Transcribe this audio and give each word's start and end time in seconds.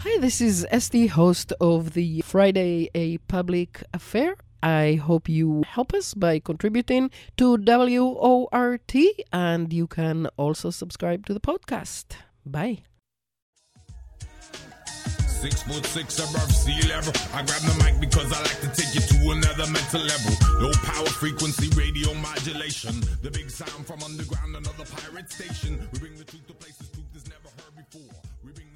Hi, 0.00 0.18
this 0.18 0.42
is 0.42 0.66
Esty, 0.70 1.06
host 1.06 1.54
of 1.58 1.94
the 1.94 2.20
Friday 2.20 2.90
A 2.94 3.16
Public 3.28 3.82
Affair. 3.94 4.36
I 4.62 5.00
hope 5.02 5.26
you 5.26 5.64
help 5.66 5.94
us 5.94 6.12
by 6.12 6.38
contributing 6.38 7.10
to 7.38 7.56
WORT, 7.56 8.94
and 9.32 9.72
you 9.72 9.86
can 9.86 10.26
also 10.36 10.70
subscribe 10.70 11.24
to 11.26 11.34
the 11.34 11.40
podcast. 11.40 12.16
Bye. 12.44 12.82
Six 15.26 15.62
foot 15.62 15.84
six 15.86 16.18
above 16.18 16.50
sea 16.52 16.88
level. 16.88 17.12
I 17.32 17.44
grab 17.44 17.62
the 17.62 17.82
mic 17.84 18.00
because 18.00 18.32
I 18.32 18.40
like 18.42 18.60
to 18.60 18.82
take 18.82 18.94
you 18.94 19.00
to 19.00 19.30
another 19.30 19.70
mental 19.70 20.00
level. 20.00 20.32
Low 20.60 20.72
power 20.82 21.06
frequency 21.06 21.68
radio 21.70 22.12
modulation. 22.14 23.00
The 23.22 23.30
big 23.30 23.50
sound 23.50 23.86
from 23.86 24.02
underground, 24.02 24.56
another 24.56 24.84
pirate 24.84 25.30
station. 25.30 25.88
We 25.92 25.98
bring 25.98 26.16
the 26.16 26.24
truth 26.24 26.46
to 26.48 26.54
places 26.54 26.88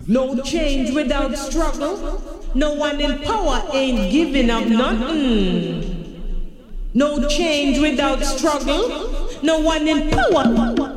No 0.06 0.40
change 0.42 0.94
without 0.94 1.36
struggle. 1.36 2.22
No 2.54 2.74
one 2.74 3.00
in 3.00 3.20
power 3.20 3.62
ain't 3.72 4.10
giving 4.10 4.50
up 4.50 4.66
nothing. 4.66 5.90
No 6.94 7.28
change 7.28 7.78
without 7.78 8.22
struggle. 8.24 9.10
No 9.42 9.60
one 9.60 9.86
in 9.86 10.10
power. 10.10 10.90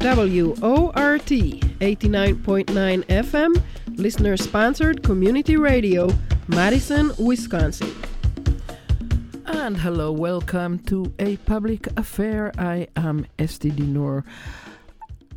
WORT 0.00 1.26
89.9 1.80 3.04
FM, 3.04 3.62
listener 3.96 4.36
sponsored 4.36 5.02
community 5.02 5.56
radio, 5.56 6.08
Madison, 6.48 7.12
Wisconsin. 7.18 7.94
And 9.50 9.78
hello, 9.78 10.12
welcome 10.12 10.78
to 10.80 11.14
A 11.18 11.38
Public 11.38 11.88
Affair. 11.96 12.52
I 12.58 12.88
am 12.96 13.24
Esty 13.38 13.70
Dinur. 13.70 14.22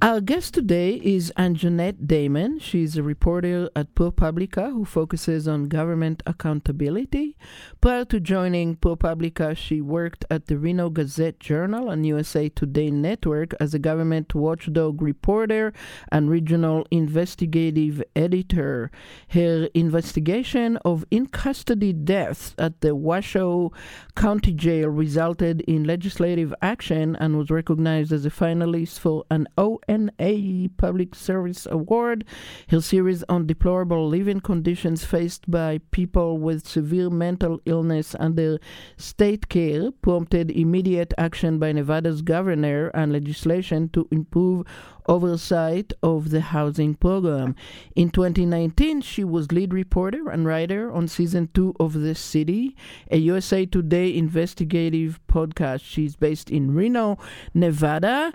Our 0.03 0.19
guest 0.19 0.55
today 0.55 0.95
is 0.95 1.31
Anjeanette 1.37 2.07
Damon. 2.07 2.57
She's 2.57 2.97
a 2.97 3.03
reporter 3.03 3.69
at 3.75 3.93
ProPublica 3.93 4.71
who 4.71 4.83
focuses 4.83 5.47
on 5.47 5.67
government 5.67 6.23
accountability. 6.25 7.37
Prior 7.81 8.03
to 8.05 8.19
joining 8.19 8.77
ProPublica, 8.77 9.55
she 9.55 9.79
worked 9.79 10.25
at 10.31 10.47
the 10.47 10.57
Reno 10.57 10.89
Gazette 10.89 11.39
Journal 11.39 11.91
and 11.91 12.03
USA 12.03 12.49
Today 12.49 12.89
Network 12.89 13.53
as 13.59 13.75
a 13.75 13.79
government 13.79 14.33
watchdog 14.33 15.03
reporter 15.03 15.71
and 16.11 16.31
regional 16.31 16.87
investigative 16.89 18.01
editor. 18.15 18.89
Her 19.27 19.69
investigation 19.75 20.77
of 20.77 21.05
in 21.11 21.27
custody 21.27 21.93
deaths 21.93 22.55
at 22.57 22.81
the 22.81 22.95
Washoe 22.95 23.71
County 24.15 24.53
Jail 24.53 24.89
resulted 24.89 25.61
in 25.61 25.83
legislative 25.83 26.55
action 26.59 27.15
and 27.17 27.37
was 27.37 27.51
recognized 27.51 28.11
as 28.11 28.25
a 28.25 28.31
finalist 28.31 28.97
for 28.97 29.25
an 29.29 29.47
O. 29.59 29.79
NA 29.91 30.69
Public 30.77 31.13
Service 31.15 31.67
Award. 31.69 32.23
Her 32.69 32.79
series 32.79 33.23
on 33.27 33.45
deplorable 33.45 34.07
living 34.07 34.39
conditions 34.39 35.03
faced 35.03 35.51
by 35.51 35.79
people 35.91 36.37
with 36.37 36.65
severe 36.65 37.09
mental 37.09 37.59
illness 37.65 38.15
under 38.19 38.59
state 38.95 39.49
care 39.49 39.91
prompted 39.91 40.49
immediate 40.51 41.13
action 41.17 41.59
by 41.59 41.73
Nevada's 41.73 42.21
governor 42.21 42.87
and 42.93 43.11
legislation 43.11 43.89
to 43.89 44.07
improve 44.11 44.65
oversight 45.07 45.93
of 46.03 46.29
the 46.29 46.41
housing 46.41 46.95
program. 46.95 47.55
In 47.95 48.09
2019, 48.09 49.01
she 49.01 49.23
was 49.23 49.51
lead 49.51 49.73
reporter 49.73 50.29
and 50.29 50.45
writer 50.45 50.91
on 50.91 51.07
season 51.07 51.49
two 51.53 51.75
of 51.79 51.93
The 51.93 52.15
City, 52.15 52.75
a 53.09 53.17
USA 53.17 53.65
Today 53.65 54.15
investigative 54.15 55.19
podcast. 55.27 55.81
She's 55.83 56.15
based 56.15 56.49
in 56.49 56.73
Reno, 56.73 57.17
Nevada. 57.53 58.31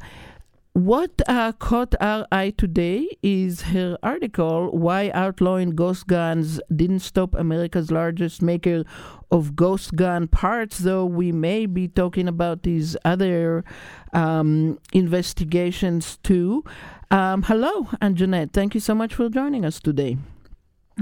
What 0.77 1.22
uh, 1.27 1.52
caught 1.52 1.94
our 2.02 2.27
eye 2.30 2.50
today 2.50 3.08
is 3.22 3.62
her 3.62 3.96
article, 4.02 4.70
Why 4.72 5.10
Outlawing 5.14 5.70
Ghost 5.70 6.06
Guns 6.06 6.60
Didn't 6.69 6.98
Stop 6.98 7.34
America's 7.34 7.91
Largest 7.91 8.42
Maker 8.42 8.84
of 9.31 9.56
Ghost 9.56 9.97
Gun 9.97 10.28
Parts, 10.28 10.81
though 10.81 11.06
we 11.06 11.32
may 11.32 11.64
be 11.64 11.88
talking 11.88 12.28
about 12.28 12.62
these 12.62 12.94
other 13.06 13.64
um, 14.12 14.78
investigations 14.92 16.19
too. 16.19 16.62
Um, 17.10 17.44
hello, 17.44 17.84
Anjeanette. 18.03 18.53
Thank 18.53 18.75
you 18.75 18.81
so 18.81 18.94
much 18.94 19.14
for 19.14 19.31
joining 19.31 19.64
us 19.64 19.81
today. 19.81 20.19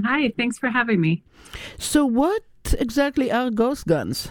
Hi, 0.05 0.31
thanks 0.37 0.57
for 0.57 0.69
having 0.69 1.01
me. 1.01 1.21
So, 1.77 2.05
what 2.05 2.43
exactly 2.79 3.29
are 3.29 3.49
ghost 3.51 3.87
guns? 3.87 4.29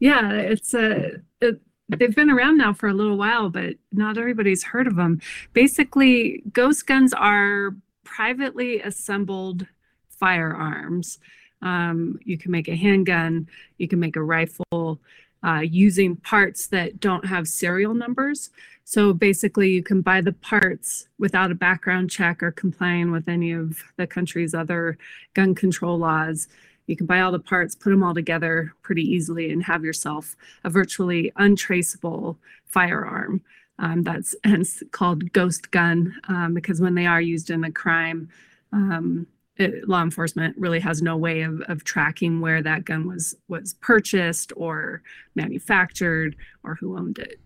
Yeah, 0.00 0.32
it's 0.32 0.74
a. 0.74 1.20
It, 1.40 1.60
they've 1.98 2.14
been 2.14 2.30
around 2.30 2.58
now 2.58 2.72
for 2.72 2.88
a 2.88 2.94
little 2.94 3.16
while, 3.16 3.48
but 3.48 3.74
not 3.92 4.18
everybody's 4.18 4.62
heard 4.62 4.86
of 4.86 4.96
them. 4.96 5.20
Basically, 5.52 6.42
ghost 6.52 6.86
guns 6.86 7.12
are 7.12 7.74
privately 8.04 8.80
assembled 8.80 9.66
firearms. 10.08 11.18
Um, 11.62 12.18
you 12.24 12.36
can 12.36 12.50
make 12.50 12.68
a 12.68 12.76
handgun, 12.76 13.48
you 13.78 13.88
can 13.88 14.00
make 14.00 14.16
a 14.16 14.22
rifle 14.22 15.00
uh, 15.44 15.60
using 15.60 16.16
parts 16.16 16.68
that 16.68 17.00
don't 17.00 17.24
have 17.24 17.48
serial 17.48 17.94
numbers. 17.94 18.50
So 18.84 19.12
basically, 19.12 19.70
you 19.70 19.82
can 19.82 20.02
buy 20.02 20.20
the 20.20 20.32
parts 20.32 21.08
without 21.18 21.50
a 21.50 21.54
background 21.54 22.10
check 22.10 22.42
or 22.42 22.50
complying 22.50 23.10
with 23.10 23.28
any 23.28 23.52
of 23.52 23.82
the 23.96 24.06
country's 24.06 24.54
other 24.54 24.98
gun 25.34 25.54
control 25.54 25.98
laws 25.98 26.48
you 26.86 26.96
can 26.96 27.06
buy 27.06 27.20
all 27.20 27.32
the 27.32 27.38
parts, 27.38 27.74
put 27.74 27.90
them 27.90 28.02
all 28.02 28.14
together 28.14 28.72
pretty 28.82 29.02
easily, 29.02 29.50
and 29.50 29.62
have 29.64 29.84
yourself 29.84 30.36
a 30.64 30.70
virtually 30.70 31.32
untraceable 31.36 32.38
firearm. 32.66 33.42
Um, 33.78 34.02
that's 34.02 34.34
hence 34.44 34.82
called 34.92 35.32
ghost 35.32 35.70
gun 35.70 36.14
um, 36.28 36.54
because 36.54 36.80
when 36.80 36.94
they 36.94 37.06
are 37.06 37.20
used 37.20 37.50
in 37.50 37.64
a 37.64 37.72
crime, 37.72 38.28
um, 38.72 39.26
it, 39.56 39.88
law 39.88 40.02
enforcement 40.02 40.56
really 40.58 40.80
has 40.80 41.02
no 41.02 41.16
way 41.16 41.42
of, 41.42 41.60
of 41.68 41.84
tracking 41.84 42.40
where 42.40 42.62
that 42.62 42.84
gun 42.84 43.06
was 43.06 43.34
was 43.48 43.74
purchased 43.74 44.52
or 44.56 45.02
manufactured 45.34 46.36
or 46.64 46.76
who 46.76 46.96
owned 46.96 47.18
it. 47.18 47.40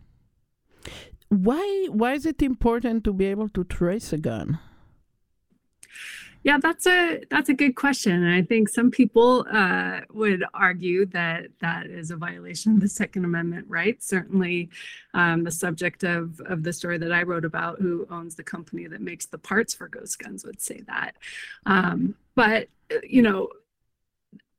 Why 1.29 1.89
why 1.91 2.13
is 2.15 2.27
it 2.27 2.43
important 2.43 3.05
to 3.05 3.13
be 3.13 3.27
able 3.27 3.49
to 3.51 3.65
trace 3.65 4.13
a 4.13 4.19
gun? 4.19 4.59
Yeah, 6.47 6.59
that's 6.59 6.87
a 6.87 7.23
that's 7.29 7.49
a 7.49 7.55
good 7.55 7.75
question, 7.75 8.23
and 8.23 8.33
I 8.33 8.41
think 8.41 8.69
some 8.69 8.89
people 8.89 9.45
uh, 9.51 10.03
would 10.13 10.45
argue 10.55 11.05
that 11.07 11.47
that 11.61 11.87
is 11.87 12.13
a 12.13 12.17
violation 12.17 12.75
of 12.75 12.81
the 12.81 12.89
Second 12.89 13.25
Amendment 13.25 13.67
right. 13.69 14.01
Certainly, 14.01 14.71
um, 15.13 15.43
the 15.43 15.51
subject 15.51 16.05
of 16.05 16.41
of 16.47 16.63
the 16.63 16.73
story 16.73 16.99
that 16.99 17.11
I 17.11 17.25
wrote 17.25 17.45
about, 17.45 17.81
who 17.81 18.07
owns 18.13 18.37
the 18.37 18.45
company 18.45 18.87
that 18.87 19.01
makes 19.01 19.27
the 19.27 19.39
parts 19.39 19.75
for 19.75 19.89
ghost 19.89 20.21
guns, 20.21 20.45
would 20.45 20.63
say 20.63 20.83
that. 20.87 21.17
Um, 21.67 22.15
but 22.37 22.69
you 23.03 23.23
know, 23.23 23.49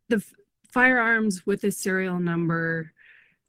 the 0.09 0.21
firearms 0.69 1.45
with 1.45 1.63
a 1.63 1.71
serial 1.71 2.19
number, 2.19 2.91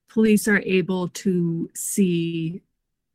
police 0.08 0.46
are 0.46 0.60
able 0.60 1.08
to 1.08 1.68
see 1.74 2.62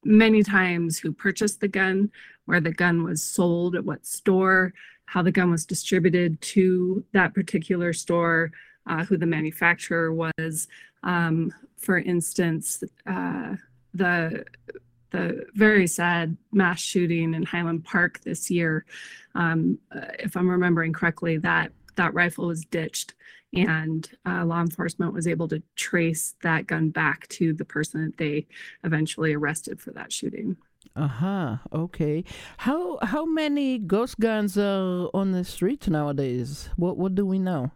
many 0.04 0.44
times 0.44 1.00
who 1.00 1.14
purchased 1.14 1.62
the 1.62 1.70
gun, 1.70 2.12
where 2.44 2.60
the 2.60 2.74
gun 2.74 3.06
was 3.06 3.24
sold, 3.24 3.78
at 3.78 3.86
what 3.86 4.06
store 4.06 4.74
how 5.06 5.22
the 5.22 5.32
gun 5.32 5.52
was 5.52 5.66
distributed 5.66 6.40
to 6.42 7.04
that 7.14 7.34
particular 7.34 7.94
store, 7.94 8.52
uh, 8.88 9.04
who 9.06 9.18
the 9.18 9.26
manufacturer 9.26 10.14
was. 10.14 10.68
Um, 11.04 11.54
for 11.78 11.98
instance, 11.98 12.84
uh, 13.06 13.56
the 13.94 14.46
the 15.12 15.46
very 15.54 15.86
sad 15.86 16.36
mass 16.52 16.80
shooting 16.80 17.36
in 17.36 17.44
Highland 17.44 17.84
Park 17.86 18.20
this 18.22 18.50
year, 18.50 18.84
um, 19.36 19.78
if 20.18 20.36
I'm 20.36 20.50
remembering 20.50 20.92
correctly, 20.92 21.38
that 21.38 21.72
that 21.96 22.16
rifle 22.16 22.48
was 22.48 22.66
ditched, 22.66 23.14
and 23.54 24.10
uh, 24.26 24.44
law 24.44 24.62
enforcement 24.62 25.14
was 25.14 25.28
able 25.28 25.48
to 25.50 25.62
trace 25.76 26.34
that 26.42 26.66
gun 26.66 26.90
back 26.90 27.28
to 27.28 27.54
the 27.54 27.66
person 27.66 28.06
that 28.06 28.18
they 28.18 28.48
eventually 28.84 29.34
arrested 29.34 29.80
for 29.80 29.92
that 29.92 30.12
shooting. 30.12 30.58
Uh-huh. 30.96 31.58
Okay. 31.74 32.24
How 32.58 33.00
how 33.02 33.26
many 33.26 33.80
ghost 33.80 34.20
guns 34.20 34.58
are 34.58 35.10
on 35.14 35.32
the 35.32 35.44
streets 35.44 35.88
nowadays? 35.88 36.70
What 36.76 36.98
what 36.98 37.16
do 37.16 37.26
we 37.26 37.40
know? 37.40 37.72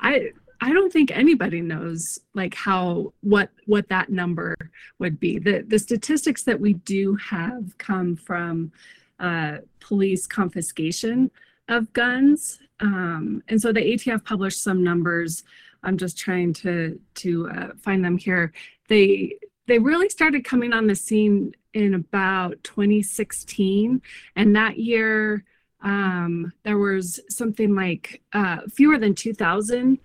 I 0.00 0.32
I 0.60 0.72
don't 0.72 0.92
think 0.92 1.10
anybody 1.10 1.62
knows 1.62 2.18
like 2.34 2.54
how 2.54 3.14
what 3.20 3.50
what 3.66 3.88
that 3.88 4.10
number 4.10 4.54
would 4.98 5.18
be. 5.18 5.38
The 5.38 5.64
the 5.66 5.78
statistics 5.78 6.42
that 6.42 6.60
we 6.60 6.74
do 6.74 7.16
have 7.16 7.76
come 7.78 8.16
from 8.16 8.72
uh, 9.18 9.58
police 9.80 10.26
confiscation 10.26 11.30
of 11.68 11.92
guns, 11.94 12.58
um, 12.80 13.42
and 13.48 13.60
so 13.60 13.72
the 13.72 13.80
ATF 13.80 14.24
published 14.24 14.62
some 14.62 14.84
numbers. 14.84 15.44
I'm 15.82 15.96
just 15.96 16.18
trying 16.18 16.52
to 16.54 17.00
to 17.14 17.48
uh, 17.48 17.68
find 17.80 18.04
them 18.04 18.18
here. 18.18 18.52
They 18.88 19.38
they 19.72 19.78
really 19.78 20.10
started 20.10 20.44
coming 20.44 20.74
on 20.74 20.86
the 20.86 20.94
scene 20.94 21.54
in 21.72 21.94
about 21.94 22.62
2016 22.62 24.02
and 24.36 24.54
that 24.54 24.78
year 24.78 25.44
um, 25.80 26.52
there 26.62 26.76
was 26.76 27.18
something 27.30 27.74
like 27.74 28.20
uh, 28.34 28.58
fewer 28.70 28.98
than 28.98 29.14
2000 29.14 29.98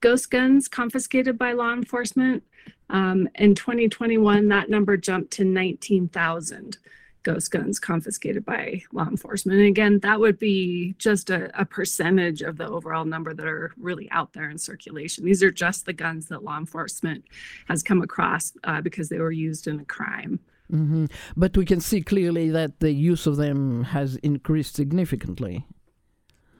ghost 0.00 0.30
guns 0.30 0.68
confiscated 0.68 1.36
by 1.36 1.52
law 1.52 1.74
enforcement. 1.74 2.44
Um, 2.88 3.28
in 3.34 3.54
2021, 3.54 4.48
that 4.48 4.70
number 4.70 4.96
jumped 4.96 5.32
to 5.32 5.44
19,000 5.44 6.78
ghost 7.24 7.50
guns 7.50 7.80
confiscated 7.80 8.44
by 8.44 8.82
law 8.92 9.08
enforcement. 9.08 9.58
And 9.58 9.68
again, 9.68 9.98
that 10.00 10.20
would 10.20 10.38
be 10.38 10.94
just 10.98 11.30
a, 11.30 11.50
a, 11.60 11.64
percentage 11.64 12.42
of 12.42 12.56
the 12.56 12.68
overall 12.68 13.04
number 13.04 13.34
that 13.34 13.46
are 13.46 13.72
really 13.76 14.08
out 14.10 14.32
there 14.32 14.50
in 14.50 14.58
circulation. 14.58 15.24
These 15.24 15.42
are 15.42 15.50
just 15.50 15.86
the 15.86 15.92
guns 15.92 16.28
that 16.28 16.44
law 16.44 16.58
enforcement 16.58 17.24
has 17.66 17.82
come 17.82 18.02
across 18.02 18.52
uh, 18.64 18.80
because 18.80 19.08
they 19.08 19.18
were 19.18 19.32
used 19.32 19.66
in 19.66 19.80
a 19.80 19.84
crime. 19.84 20.38
Mm-hmm. 20.72 21.06
But 21.36 21.56
we 21.56 21.64
can 21.64 21.80
see 21.80 22.02
clearly 22.02 22.50
that 22.50 22.80
the 22.80 22.92
use 22.92 23.26
of 23.26 23.36
them 23.36 23.84
has 23.84 24.16
increased 24.16 24.76
significantly. 24.76 25.66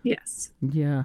Yes. 0.05 0.53
Yeah. 0.61 1.05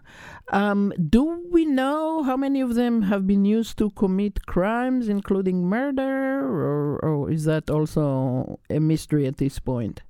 Um, 0.50 0.94
do 1.10 1.42
we 1.50 1.64
know 1.64 2.22
how 2.22 2.36
many 2.36 2.60
of 2.60 2.76
them 2.76 3.04
have 3.04 3.26
been 3.26 3.46
used 3.46 3.78
to 3.78 3.92
commit 3.92 4.46
crimes, 4.46 5.08
including 5.08 5.64
murder, 5.64 6.46
or, 6.46 7.00
or 7.00 7.32
is 7.32 7.46
that 7.46 7.70
also 7.70 8.60
a 8.70 8.80
mystery 8.80 9.26
at 9.26 9.38
this 9.38 9.58
point? 9.58 10.02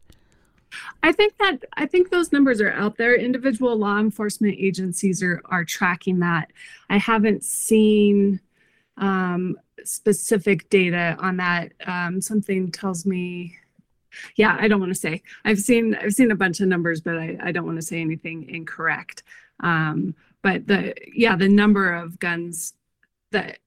I 1.04 1.12
think 1.12 1.38
that 1.38 1.64
I 1.78 1.86
think 1.86 2.10
those 2.10 2.32
numbers 2.32 2.62
are 2.62 2.72
out 2.72 2.98
there. 2.98 3.16
Individual 3.16 3.78
law 3.78 4.00
enforcement 4.00 4.56
agencies 4.58 5.22
are 5.22 5.42
are 5.46 5.64
tracking 5.64 6.20
that. 6.20 6.52
I 6.90 6.98
haven't 6.98 7.44
seen 7.44 8.40
um, 8.98 9.56
specific 9.84 10.70
data 10.70 11.16
on 11.20 11.38
that. 11.38 11.74
Um, 11.86 12.22
something 12.22 12.72
tells 12.72 13.06
me 13.06 13.56
yeah 14.36 14.58
i 14.60 14.68
don't 14.68 14.80
want 14.80 14.94
to 14.94 15.00
say. 15.00 15.22
I've 15.46 15.60
seen 15.60 15.96
i've 15.96 16.14
seen 16.14 16.32
a 16.32 16.36
bunch 16.36 16.60
of 16.60 16.68
numbers 16.68 17.02
but 17.02 17.18
i, 17.18 17.38
I 17.42 17.52
don't 17.52 17.66
want 17.66 17.78
to 17.78 17.86
say 17.86 18.02
anything 18.02 18.50
incorrect. 18.50 19.24
Um, 19.62 20.16
but 20.42 20.68
the 20.68 20.94
yeah 21.14 21.36
the 21.36 21.50
number 21.50 21.94
of 21.94 22.20
guns 22.20 22.74
that 23.32 23.60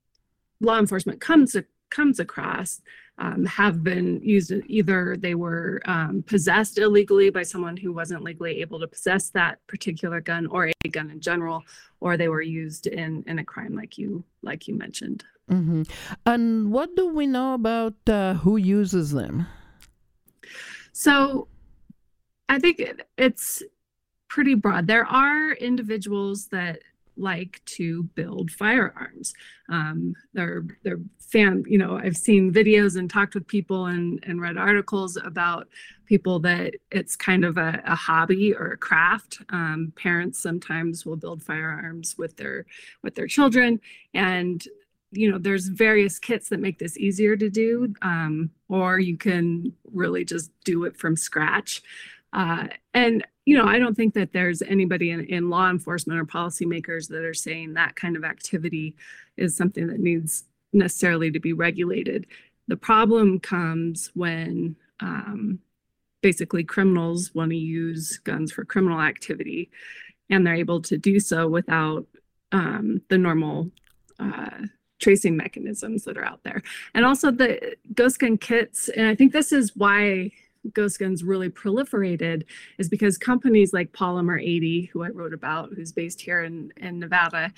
law 0.61 0.79
enforcement 0.79 1.21
comes 1.21 1.57
comes 1.91 2.19
across 2.19 2.81
um, 3.19 3.45
have 3.45 3.85
been 3.85 4.21
used 4.23 4.53
either 4.67 5.17
they 5.17 5.35
were 5.35 5.83
um, 5.85 6.25
possessed 6.27 6.79
illegally 6.79 7.29
by 7.29 7.43
someone 7.43 7.77
who 7.77 7.93
wasn't 7.93 8.23
legally 8.23 8.61
able 8.63 8.81
to 8.81 8.89
possess 8.89 9.29
that 9.31 9.65
particular 9.67 10.21
gun 10.21 10.47
or 10.47 10.71
a 10.85 10.89
gun 10.89 11.11
in 11.11 11.21
general 11.21 11.63
or 12.01 12.17
they 12.17 12.29
were 12.29 12.43
used 12.43 12.87
in 12.87 13.23
in 13.27 13.39
a 13.39 13.45
crime 13.45 13.75
like 13.75 13.99
you 13.99 14.25
like 14.43 14.67
you 14.67 14.75
mentioned. 14.75 15.25
Mm-hmm. 15.51 15.83
and 16.25 16.73
what 16.73 16.95
do 16.97 17.09
we 17.09 17.27
know 17.27 17.55
about 17.55 17.95
uh, 18.07 18.35
who 18.35 18.57
uses 18.57 19.11
them 19.11 19.47
so 20.93 21.49
I 22.49 22.59
think 22.59 22.83
it's 23.17 23.63
pretty 24.29 24.55
broad. 24.55 24.87
There 24.87 25.07
are 25.07 25.53
individuals 25.53 26.47
that 26.49 26.81
like 27.17 27.61
to 27.67 28.05
build 28.15 28.51
firearms. 28.51 29.35
Um, 29.69 30.15
they're 30.33 30.65
they're 30.83 31.01
fan, 31.33 31.65
you 31.67 31.79
know, 31.79 31.97
I've 31.97 32.17
seen 32.17 32.53
videos 32.53 32.97
and 32.97 33.09
talked 33.09 33.35
with 33.35 33.47
people 33.47 33.87
and, 33.87 34.23
and 34.25 34.41
read 34.41 34.59
articles 34.59 35.17
about 35.17 35.67
people 36.05 36.39
that 36.41 36.75
it's 36.91 37.17
kind 37.17 37.43
of 37.43 37.57
a, 37.57 37.83
a 37.87 37.95
hobby 37.95 38.55
or 38.55 38.73
a 38.73 38.77
craft. 38.77 39.41
Um, 39.49 39.95
parents 39.97 40.39
sometimes 40.39 41.07
will 41.07 41.17
build 41.17 41.43
firearms 41.43 42.19
with 42.19 42.37
their 42.37 42.67
with 43.03 43.15
their 43.15 43.27
children 43.27 43.81
and 44.13 44.63
you 45.13 45.31
know 45.31 45.39
there's 45.39 45.69
various 45.69 46.19
kits 46.19 46.49
that 46.49 46.61
make 46.61 46.79
this 46.79 46.97
easier 46.99 47.37
to 47.37 47.49
do 47.49 47.95
um, 48.03 48.51
or 48.69 48.99
you 48.99 49.17
can 49.17 49.73
really 49.93 50.25
just 50.25 50.51
do 50.65 50.85
it 50.85 50.97
from 50.97 51.17
scratch. 51.17 51.83
Uh, 52.33 52.67
and 52.95 53.27
you 53.45 53.57
know 53.57 53.67
i 53.67 53.79
don't 53.79 53.95
think 53.95 54.15
that 54.15 54.33
there's 54.33 54.63
anybody 54.63 55.11
in, 55.11 55.25
in 55.27 55.51
law 55.51 55.69
enforcement 55.69 56.19
or 56.19 56.25
policymakers 56.25 57.09
that 57.09 57.25
are 57.25 57.35
saying 57.35 57.75
that 57.75 57.95
kind 57.95 58.17
of 58.17 58.25
activity 58.25 58.95
is 59.37 59.57
something 59.57 59.87
that 59.87 60.01
needs 60.01 60.45
necessarily 60.73 61.31
to 61.31 61.41
be 61.41 61.53
regulated. 61.53 62.27
The 62.69 62.77
problem 62.77 63.41
comes 63.41 64.11
when 64.15 64.77
um, 65.01 65.59
basically 66.23 66.65
criminals 66.65 67.35
want 67.35 67.51
to 67.51 67.57
use 67.57 68.19
guns 68.19 68.53
for 68.53 68.65
criminal 68.65 69.01
activity 69.01 69.71
and 70.31 70.47
they're 70.47 70.55
able 70.55 70.81
to 70.83 70.97
do 70.97 71.21
so 71.21 71.49
without 71.49 72.07
um, 72.53 73.03
the 73.09 73.19
normal 73.19 73.71
uh, 74.19 74.67
tracing 75.03 75.37
mechanisms 75.37 76.05
that 76.05 76.17
are 76.17 76.25
out 76.25 76.43
there. 76.45 76.63
And 76.95 77.05
also 77.05 77.31
the 77.31 77.77
ghost 77.95 78.19
gun 78.19 78.39
kits, 78.39 78.89
and 78.89 79.07
I 79.07 79.15
think 79.15 79.33
this 79.33 79.53
is 79.53 79.77
why 79.77 80.31
ghost 80.73 80.99
guns 80.99 81.25
really 81.25 81.51
proliferated 81.51 82.45
is 82.79 82.89
because 82.89 83.19
companies 83.19 83.73
like 83.73 83.93
Polymer 83.93 84.41
80, 84.41 84.85
who 84.87 85.03
I 85.03 85.09
wrote 85.09 85.35
about, 85.35 85.73
who's 85.75 85.93
based 85.93 86.21
here 86.21 86.43
in, 86.43 86.73
in 86.77 87.01
Nevada, 87.01 87.53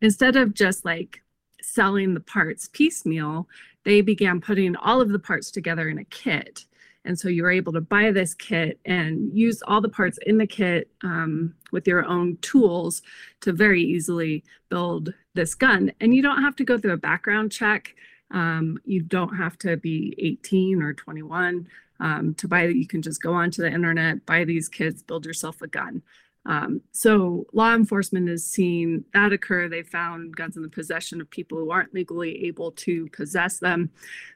instead 0.00 0.36
of 0.36 0.54
just 0.54 0.84
like 0.84 1.22
selling 1.60 2.14
the 2.14 2.20
parts 2.20 2.68
piecemeal, 2.72 3.48
they 3.84 4.00
began 4.00 4.40
putting 4.40 4.74
all 4.76 5.00
of 5.00 5.10
the 5.10 5.18
parts 5.18 5.50
together 5.50 5.88
in 5.88 5.98
a 5.98 6.04
kit. 6.04 6.64
And 7.06 7.18
so 7.18 7.28
you're 7.28 7.50
able 7.50 7.72
to 7.72 7.80
buy 7.80 8.10
this 8.10 8.34
kit 8.34 8.78
and 8.84 9.32
use 9.32 9.62
all 9.62 9.80
the 9.80 9.88
parts 9.88 10.18
in 10.26 10.38
the 10.38 10.46
kit 10.46 10.90
um, 11.02 11.54
with 11.72 11.86
your 11.86 12.04
own 12.04 12.36
tools 12.38 13.02
to 13.40 13.52
very 13.52 13.82
easily 13.82 14.44
build 14.68 15.14
this 15.34 15.54
gun. 15.54 15.92
And 16.00 16.14
you 16.14 16.22
don't 16.22 16.42
have 16.42 16.56
to 16.56 16.64
go 16.64 16.78
through 16.78 16.92
a 16.92 16.98
background 16.98 17.52
check. 17.52 17.94
Um, 18.30 18.78
you 18.84 19.02
don't 19.02 19.36
have 19.36 19.56
to 19.58 19.76
be 19.76 20.14
18 20.18 20.82
or 20.82 20.92
21 20.94 21.68
um, 22.00 22.34
to 22.34 22.48
buy. 22.48 22.64
You 22.64 22.86
can 22.86 23.02
just 23.02 23.22
go 23.22 23.32
onto 23.32 23.62
the 23.62 23.70
internet, 23.70 24.26
buy 24.26 24.44
these 24.44 24.68
kits, 24.68 25.02
build 25.02 25.24
yourself 25.24 25.62
a 25.62 25.68
gun. 25.68 26.02
Um, 26.46 26.80
so 26.92 27.46
law 27.52 27.74
enforcement 27.74 28.28
has 28.28 28.44
seen 28.44 29.04
that 29.12 29.32
occur. 29.32 29.68
They 29.68 29.82
found 29.82 30.36
guns 30.36 30.56
in 30.56 30.62
the 30.62 30.68
possession 30.68 31.20
of 31.20 31.28
people 31.28 31.58
who 31.58 31.70
aren't 31.70 31.92
legally 31.92 32.46
able 32.46 32.70
to 32.72 33.08
possess 33.08 33.58
them. 33.58 33.90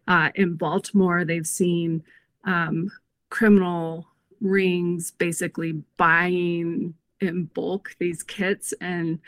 Uh, 0.08 0.30
in 0.34 0.54
Baltimore, 0.54 1.24
they've 1.24 1.46
seen 1.46 2.02
um, 2.44 2.90
criminal 3.28 4.06
rings 4.40 5.10
basically 5.10 5.72
buying 5.96 6.94
in 7.20 7.44
bulk 7.44 7.94
these 7.98 8.22
kits 8.22 8.72
and 8.80 9.18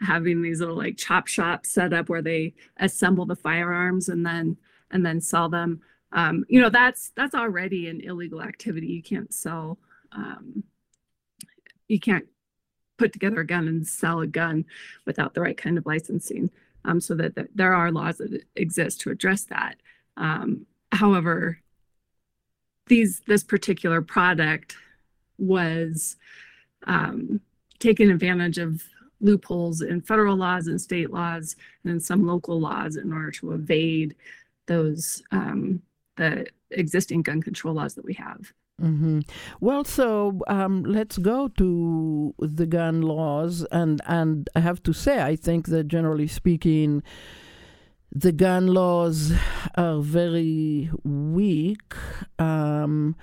having 0.00 0.40
these 0.40 0.60
little 0.60 0.76
like 0.76 0.96
chop 0.96 1.26
shops 1.26 1.70
set 1.70 1.92
up 1.92 2.08
where 2.08 2.22
they 2.22 2.54
assemble 2.78 3.26
the 3.26 3.36
firearms 3.36 4.08
and 4.08 4.24
then 4.24 4.56
and 4.90 5.04
then 5.04 5.20
sell 5.20 5.48
them. 5.48 5.80
Um, 6.12 6.44
you 6.48 6.60
know 6.60 6.70
that's 6.70 7.12
that's 7.16 7.34
already 7.34 7.88
an 7.88 8.00
illegal 8.00 8.42
activity. 8.42 8.86
You 8.88 9.02
can't 9.02 9.32
sell 9.32 9.78
um, 10.12 10.64
you 11.88 12.00
can't 12.00 12.26
put 12.98 13.12
together 13.12 13.40
a 13.40 13.46
gun 13.46 13.68
and 13.68 13.86
sell 13.86 14.20
a 14.20 14.26
gun 14.26 14.64
without 15.06 15.34
the 15.34 15.40
right 15.40 15.56
kind 15.56 15.78
of 15.78 15.86
licensing 15.86 16.50
um, 16.84 17.00
so 17.00 17.14
that, 17.14 17.34
that, 17.34 17.48
there 17.54 17.74
are 17.74 17.90
laws 17.90 18.18
that 18.18 18.42
exist 18.56 19.00
to 19.00 19.10
address 19.10 19.44
that. 19.44 19.76
Um, 20.16 20.66
however 20.92 21.58
these 22.86 23.20
this 23.26 23.42
particular 23.42 24.02
product 24.02 24.76
was 25.38 26.16
um, 26.86 27.40
taking 27.78 28.10
advantage 28.10 28.58
of 28.58 28.82
loopholes 29.20 29.80
in 29.80 30.00
federal 30.00 30.36
laws 30.36 30.66
and 30.66 30.80
state 30.80 31.10
laws 31.10 31.56
and 31.84 31.92
in 31.92 32.00
some 32.00 32.26
local 32.26 32.60
laws 32.60 32.96
in 32.96 33.12
order 33.12 33.30
to 33.30 33.52
evade 33.52 34.14
those 34.66 35.22
um, 35.30 35.80
the 36.16 36.46
existing 36.70 37.22
gun 37.22 37.42
control 37.42 37.74
laws 37.74 37.94
that 37.94 38.04
we 38.04 38.14
have. 38.14 38.52
Mm-hmm. 38.80 39.20
Well, 39.60 39.84
so 39.84 40.40
um, 40.48 40.82
let's 40.82 41.18
go 41.18 41.48
to 41.48 42.34
the 42.38 42.66
gun 42.66 43.02
laws, 43.02 43.64
and 43.70 44.00
and 44.06 44.48
I 44.56 44.60
have 44.60 44.82
to 44.84 44.92
say, 44.92 45.22
I 45.22 45.36
think 45.36 45.68
that 45.68 45.88
generally 45.88 46.26
speaking, 46.26 47.02
the 48.14 48.32
gun 48.32 48.66
laws 48.66 49.32
are 49.74 50.00
very 50.00 50.90
weak. 51.02 51.94
Um, 52.38 53.16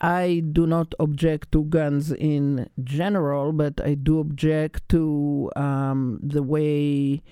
I 0.00 0.42
do 0.52 0.66
not 0.66 0.94
object 0.98 1.52
to 1.52 1.64
guns 1.64 2.12
in 2.12 2.70
general, 2.82 3.52
but 3.52 3.80
I 3.84 3.94
do 3.94 4.20
object 4.20 4.88
to 4.90 5.50
um, 5.56 6.20
the 6.22 6.42
way 6.42 7.22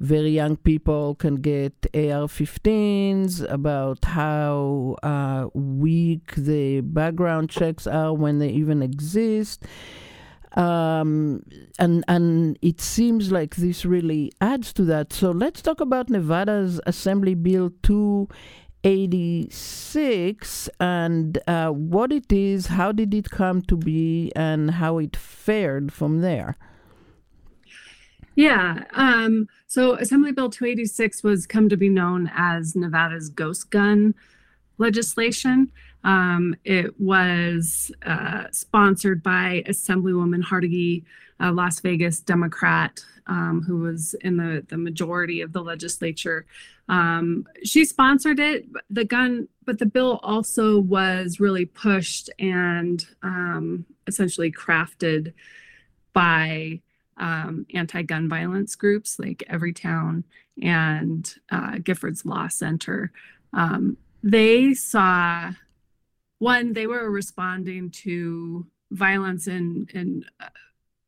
very 0.00 0.30
young 0.30 0.56
people 0.56 1.14
can 1.14 1.36
get 1.36 1.72
AR 1.94 2.28
15s, 2.28 3.50
about 3.50 4.04
how 4.04 4.96
uh, 5.02 5.48
weak 5.54 6.34
the 6.36 6.80
background 6.82 7.50
checks 7.50 7.86
are 7.86 8.12
when 8.12 8.38
they 8.38 8.50
even 8.50 8.82
exist. 8.82 9.64
Um, 10.58 11.42
and 11.78 12.04
and 12.08 12.58
it 12.62 12.80
seems 12.80 13.30
like 13.30 13.54
this 13.56 13.84
really 13.84 14.32
adds 14.40 14.72
to 14.72 14.82
that. 14.86 15.12
So 15.12 15.30
let's 15.30 15.60
talk 15.62 15.80
about 15.80 16.10
Nevada's 16.10 16.80
Assembly 16.84 17.36
Bill 17.36 17.70
286 17.84 20.68
and 20.80 21.38
uh, 21.46 21.70
what 21.70 22.10
it 22.10 22.32
is, 22.32 22.66
how 22.66 22.90
did 22.90 23.14
it 23.14 23.30
come 23.30 23.62
to 23.62 23.76
be, 23.76 24.32
and 24.34 24.72
how 24.72 24.98
it 24.98 25.16
fared 25.16 25.92
from 25.92 26.22
there. 26.22 26.56
Yeah. 28.34 28.82
Um, 28.94 29.46
so 29.68 29.94
Assembly 29.94 30.32
Bill 30.32 30.50
286 30.50 31.22
was 31.22 31.46
come 31.46 31.68
to 31.68 31.76
be 31.76 31.88
known 31.88 32.32
as 32.36 32.74
Nevada's 32.74 33.28
ghost 33.28 33.70
gun 33.70 34.12
legislation. 34.78 35.70
Um, 36.04 36.54
it 36.64 36.98
was 37.00 37.90
uh, 38.06 38.44
sponsored 38.52 39.22
by 39.22 39.64
Assemblywoman 39.66 40.42
Jauregui, 40.42 41.04
a 41.40 41.52
Las 41.52 41.80
Vegas 41.80 42.20
Democrat 42.20 43.04
um, 43.28 43.62
who 43.62 43.78
was 43.78 44.14
in 44.22 44.36
the, 44.36 44.64
the 44.68 44.78
majority 44.78 45.40
of 45.40 45.52
the 45.52 45.62
legislature. 45.62 46.46
Um, 46.88 47.46
she 47.62 47.84
sponsored 47.84 48.40
it, 48.40 48.66
the 48.88 49.04
gun, 49.04 49.48
but 49.66 49.78
the 49.78 49.86
bill 49.86 50.18
also 50.22 50.78
was 50.80 51.38
really 51.38 51.66
pushed 51.66 52.30
and 52.38 53.04
um, 53.22 53.84
essentially 54.06 54.50
crafted 54.50 55.34
by 56.14 56.80
um, 57.18 57.66
anti-gun 57.74 58.28
violence 58.28 58.74
groups 58.74 59.18
like 59.18 59.44
Everytown 59.50 60.24
and 60.62 61.34
uh, 61.50 61.72
Giffords 61.72 62.24
Law 62.24 62.48
Center. 62.48 63.12
Um, 63.52 63.98
they 64.22 64.74
saw 64.74 65.52
one, 66.38 66.72
they 66.72 66.86
were 66.86 67.10
responding 67.10 67.90
to 67.90 68.66
violence 68.90 69.46
in 69.46 69.88
in 69.92 70.24
uh, 70.40 70.48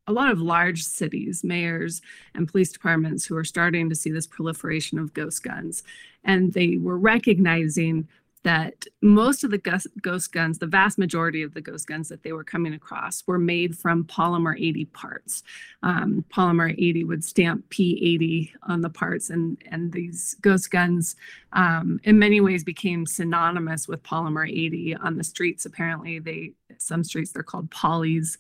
a 0.06 0.12
lot 0.12 0.30
of 0.30 0.40
large 0.40 0.82
cities, 0.82 1.44
mayors 1.44 2.02
and 2.34 2.49
police 2.49 2.72
departments 2.72 3.25
who 3.25 3.37
are 3.37 3.44
starting 3.44 3.88
to 3.88 3.94
see 3.94 4.10
this 4.10 4.26
proliferation 4.26 4.99
of 4.99 5.14
ghost 5.14 5.42
guns. 5.44 5.84
And 6.25 6.52
they 6.52 6.76
were 6.76 6.99
recognizing 6.99 8.08
that 8.42 8.87
most 9.02 9.44
of 9.44 9.50
the 9.50 9.88
ghost 10.00 10.32
guns, 10.32 10.59
the 10.59 10.66
vast 10.66 10.99
majority 10.99 11.42
of 11.42 11.52
the 11.52 11.61
ghost 11.61 11.87
guns 11.87 12.09
that 12.09 12.23
they 12.23 12.32
were 12.32 12.44
coming 12.44 12.73
across, 12.73 13.23
were 13.26 13.38
made 13.38 13.76
from 13.76 14.04
polymer 14.04 14.59
80 14.59 14.87
parts. 14.87 15.42
Um, 15.82 16.25
polymer 16.35 16.73
80 16.73 17.04
would 17.04 17.23
stamp 17.23 17.68
P80 17.68 18.52
on 18.62 18.80
the 18.80 18.88
parts, 18.88 19.28
and, 19.28 19.62
and 19.70 19.92
these 19.92 20.37
ghost 20.40 20.70
guns, 20.70 21.16
um, 21.52 22.00
in 22.04 22.18
many 22.18 22.40
ways, 22.40 22.64
became 22.64 23.04
synonymous 23.04 23.87
with 23.87 24.02
polymer 24.02 24.49
80 24.49 24.97
on 24.97 25.16
the 25.16 25.25
streets. 25.25 25.66
Apparently, 25.66 26.18
they 26.18 26.52
some 26.78 27.04
streets 27.04 27.32
they're 27.32 27.42
called 27.42 27.70
polys. 27.70 28.38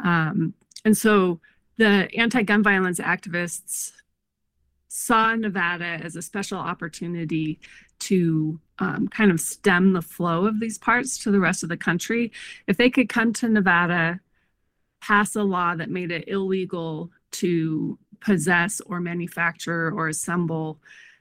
Um, 0.00 0.52
and 0.84 0.96
so 0.96 1.40
the 1.78 2.08
anti 2.16 2.42
gun 2.42 2.62
violence 2.62 3.00
activists 3.00 3.92
saw 4.88 5.34
Nevada 5.34 6.00
as 6.04 6.16
a 6.16 6.22
special 6.22 6.58
opportunity 6.58 7.60
to 8.00 8.60
um, 8.78 9.08
kind 9.08 9.30
of 9.30 9.40
stem 9.40 9.92
the 9.92 10.02
flow 10.02 10.46
of 10.46 10.60
these 10.60 10.78
parts 10.78 11.18
to 11.18 11.30
the 11.30 11.40
rest 11.40 11.62
of 11.62 11.68
the 11.68 11.76
country. 11.76 12.32
If 12.66 12.76
they 12.76 12.90
could 12.90 13.08
come 13.08 13.32
to 13.34 13.48
Nevada, 13.48 14.20
pass 15.00 15.36
a 15.36 15.42
law 15.42 15.74
that 15.74 15.90
made 15.90 16.10
it 16.10 16.28
illegal 16.28 17.10
to 17.30 17.98
possess 18.20 18.80
or 18.82 19.00
manufacture 19.00 19.90
or 19.90 20.08
assemble 20.08 20.80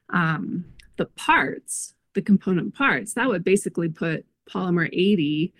um, 0.09 0.65
the 0.97 1.05
parts, 1.05 1.93
the 2.13 2.21
component 2.21 2.73
parts, 2.73 3.13
that 3.13 3.27
would 3.27 3.43
basically 3.43 3.89
put 3.89 4.25
polymer 4.49 4.89
80 4.91 5.53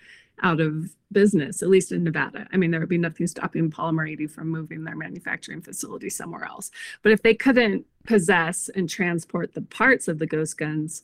out 0.43 0.59
of 0.59 0.89
business, 1.11 1.61
at 1.61 1.69
least 1.69 1.91
in 1.91 2.03
Nevada. 2.03 2.47
I 2.51 2.57
mean, 2.57 2.71
there 2.71 2.79
would 2.79 2.89
be 2.89 2.97
nothing 2.97 3.27
stopping 3.27 3.71
Polymer 3.71 4.09
80 4.11 4.27
from 4.27 4.49
moving 4.49 4.83
their 4.83 4.95
manufacturing 4.95 5.61
facility 5.61 6.09
somewhere 6.09 6.43
else. 6.43 6.69
But 7.01 7.11
if 7.11 7.21
they 7.21 7.33
couldn't 7.33 7.85
possess 8.05 8.69
and 8.69 8.89
transport 8.89 9.53
the 9.53 9.61
parts 9.61 10.07
of 10.07 10.19
the 10.19 10.27
ghost 10.27 10.57
guns 10.57 11.01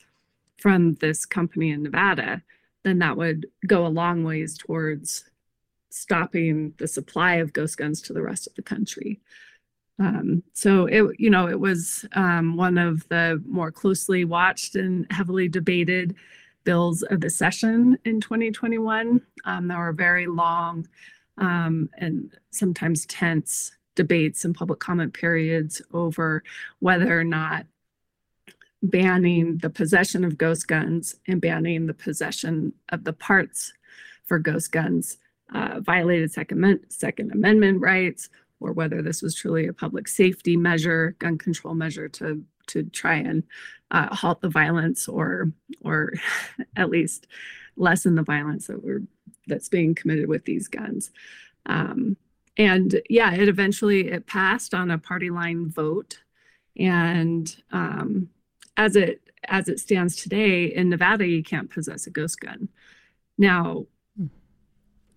from 0.57 0.95
this 0.95 1.25
company 1.25 1.72
in 1.72 1.83
Nevada, 1.83 2.41
then 2.83 3.00
that 3.00 3.17
would 3.17 3.48
go 3.67 3.86
a 3.86 3.88
long 3.88 4.24
ways 4.24 4.57
towards 4.57 5.25
stopping 5.89 6.74
the 6.77 6.88
supply 6.88 7.36
of 7.36 7.53
ghost 7.53 7.77
guns 7.77 8.01
to 8.01 8.13
the 8.13 8.22
rest 8.22 8.48
of 8.48 8.55
the 8.55 8.62
country. 8.62 9.22
Um, 10.00 10.41
so 10.53 10.86
it, 10.88 11.03
you 11.19 11.29
know, 11.29 11.48
it 11.48 11.60
was 11.60 12.05
um, 12.13 12.57
one 12.57 12.77
of 12.77 13.07
the 13.10 13.41
more 13.48 13.72
closely 13.72 14.25
watched 14.25 14.75
and 14.75 15.05
heavily 15.12 15.48
debated 15.48 16.15
bills 16.63 17.03
of 17.03 17.22
the 17.22 17.29
session 17.29 17.98
in 18.05 18.19
2021. 18.19 19.22
Um, 19.45 19.67
there 19.67 19.77
were 19.77 19.93
very 19.93 20.27
long 20.27 20.88
um, 21.38 21.89
and 21.98 22.31
sometimes 22.51 23.05
tense 23.05 23.72
debates 23.95 24.45
and 24.45 24.55
public 24.55 24.79
comment 24.79 25.13
periods 25.13 25.81
over 25.93 26.43
whether 26.79 27.19
or 27.19 27.24
not 27.24 27.65
banning 28.83 29.57
the 29.57 29.69
possession 29.69 30.23
of 30.23 30.37
ghost 30.37 30.67
guns 30.67 31.15
and 31.27 31.41
banning 31.41 31.87
the 31.87 31.93
possession 31.93 32.73
of 32.89 33.03
the 33.03 33.13
parts 33.13 33.73
for 34.25 34.37
ghost 34.37 34.71
guns 34.71 35.17
uh, 35.53 35.79
violated 35.79 36.31
second, 36.31 36.79
second 36.89 37.31
Amendment 37.31 37.79
rights 37.81 38.29
or 38.59 38.73
whether 38.73 39.01
this 39.01 39.21
was 39.21 39.35
truly 39.35 39.67
a 39.67 39.73
public 39.73 40.07
safety 40.07 40.57
measure, 40.57 41.15
gun 41.19 41.37
control 41.37 41.73
measure 41.73 42.07
to 42.07 42.43
to 42.67 42.83
try 42.83 43.15
and 43.15 43.43
uh, 43.91 44.13
halt 44.15 44.41
the 44.41 44.49
violence 44.49 45.07
or 45.07 45.51
or 45.81 46.13
at 46.75 46.89
least 46.89 47.27
lessen 47.75 48.15
the 48.15 48.23
violence 48.23 48.67
that 48.67 48.83
we're 48.83 49.03
that's 49.47 49.69
being 49.69 49.93
committed 49.93 50.27
with 50.27 50.45
these 50.45 50.67
guns. 50.67 51.11
Um, 51.65 52.17
and 52.57 53.01
yeah, 53.09 53.33
it 53.33 53.49
eventually 53.49 54.09
it 54.09 54.27
passed 54.27 54.73
on 54.73 54.91
a 54.91 54.97
party 54.97 55.29
line 55.29 55.69
vote, 55.69 56.19
and 56.77 57.53
um, 57.71 58.29
as 58.77 58.96
it 58.96 59.22
as 59.50 59.68
it 59.68 59.80
stands 59.80 60.15
today 60.15 60.65
in 60.65 60.89
Nevada, 60.89 61.27
you 61.27 61.44
can't 61.44 61.70
possess 61.70 62.08
a 62.08 62.10
ghost 62.10 62.39
gun. 62.39 62.70
Now, 63.38 63.86
hmm. 64.18 64.27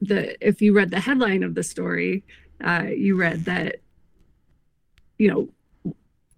the 0.00 0.46
if 0.46 0.60
you 0.60 0.74
read 0.74 0.90
the 0.90 1.00
headline 1.00 1.42
of 1.42 1.54
the 1.54 1.62
story, 1.62 2.24
uh, 2.62 2.86
you 2.88 3.16
read 3.16 3.44
that 3.44 3.76
you 5.18 5.28
know 5.28 5.48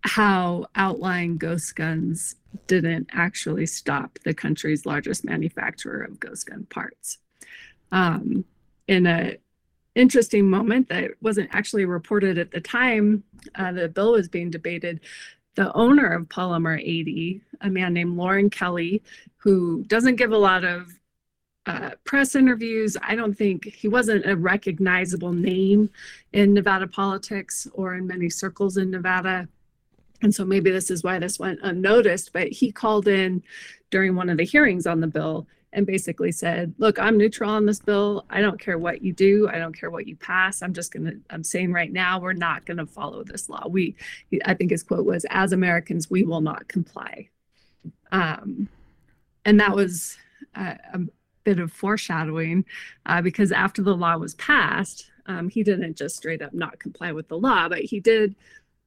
how 0.02 0.66
outlying 0.74 1.36
ghost 1.36 1.74
guns 1.76 2.36
didn't 2.66 3.08
actually 3.12 3.66
stop 3.66 4.18
the 4.24 4.32
country's 4.34 4.86
largest 4.86 5.24
manufacturer 5.24 6.02
of 6.02 6.20
ghost 6.20 6.48
gun 6.48 6.66
parts. 6.70 7.18
Um, 7.90 8.44
in 8.86 9.06
a 9.06 9.36
interesting 9.94 10.48
moment 10.48 10.88
that 10.88 11.10
wasn't 11.20 11.48
actually 11.52 11.84
reported 11.84 12.38
at 12.38 12.52
the 12.52 12.60
time 12.60 13.24
uh, 13.56 13.72
the 13.72 13.88
bill 13.88 14.12
was 14.12 14.28
being 14.28 14.50
debated, 14.50 15.00
the 15.58 15.72
owner 15.74 16.06
of 16.12 16.28
Polymer 16.28 16.78
80, 16.78 17.42
a 17.62 17.68
man 17.68 17.92
named 17.92 18.16
Loran 18.16 18.48
Kelley, 18.48 19.02
who 19.38 19.82
doesn't 19.88 20.14
give 20.14 20.30
a 20.30 20.38
lot 20.38 20.62
of 20.62 20.92
uh, 21.66 21.90
press 22.04 22.36
interviews. 22.36 22.96
I 23.02 23.16
don't 23.16 23.36
think 23.36 23.64
he 23.64 23.88
wasn't 23.88 24.24
a 24.24 24.36
recognizable 24.36 25.32
name 25.32 25.90
in 26.32 26.54
Nevada 26.54 26.86
politics 26.86 27.66
or 27.72 27.96
in 27.96 28.06
many 28.06 28.30
circles 28.30 28.76
in 28.76 28.92
Nevada 28.92 29.48
and 30.22 30.34
so 30.34 30.44
maybe 30.44 30.70
this 30.70 30.90
is 30.90 31.02
why 31.02 31.18
this 31.18 31.38
went 31.38 31.60
unnoticed, 31.62 32.32
but 32.32 32.48
he 32.48 32.72
called 32.72 33.08
in 33.08 33.42
during 33.90 34.14
one 34.14 34.30
of 34.30 34.38
the 34.38 34.44
hearings 34.44 34.86
on 34.86 35.00
the 35.00 35.06
bill 35.06 35.46
and 35.72 35.86
basically 35.86 36.32
said, 36.32 36.74
Look, 36.78 36.98
I'm 36.98 37.18
neutral 37.18 37.50
on 37.50 37.66
this 37.66 37.80
bill. 37.80 38.24
I 38.30 38.40
don't 38.40 38.60
care 38.60 38.78
what 38.78 39.02
you 39.02 39.12
do. 39.12 39.48
I 39.48 39.58
don't 39.58 39.78
care 39.78 39.90
what 39.90 40.06
you 40.06 40.16
pass. 40.16 40.62
I'm 40.62 40.72
just 40.72 40.92
going 40.92 41.04
to, 41.04 41.16
I'm 41.30 41.44
saying 41.44 41.72
right 41.72 41.92
now, 41.92 42.20
we're 42.20 42.32
not 42.32 42.64
going 42.64 42.78
to 42.78 42.86
follow 42.86 43.22
this 43.22 43.48
law. 43.48 43.66
We, 43.68 43.94
I 44.44 44.54
think 44.54 44.70
his 44.70 44.82
quote 44.82 45.04
was, 45.04 45.26
As 45.30 45.52
Americans, 45.52 46.10
we 46.10 46.24
will 46.24 46.40
not 46.40 46.68
comply. 46.68 47.28
Um, 48.10 48.68
and 49.44 49.60
that 49.60 49.74
was 49.74 50.16
a, 50.54 50.78
a 50.94 51.00
bit 51.44 51.58
of 51.58 51.72
foreshadowing 51.72 52.64
uh, 53.06 53.22
because 53.22 53.52
after 53.52 53.82
the 53.82 53.96
law 53.96 54.16
was 54.16 54.34
passed, 54.34 55.10
um, 55.26 55.48
he 55.48 55.62
didn't 55.62 55.96
just 55.96 56.16
straight 56.16 56.40
up 56.40 56.54
not 56.54 56.78
comply 56.78 57.12
with 57.12 57.28
the 57.28 57.38
law, 57.38 57.68
but 57.68 57.80
he 57.80 58.00
did 58.00 58.34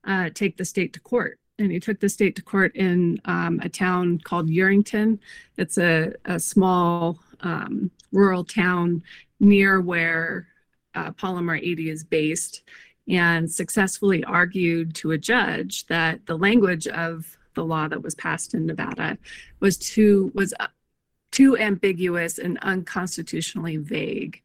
uh, 0.05 0.29
take 0.34 0.58
the 0.58 0.65
state 0.65 0.93
to 0.93 1.00
court. 1.00 1.39
And 1.60 1.72
he 1.72 1.79
took 1.79 2.00
the 2.00 2.10
state 2.10 2.36
to 2.38 2.41
court 2.41 2.75
in 2.75 3.22
um, 3.25 3.60
a 3.62 3.70
town 3.70 4.20
called 4.24 4.50
Yerington. 4.50 5.20
It's 5.58 5.77
a, 5.77 6.13
a 6.25 6.39
small 6.39 7.20
um, 7.41 7.91
rural 8.12 8.43
town 8.43 9.03
near 9.39 9.81
where 9.81 10.48
uh, 10.96 11.12
Polymer 11.12 11.60
80 11.60 11.89
is 11.89 12.03
based, 12.03 12.63
and 13.08 13.51
successfully 13.51 14.24
argued 14.24 14.96
to 14.96 15.12
a 15.12 15.17
judge 15.17 15.86
that 15.88 16.25
the 16.25 16.38
language 16.38 16.88
of 16.88 17.38
the 17.53 17.63
law 17.63 17.88
that 17.88 18.01
was 18.01 18.15
passed 18.15 18.53
in 18.53 18.65
Nevada 18.65 19.17
was 19.60 19.77
too 19.77 20.31
was 20.34 20.53
uh, 20.60 20.67
too 21.31 21.58
ambiguous 21.58 22.38
and 22.38 22.58
unconstitutionally 22.62 23.77
vague 23.77 24.41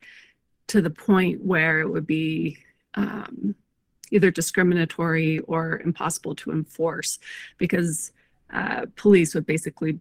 to 0.68 0.80
the 0.80 0.90
point 0.90 1.44
where 1.44 1.80
it 1.80 1.88
would 1.88 2.06
be 2.06 2.58
um, 2.94 3.54
either 4.10 4.30
discriminatory 4.30 5.40
or 5.40 5.80
impossible 5.84 6.34
to 6.34 6.52
enforce 6.52 7.18
because 7.58 8.12
uh, 8.52 8.86
police 8.96 9.34
would 9.34 9.46
basically 9.46 9.98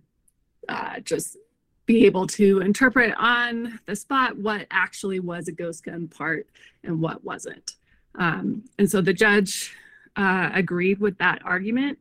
uh, 0.70 1.00
just 1.00 1.38
be 1.86 2.06
able 2.06 2.26
to 2.26 2.62
interpret 2.62 3.14
on 3.18 3.80
the 3.86 3.96
spot 3.96 4.38
what 4.38 4.66
actually 4.72 5.20
was 5.20 5.48
a 5.48 5.52
ghost 5.52 5.84
gun 5.84 6.08
part 6.08 6.48
and 6.84 7.00
what 7.00 7.24
wasn't. 7.24 7.76
Um, 8.16 8.64
and 8.80 8.90
so 8.90 9.02
the 9.02 9.14
judge 9.14 9.76
uh, 10.16 10.50
agreed 10.54 11.00
with 11.00 11.18
that 11.20 11.42
argument. 11.46 12.00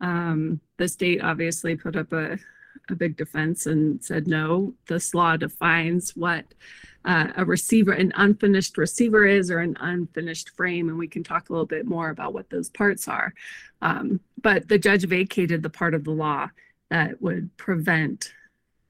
Um, 0.00 0.60
the 0.76 0.88
state 0.88 1.22
obviously 1.22 1.76
put 1.76 1.96
up 1.96 2.12
a, 2.12 2.38
a 2.90 2.96
big 2.96 3.16
defense 3.16 3.66
and 3.66 4.02
said, 4.02 4.26
no, 4.26 4.74
this 4.86 5.14
law 5.14 5.36
defines 5.36 6.16
what 6.16 6.44
uh, 7.04 7.28
a 7.36 7.44
receiver, 7.44 7.92
an 7.92 8.12
unfinished 8.16 8.76
receiver 8.76 9.26
is, 9.26 9.50
or 9.50 9.60
an 9.60 9.76
unfinished 9.80 10.50
frame, 10.50 10.88
and 10.88 10.98
we 10.98 11.08
can 11.08 11.24
talk 11.24 11.48
a 11.48 11.52
little 11.52 11.66
bit 11.66 11.86
more 11.86 12.10
about 12.10 12.34
what 12.34 12.50
those 12.50 12.68
parts 12.68 13.08
are. 13.08 13.32
Um, 13.80 14.20
but 14.42 14.68
the 14.68 14.78
judge 14.78 15.06
vacated 15.06 15.62
the 15.62 15.70
part 15.70 15.94
of 15.94 16.04
the 16.04 16.10
law 16.10 16.48
that 16.90 17.20
would 17.22 17.56
prevent 17.56 18.32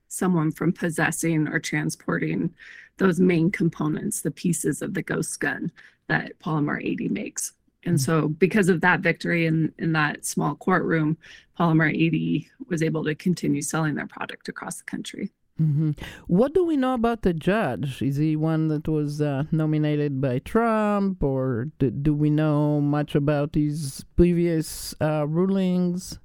someone 0.09 0.51
from 0.51 0.73
possessing 0.73 1.47
or 1.49 1.61
transporting 1.61 2.53
those 2.97 3.21
main 3.21 3.51
components, 3.51 4.21
the 4.21 4.31
pieces 4.31 4.83
of 4.83 4.95
the 4.95 5.03
ghost 5.03 5.39
gun 5.39 5.71
that 6.09 6.39
Polymer 6.41 6.83
80 6.83 7.09
makes. 7.09 7.53
And 7.85 7.97
mm-hmm. 7.97 8.05
so, 8.05 8.29
because 8.29 8.69
of 8.69 8.81
that 8.81 9.01
victory 9.01 9.47
in, 9.47 9.73
in 9.79 9.93
that 9.93 10.25
small 10.25 10.55
courtroom, 10.57 11.17
Polymer 11.59 11.91
80 11.91 12.49
was 12.69 12.83
able 12.83 13.05
to 13.05 13.15
continue 13.15 13.63
selling 13.63 13.95
their 13.95 14.07
product 14.07 14.49
across 14.49 14.79
the 14.79 14.85
country. 14.85 15.31
Mm-hmm. 15.61 15.91
What 16.29 16.55
do 16.55 16.65
we 16.65 16.77
know 16.77 16.95
about 16.95 17.23
the 17.23 17.33
judge? 17.33 18.01
Is 18.01 18.17
he 18.17 18.37
one 18.37 18.69
that 18.69 18.87
was 18.87 19.21
uh, 19.21 19.45
nominated 19.51 20.21
by 20.21 20.39
Trump, 20.39 21.23
or 21.23 21.69
do, 21.81 21.91
do, 21.91 22.15
we 22.15 22.31
know 22.31 22.81
much 22.81 23.17
about 23.17 23.57
his 23.57 24.05
previous 24.15 24.95
uh, 25.01 25.27
rulings? 25.27 26.21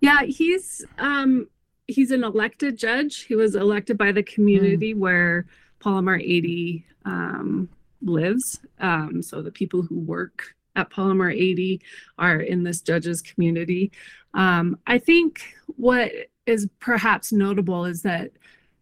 Yeah, 0.00 0.22
he's 0.22 0.84
um, 0.98 1.48
he's 1.88 2.12
an 2.12 2.22
elected 2.22 2.78
judge. 2.78 3.22
He 3.22 3.34
was 3.34 3.56
elected 3.56 3.98
by 3.98 4.12
the 4.12 4.22
community 4.22 4.94
mm. 4.94 4.98
where 4.98 5.46
Polymer 5.80 6.20
80 6.20 6.86
um, 7.04 7.68
lives. 8.02 8.60
Um, 8.80 9.22
so 9.22 9.42
the 9.42 9.50
people 9.50 9.82
who 9.82 9.98
work 9.98 10.54
at 10.76 10.90
Polymer 10.90 11.32
80 11.32 11.80
are 12.18 12.40
in 12.40 12.62
this 12.62 12.80
judge's 12.80 13.20
community. 13.20 13.92
Um, 14.34 14.78
I 14.86 14.98
think 14.98 15.42
what 15.76 16.10
is 16.46 16.68
perhaps 16.80 17.32
notable 17.32 17.84
is 17.84 18.02
that 18.02 18.30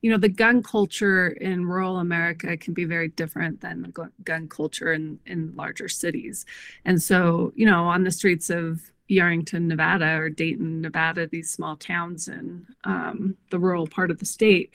you 0.03 0.11
know 0.11 0.17
the 0.17 0.31
gun 0.31 0.63
culture 0.63 1.29
in 1.29 1.67
rural 1.67 1.99
america 1.99 2.57
can 2.57 2.73
be 2.73 2.87
very 2.87 3.09
different 3.09 3.61
than 3.61 3.83
the 3.83 4.11
gun 4.25 4.49
culture 4.49 4.95
in 4.95 5.19
in 5.27 5.55
larger 5.55 5.89
cities 5.89 6.47
and 6.87 7.03
so 7.03 7.53
you 7.55 7.67
know 7.67 7.85
on 7.85 8.03
the 8.03 8.11
streets 8.11 8.49
of 8.49 8.81
Yerington, 9.11 9.63
Nevada, 9.63 10.17
or 10.17 10.31
Dayton, 10.31 10.81
Nevada, 10.81 11.27
these 11.27 11.51
small 11.51 11.77
towns 11.77 12.29
in 12.29 12.67
um, 12.85 13.37
the 13.51 13.59
rural 13.59 13.87
part 13.87 14.11
of 14.11 14.19
the 14.19 14.25
state, 14.25 14.71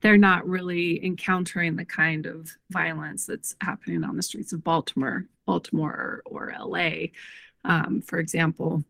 they're 0.00 0.16
not 0.16 0.46
really 0.46 1.04
encountering 1.04 1.76
the 1.76 1.84
kind 1.84 2.26
of 2.26 2.50
violence 2.70 3.26
that's 3.26 3.56
happening 3.60 4.04
on 4.04 4.16
the 4.16 4.22
streets 4.22 4.52
of 4.52 4.62
Baltimore, 4.62 5.26
Baltimore 5.46 6.22
or, 6.26 6.50
or 6.50 6.54
LA, 6.58 7.08
um, 7.64 8.00
for 8.00 8.18
example. 8.18 8.84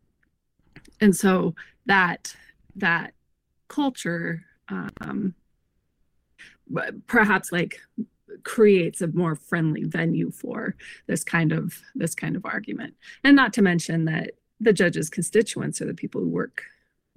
And 1.01 1.15
so 1.15 1.55
that 1.85 2.35
that 2.75 3.13
culture 3.67 4.45
um, 4.69 5.33
perhaps 7.07 7.51
like 7.51 7.79
creates 8.43 9.01
a 9.01 9.07
more 9.07 9.35
friendly 9.35 9.83
venue 9.83 10.31
for 10.31 10.75
this 11.07 11.23
kind 11.23 11.51
of 11.51 11.81
this 11.95 12.13
kind 12.13 12.35
of 12.35 12.45
argument 12.45 12.93
and 13.23 13.35
not 13.35 13.53
to 13.53 13.61
mention 13.61 14.05
that 14.05 14.31
the 14.59 14.73
judge's 14.73 15.09
constituents 15.09 15.81
are 15.81 15.85
the 15.85 15.93
people 15.93 16.21
who 16.21 16.29
work 16.29 16.63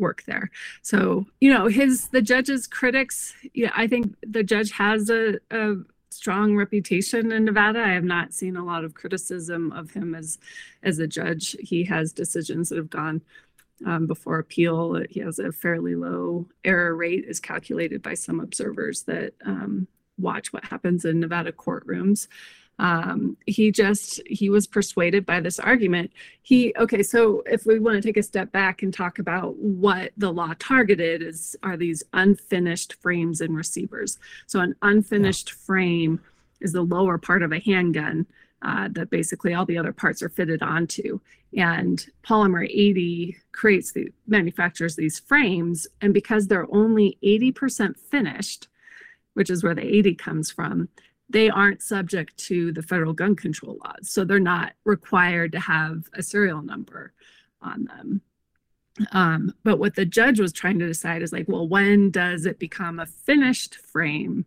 work 0.03 0.23
there 0.27 0.51
so 0.83 1.25
you 1.41 1.53
know 1.53 1.67
his 1.67 2.09
the 2.09 2.21
judge's 2.21 2.67
critics 2.67 3.35
yeah 3.55 3.73
i 3.75 3.87
think 3.87 4.15
the 4.27 4.43
judge 4.43 4.71
has 4.73 5.09
a, 5.09 5.39
a 5.51 5.77
strong 6.11 6.55
reputation 6.57 7.33
in 7.33 7.45
nevada 7.45 7.81
i 7.83 7.93
have 7.93 8.05
not 8.05 8.35
seen 8.35 8.57
a 8.57 8.65
lot 8.65 8.85
of 8.85 8.93
criticism 8.93 9.73
of 9.73 9.93
him 9.93 10.15
as 10.15 10.39
as 10.83 10.99
a 10.99 11.07
judge 11.07 11.57
he 11.61 11.85
has 11.85 12.13
decisions 12.13 12.69
that 12.69 12.77
have 12.77 12.91
gone 12.91 13.23
um, 13.87 14.07
before 14.07 14.39
appeal. 14.39 15.03
He 15.11 15.21
has 15.21 15.39
a 15.39 15.53
fairly 15.53 15.95
low 15.95 16.47
error 16.65 16.95
rate, 16.95 17.25
is 17.27 17.41
calculated 17.41 18.03
by 18.03 18.15
some 18.15 18.41
observers 18.41 19.03
that 19.05 19.35
um, 19.45 19.89
watch 20.19 20.53
what 20.53 20.65
happens 20.65 21.05
in 21.05 21.21
Nevada 21.21 21.53
courtrooms. 21.53 22.29
Um, 22.79 23.37
he 23.47 23.71
just 23.71 24.21
he 24.27 24.49
was 24.51 24.67
persuaded 24.67 25.25
by 25.25 25.41
this 25.41 25.59
argument. 25.59 26.11
He 26.43 26.75
okay, 26.79 27.03
so 27.03 27.43
if 27.47 27.65
we 27.67 27.79
want 27.79 28.03
to 28.03 28.07
take 28.07 28.17
a 28.17 28.23
step 28.23 28.51
back 28.51 28.83
and 28.83 28.93
talk 28.93 29.19
about 29.19 29.57
what 29.57 30.13
the 30.17 30.33
law 30.33 30.55
targeted 30.59 31.23
is 31.23 31.55
are 31.63 31.77
these 31.77 32.03
unfinished 32.13 32.95
frames 33.01 33.41
and 33.41 33.55
receivers. 33.55 34.19
So 34.47 34.61
an 34.61 34.75
unfinished 34.83 35.51
yeah. 35.51 35.67
frame 35.67 36.21
is 36.61 36.73
the 36.73 36.83
lower 36.83 37.19
part 37.19 37.43
of 37.43 37.53
a 37.53 37.61
handgun 37.61 38.27
uh, 38.63 38.89
that 38.93 39.11
basically 39.11 39.55
all 39.55 39.67
the 39.67 39.79
other 39.79 39.93
parts 39.93 40.23
are 40.23 40.29
fitted 40.29 40.63
onto. 40.63 41.21
And 41.57 42.05
Polymer 42.25 42.65
80 42.65 43.37
creates 43.53 43.93
the 43.93 44.11
manufactures 44.27 44.97
these 44.97 45.19
frames, 45.19 45.87
and 46.01 46.15
because 46.15 46.47
they're 46.47 46.73
only 46.75 47.19
80% 47.23 47.99
finished, 47.99 48.69
which 49.35 49.51
is 49.51 49.63
where 49.63 49.75
the 49.75 49.85
80 49.85 50.15
comes 50.15 50.51
from, 50.51 50.89
they 51.33 51.51
aren't 51.51 51.83
subject 51.83 52.37
to 52.37 52.73
the 52.73 52.83
federal 52.83 53.13
gun 53.13 53.37
control 53.37 53.79
laws. 53.85 54.11
So 54.11 54.25
they're 54.25 54.41
not 54.41 54.73
required 54.85 55.53
to 55.53 55.61
have 55.61 56.09
a 56.15 56.23
serial 56.23 56.63
number 56.63 57.13
on 57.61 57.85
them. 57.85 58.23
Um, 59.13 59.55
but 59.65 59.79
what 59.79 59.95
the 59.95 60.05
judge 60.05 60.39
was 60.39 60.53
trying 60.53 60.79
to 60.79 60.87
decide 60.87 61.23
is 61.23 61.33
like, 61.33 61.49
well, 61.49 61.67
when 61.67 62.11
does 62.11 62.45
it 62.45 62.59
become 62.59 62.99
a 62.99 63.07
finished 63.07 63.77
frame? 63.77 64.45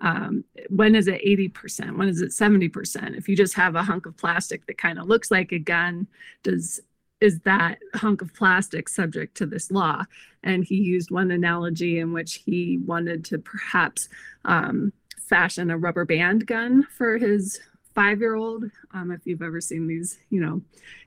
um, 0.00 0.44
when 0.68 0.94
is 0.94 1.08
it 1.08 1.20
80% 1.24 1.96
when 1.96 2.08
is 2.08 2.20
it 2.22 2.30
70% 2.30 3.16
if 3.16 3.28
you 3.28 3.36
just 3.36 3.54
have 3.54 3.74
a 3.74 3.82
hunk 3.82 4.06
of 4.06 4.16
plastic 4.16 4.66
that 4.66 4.78
kind 4.78 4.98
of 4.98 5.06
looks 5.06 5.30
like 5.30 5.52
a 5.52 5.58
gun 5.58 6.06
does 6.42 6.80
is 7.20 7.40
that 7.40 7.78
hunk 7.94 8.22
of 8.22 8.32
plastic 8.32 8.88
subject 8.88 9.36
to 9.36 9.46
this 9.46 9.70
law 9.70 10.04
and 10.42 10.64
he 10.64 10.76
used 10.76 11.10
one 11.10 11.30
analogy 11.30 11.98
in 11.98 12.14
which 12.14 12.42
he 12.46 12.78
wanted 12.86 13.24
to 13.26 13.38
perhaps 13.38 14.08
um, 14.46 14.92
fashion 15.30 15.70
a 15.70 15.78
rubber 15.78 16.04
band 16.04 16.46
gun 16.46 16.86
for 16.98 17.16
his 17.16 17.58
five 17.94 18.20
year 18.20 18.34
old 18.34 18.64
um, 18.92 19.10
if 19.10 19.20
you've 19.24 19.42
ever 19.42 19.60
seen 19.60 19.86
these 19.86 20.18
you 20.28 20.40
know 20.40 20.60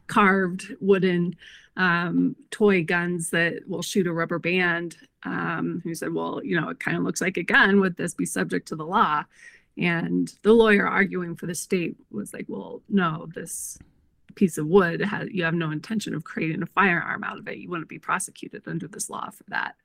carved 0.07 0.65
wooden 0.79 1.35
um, 1.77 2.35
toy 2.51 2.83
guns 2.83 3.29
that 3.31 3.67
will 3.67 3.81
shoot 3.81 4.07
a 4.07 4.13
rubber 4.13 4.39
band. 4.39 4.97
Um, 5.25 5.79
who 5.85 5.95
said, 5.95 6.13
well, 6.13 6.41
you 6.43 6.59
know, 6.59 6.67
it 6.67 6.81
kind 6.81 6.97
of 6.97 7.03
looks 7.03 7.21
like 7.21 7.37
a 7.37 7.43
gun. 7.43 7.79
Would 7.79 7.95
this 7.95 8.13
be 8.13 8.25
subject 8.25 8.67
to 8.67 8.75
the 8.75 8.85
law? 8.85 9.23
And 9.77 10.31
the 10.43 10.51
lawyer 10.51 10.85
arguing 10.85 11.35
for 11.35 11.47
the 11.47 11.55
state 11.55 11.95
was 12.11 12.33
like, 12.33 12.45
well, 12.49 12.81
no, 12.89 13.27
this 13.33 13.79
piece 14.35 14.57
of 14.57 14.67
wood 14.67 14.99
has 15.01 15.29
you 15.31 15.43
have 15.43 15.53
no 15.53 15.71
intention 15.71 16.13
of 16.13 16.23
creating 16.23 16.61
a 16.61 16.67
firearm 16.67 17.23
out 17.23 17.37
of 17.37 17.47
it. 17.47 17.57
You 17.57 17.69
wouldn't 17.69 17.89
be 17.89 17.99
prosecuted 17.99 18.67
under 18.67 18.87
this 18.87 19.09
law 19.09 19.29
for 19.29 19.43
that. 19.47 19.75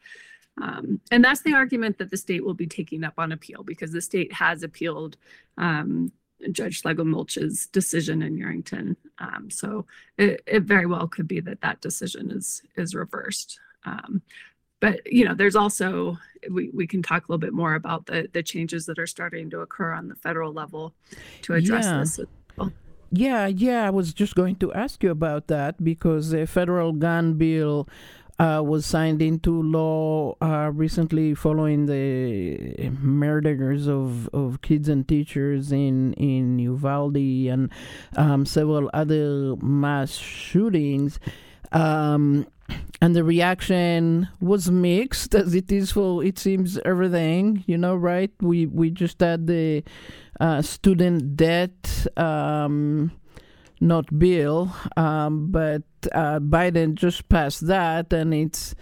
Um, 0.61 1.01
and 1.11 1.25
that's 1.25 1.42
the 1.42 1.55
argument 1.55 1.99
that 1.99 2.11
the 2.11 2.16
state 2.16 2.44
will 2.44 2.55
be 2.55 2.66
taking 2.66 3.05
up 3.05 3.14
on 3.18 3.33
appeal 3.33 3.62
because 3.62 3.92
the 3.92 4.01
state 4.01 4.33
has 4.33 4.62
appealed 4.62 5.16
um, 5.57 6.12
Judge 6.53 6.83
Schlegelmilch's 6.83 7.66
decision 7.66 8.23
in 8.23 8.37
Yerington. 8.37 8.97
Um, 9.18 9.51
so 9.51 9.87
it, 10.16 10.42
it, 10.47 10.62
very 10.62 10.87
well 10.87 11.09
could 11.09 11.29
be 11.29 11.40
that 11.40 11.61
that 11.62 11.81
decision 11.81 12.31
is 12.31 12.62
is 12.77 12.94
reversed. 12.94 13.59
Um, 13.85 14.23
but 14.81 15.01
you 15.11 15.25
know, 15.25 15.35
there's 15.35 15.57
also 15.57 16.18
we, 16.51 16.71
we 16.73 16.87
can 16.87 17.03
talk 17.03 17.27
a 17.29 17.33
little 17.33 17.38
bit 17.38 17.53
more 17.53 17.75
about 17.75 18.07
the 18.07 18.29
the 18.33 18.42
changes 18.42 18.87
that 18.87 18.99
are 18.99 19.07
starting 19.07 19.51
to 19.51 19.61
occur 19.61 19.92
on 19.92 20.09
the 20.09 20.14
federal 20.14 20.53
level 20.53 20.94
to 21.42 21.55
address 21.55 21.85
yeah. 21.85 21.99
this. 21.99 22.21
Yeah, 23.11 23.47
yeah, 23.47 23.87
I 23.87 23.90
was 23.90 24.12
just 24.12 24.35
going 24.35 24.57
to 24.57 24.73
ask 24.75 25.03
you 25.03 25.11
about 25.11 25.47
that 25.47 25.83
because 25.83 26.31
the 26.31 26.47
federal 26.47 26.92
gun 26.92 27.35
bill 27.35 27.88
uh, 28.38 28.62
was 28.64 28.87
signed 28.87 29.20
into 29.20 29.62
law 29.62 30.37
uh, 30.40 30.70
recently 30.72 31.35
following 31.35 31.87
the 31.87 32.90
murders 33.01 33.88
of, 33.88 34.29
of 34.29 34.62
kids 34.62 34.88
and 34.88 35.09
teachers 35.09 35.72
in, 35.72 36.12
in 36.14 36.59
Uvalde 36.59 37.16
and 37.16 37.70
um, 38.16 38.46
several 38.46 38.90
other 38.94 39.57
mass 39.57 40.12
shootings. 40.12 41.18
Um, 41.72 42.46
and 43.01 43.14
the 43.14 43.24
reaction 43.24 44.29
was 44.40 44.70
mixed 44.70 45.35
as 45.35 45.55
it 45.55 45.70
is 45.72 45.92
for 45.92 46.24
it 46.24 46.38
seems 46.38 46.79
everything 46.85 47.64
you 47.66 47.79
know 47.79 47.94
right 47.94 48.31
we 48.40 48.66
we 48.66 48.90
just 48.90 49.20
had 49.20 49.46
the 49.46 49.83
uh, 50.40 50.61
student 50.61 51.37
debt 51.37 52.07
um, 52.16 53.11
not 53.80 54.18
bill, 54.18 54.74
um, 54.96 55.50
but 55.50 55.82
uh, 56.12 56.38
Biden 56.40 56.94
just 56.94 57.28
passed 57.28 57.66
that, 57.66 58.12
and 58.12 58.34
it's 58.34 58.74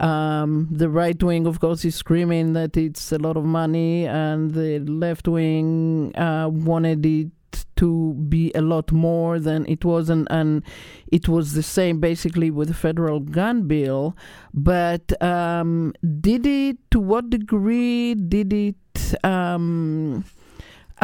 um, 0.00 0.68
the 0.70 0.88
right 0.88 1.20
wing, 1.22 1.46
of 1.46 1.60
course, 1.60 1.84
is 1.84 1.94
screaming 1.94 2.52
that 2.54 2.76
it's 2.76 3.12
a 3.12 3.18
lot 3.18 3.36
of 3.36 3.44
money, 3.44 4.06
and 4.06 4.52
the 4.52 4.80
left 4.80 5.28
wing 5.28 6.12
uh, 6.16 6.48
wanted 6.48 7.06
it 7.06 7.28
to 7.76 8.14
be 8.28 8.52
a 8.54 8.60
lot 8.60 8.92
more 8.92 9.38
than 9.38 9.66
it 9.66 9.84
was, 9.84 10.08
and, 10.08 10.26
and 10.30 10.62
it 11.10 11.28
was 11.28 11.54
the 11.54 11.62
same 11.62 12.00
basically 12.00 12.50
with 12.50 12.68
the 12.68 12.74
federal 12.74 13.20
gun 13.20 13.66
bill. 13.66 14.16
But 14.52 15.20
um, 15.22 15.92
did 16.20 16.46
it? 16.46 16.78
To 16.92 17.00
what 17.00 17.30
degree 17.30 18.14
did 18.14 18.52
it? 18.52 19.24
Um, 19.24 20.24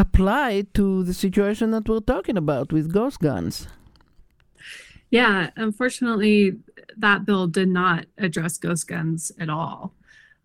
apply 0.01 0.65
to 0.73 1.03
the 1.05 1.13
situation 1.13 1.73
that 1.73 1.87
we're 1.87 2.01
talking 2.01 2.39
about 2.39 2.73
with 2.73 2.91
ghost 2.93 3.21
guns. 3.21 3.69
Yeah, 5.11 5.51
unfortunately, 5.57 6.57
that 6.97 7.27
bill 7.27 7.47
did 7.47 7.69
not 7.69 8.07
address 8.17 8.57
ghost 8.57 8.89
guns 8.89 9.31
at 9.39 9.51
all. 9.51 9.93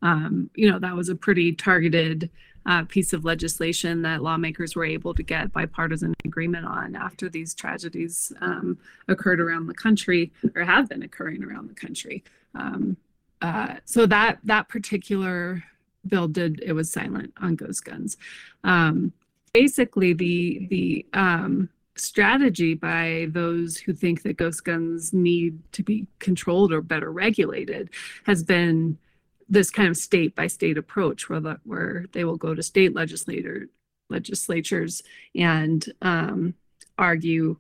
Um, 0.01 0.49
you 0.55 0.69
know, 0.69 0.79
that 0.79 0.95
was 0.95 1.07
a 1.07 1.15
pretty 1.15 1.53
targeted 1.53 2.29
uh, 2.65 2.83
piece 2.83 3.13
of 3.13 3.23
legislation 3.23 4.01
that 4.01 4.23
lawmakers 4.23 4.75
were 4.75 4.83
able 4.83 5.13
to 5.13 5.23
get 5.23 5.53
bipartisan 5.53 6.13
agreement 6.25 6.65
on 6.65 6.95
after 6.95 7.29
these 7.29 7.53
tragedies 7.53 8.33
um, 8.41 8.77
occurred 9.07 9.39
around 9.39 9.67
the 9.67 9.73
country 9.73 10.33
or 10.55 10.63
have 10.63 10.89
been 10.89 11.03
occurring 11.03 11.43
around 11.43 11.69
the 11.69 11.75
country. 11.75 12.23
Um, 12.55 12.97
uh, 13.41 13.75
so 13.85 14.05
that 14.07 14.39
that 14.43 14.67
particular 14.67 15.63
bill 16.07 16.27
did 16.27 16.59
it 16.61 16.73
was 16.73 16.91
silent 16.91 17.33
on 17.39 17.55
ghost 17.55 17.85
guns. 17.85 18.17
Um, 18.63 19.13
basically, 19.55 20.11
the 20.11 20.67
the 20.69 21.05
um, 21.13 21.69
strategy 21.95 22.73
by 22.73 23.27
those 23.29 23.77
who 23.77 23.93
think 23.93 24.21
that 24.23 24.35
ghost 24.35 24.65
guns 24.65 25.13
need 25.13 25.57
to 25.71 25.81
be 25.81 26.05
controlled 26.19 26.73
or 26.73 26.81
better 26.81 27.09
regulated 27.09 27.89
has 28.25 28.43
been 28.43 28.97
this 29.47 29.71
kind 29.71 29.87
of 29.87 29.95
state 29.95 30.35
by 30.35 30.47
state 30.47 30.77
approach 30.77 31.29
where 31.29 31.39
the, 31.39 31.57
where 31.63 32.05
they 32.11 32.25
will 32.25 32.35
go 32.35 32.53
to 32.53 32.61
state 32.61 32.93
legislator 32.93 33.69
legislatures 34.09 35.01
and 35.35 35.93
um, 36.01 36.53
argue 36.97 37.55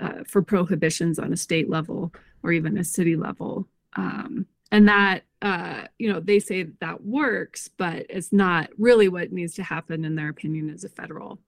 uh, 0.00 0.22
for 0.24 0.42
prohibitions 0.42 1.18
on 1.18 1.32
a 1.32 1.36
state 1.36 1.68
level 1.68 2.12
or 2.44 2.52
even 2.52 2.78
a 2.78 2.84
city 2.84 3.16
level. 3.16 3.66
Um, 3.96 4.46
and 4.70 4.86
that 4.88 5.24
uh, 5.42 5.84
you 5.98 6.12
know 6.12 6.20
they 6.20 6.38
say 6.38 6.64
that 6.80 7.02
works 7.04 7.68
but 7.68 8.04
it's 8.10 8.32
not 8.32 8.68
really 8.78 9.08
what 9.08 9.32
needs 9.32 9.54
to 9.54 9.62
happen 9.62 10.04
in 10.04 10.14
their 10.14 10.28
opinion 10.28 10.68
is 10.68 10.84
a 10.84 10.88
federal 10.88 11.38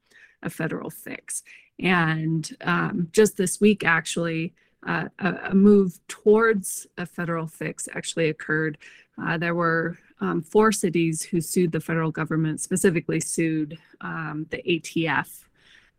a 0.43 0.51
federal 0.51 0.91
fix. 0.91 1.43
And 1.79 2.49
um, 2.63 3.09
just 3.13 3.37
this 3.37 3.61
week 3.61 3.85
actually 3.85 4.55
uh, 4.87 5.09
a, 5.21 5.35
a, 5.51 5.55
move 5.55 5.99
towards 6.09 6.87
a 6.99 7.07
federal 7.07 7.47
fix 7.47 7.89
actually 7.95 8.29
occurred. 8.29 8.79
Uh, 9.23 9.39
there 9.39 9.55
were 9.55 9.97
um, 10.21 10.43
four 10.43 10.73
cities 10.73 11.23
who 11.23 11.41
sued 11.41 11.73
the 11.73 11.81
federal 11.81 12.11
government 12.11 12.61
specifically 12.61 13.21
sued 13.21 13.79
um, 14.01 14.47
the 14.51 14.63
atf 14.67 15.45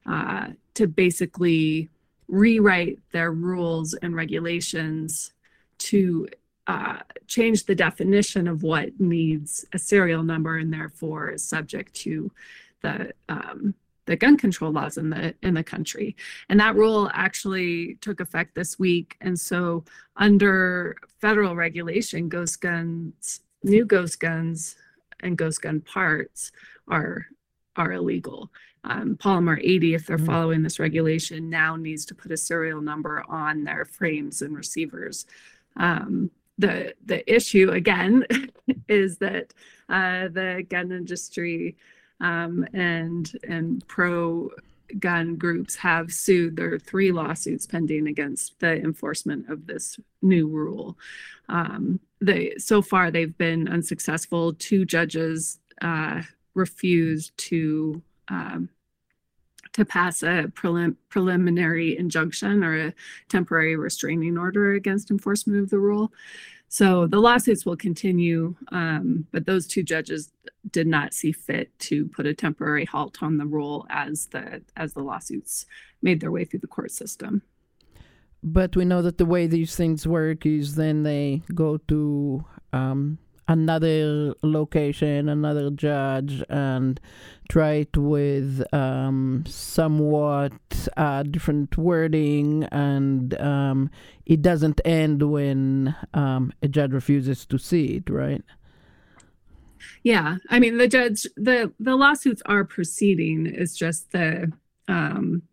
uh, 0.05 0.47
to 0.73 0.87
basically 0.87 1.89
rewrite 2.27 2.99
their 3.11 3.31
rules 3.31 3.93
and 3.95 4.15
regulations 4.15 5.31
to 5.77 6.27
uh, 6.67 6.99
change 7.27 7.65
the 7.65 7.75
definition 7.75 8.47
of 8.47 8.63
what 8.63 8.99
needs 8.99 9.65
a 9.73 9.79
serial 9.79 10.23
number 10.23 10.57
and 10.57 10.71
therefore 10.71 11.29
is 11.29 11.45
subject 11.45 11.93
to 11.93 12.31
the 12.81 13.13
um, 13.29 13.73
the 14.05 14.15
gun 14.15 14.37
control 14.37 14.71
laws 14.71 14.97
in 14.97 15.09
the 15.09 15.33
in 15.41 15.53
the 15.53 15.63
country. 15.63 16.15
And 16.49 16.59
that 16.59 16.75
rule 16.75 17.09
actually 17.13 17.95
took 18.01 18.19
effect 18.19 18.55
this 18.55 18.77
week. 18.77 19.15
And 19.21 19.39
so 19.39 19.83
under 20.17 20.95
federal 21.19 21.55
regulation 21.55 22.29
ghost 22.29 22.61
guns 22.61 23.41
new 23.63 23.85
ghost 23.85 24.19
guns 24.19 24.75
and 25.21 25.37
ghost 25.37 25.61
gun 25.61 25.81
parts 25.81 26.51
are 26.87 27.27
are 27.75 27.93
illegal. 27.93 28.51
Um, 28.85 29.15
polymer 29.15 29.57
80 29.61 29.93
if 29.93 30.05
they're 30.05 30.17
mm-hmm. 30.17 30.25
following 30.25 30.63
this 30.63 30.79
regulation 30.79 31.49
now 31.49 31.77
needs 31.77 32.05
to 32.05 32.15
put 32.15 32.33
a 32.33 32.37
serial 32.37 32.81
number 32.81 33.23
on 33.29 33.63
their 33.63 33.85
frames 33.85 34.41
and 34.41 34.55
receivers. 34.55 35.25
Um, 35.77 36.29
the 36.57 36.93
the 37.05 37.33
issue 37.33 37.71
again 37.71 38.25
is 38.87 39.17
that 39.17 39.53
uh, 39.89 40.27
the 40.29 40.65
gun 40.69 40.91
industry 40.91 41.75
um, 42.21 42.65
and 42.73 43.31
and 43.47 43.85
pro 43.87 44.49
gun 44.99 45.35
groups 45.35 45.75
have 45.75 46.11
sued. 46.13 46.55
There 46.55 46.73
are 46.73 46.79
three 46.79 47.11
lawsuits 47.11 47.65
pending 47.65 48.07
against 48.07 48.59
the 48.59 48.75
enforcement 48.75 49.49
of 49.49 49.65
this 49.65 49.99
new 50.21 50.47
rule. 50.47 50.97
Um, 51.49 51.99
they 52.21 52.53
so 52.57 52.81
far 52.81 53.11
they've 53.11 53.37
been 53.37 53.67
unsuccessful. 53.67 54.53
Two 54.53 54.85
judges 54.85 55.59
uh, 55.81 56.21
refused 56.53 57.37
to 57.37 58.01
um, 58.29 58.69
to 59.73 59.85
pass 59.85 60.23
a 60.23 60.51
prelim- 60.55 60.95
preliminary 61.09 61.97
injunction 61.97 62.63
or 62.63 62.87
a 62.87 62.93
temporary 63.29 63.75
restraining 63.75 64.37
order 64.37 64.73
against 64.73 65.11
enforcement 65.11 65.59
of 65.59 65.69
the 65.69 65.79
rule. 65.79 66.11
So 66.69 67.05
the 67.05 67.19
lawsuits 67.19 67.67
will 67.67 67.77
continue, 67.77 68.55
um, 68.69 69.27
but 69.31 69.45
those 69.45 69.67
two 69.67 69.83
judges 69.83 70.31
did 70.71 70.87
not 70.87 71.13
see 71.13 71.31
fit 71.31 71.77
to 71.79 72.05
put 72.07 72.25
a 72.25 72.33
temporary 72.33 72.85
halt 72.85 73.21
on 73.21 73.37
the 73.37 73.45
rule 73.45 73.85
as 73.91 74.25
the 74.27 74.63
as 74.75 74.93
the 74.93 75.03
lawsuits 75.03 75.67
made 76.01 76.19
their 76.19 76.31
way 76.31 76.45
through 76.45 76.61
the 76.61 76.67
court 76.67 76.89
system. 76.89 77.43
But 78.41 78.75
we 78.75 78.85
know 78.85 79.03
that 79.03 79.19
the 79.19 79.25
way 79.25 79.45
these 79.45 79.75
things 79.75 80.07
work 80.07 80.47
is 80.47 80.73
then 80.73 81.03
they 81.03 81.43
go 81.53 81.77
to 81.77 82.43
um, 82.73 83.19
another 83.47 84.33
location, 84.41 85.29
another 85.29 85.69
judge, 85.71 86.43
and 86.49 86.99
try 87.49 87.73
it 87.73 87.95
with 87.97 88.63
um, 88.73 89.43
somewhat 89.47 90.53
uh, 90.97 91.23
different 91.23 91.77
wording, 91.77 92.63
and 92.65 93.39
um, 93.39 93.89
it 94.25 94.41
doesn't 94.41 94.81
end 94.85 95.23
when 95.23 95.95
um, 96.13 96.53
a 96.61 96.67
judge 96.67 96.91
refuses 96.91 97.45
to 97.45 97.57
see 97.57 97.97
it, 97.97 98.09
right? 98.09 98.43
Yeah, 100.03 100.37
I 100.49 100.59
mean 100.59 100.77
the 100.77 100.87
judge, 100.87 101.23
the 101.35 101.71
the 101.79 101.95
lawsuits 101.95 102.41
are 102.45 102.63
proceeding. 102.63 103.45
It's 103.45 103.75
just 103.75 104.11
the 104.11 104.51
um, 104.87 105.43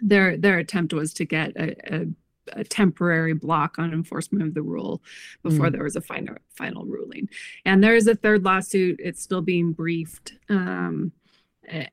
their 0.00 0.36
their 0.36 0.58
attempt 0.58 0.92
was 0.92 1.12
to 1.14 1.24
get 1.24 1.56
a, 1.56 1.94
a 1.94 2.06
a 2.52 2.64
temporary 2.64 3.32
block 3.32 3.78
on 3.78 3.92
enforcement 3.92 4.44
of 4.46 4.54
the 4.54 4.62
rule 4.62 5.02
before 5.42 5.66
mm. 5.66 5.72
there 5.72 5.84
was 5.84 5.96
a 5.96 6.00
final 6.00 6.36
final 6.50 6.84
ruling. 6.84 7.28
And 7.64 7.82
there 7.82 7.96
is 7.96 8.06
a 8.06 8.14
third 8.14 8.44
lawsuit. 8.44 9.00
It's 9.02 9.22
still 9.22 9.42
being 9.42 9.72
briefed. 9.72 10.34
Um, 10.48 11.12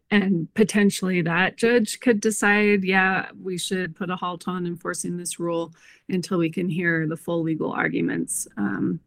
and 0.09 0.53
potentially 0.53 1.21
that 1.21 1.57
judge 1.57 1.99
could 2.01 2.19
decide, 2.19 2.83
yeah, 2.83 3.29
we 3.41 3.57
should 3.57 3.95
put 3.95 4.09
a 4.09 4.15
halt 4.15 4.47
on 4.47 4.65
enforcing 4.65 5.17
this 5.17 5.39
rule 5.39 5.73
until 6.09 6.37
we 6.37 6.49
can 6.49 6.69
hear 6.69 7.07
the 7.07 7.17
full 7.17 7.41
legal 7.41 7.71
arguments. 7.71 8.47
Um, 8.57 8.99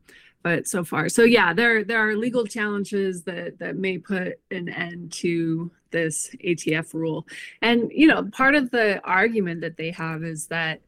but 0.43 0.67
so 0.67 0.85
far, 0.85 1.09
so 1.09 1.23
yeah, 1.25 1.55
there 1.55 1.85
there 1.85 2.07
are 2.07 2.15
legal 2.17 2.45
challenges 2.47 3.23
that 3.25 3.59
that 3.59 3.77
may 3.77 3.97
put 3.97 4.41
an 4.51 4.69
end 4.69 5.11
to 5.13 5.71
this 5.91 6.35
ATF 6.45 6.93
rule. 6.93 7.27
And 7.63 7.91
you 7.91 8.07
know, 8.07 8.25
part 8.25 8.55
of 8.55 8.71
the 8.71 9.01
argument 9.05 9.63
that 9.63 9.79
they 9.79 9.91
have 9.93 10.23
is 10.23 10.47
that 10.49 10.83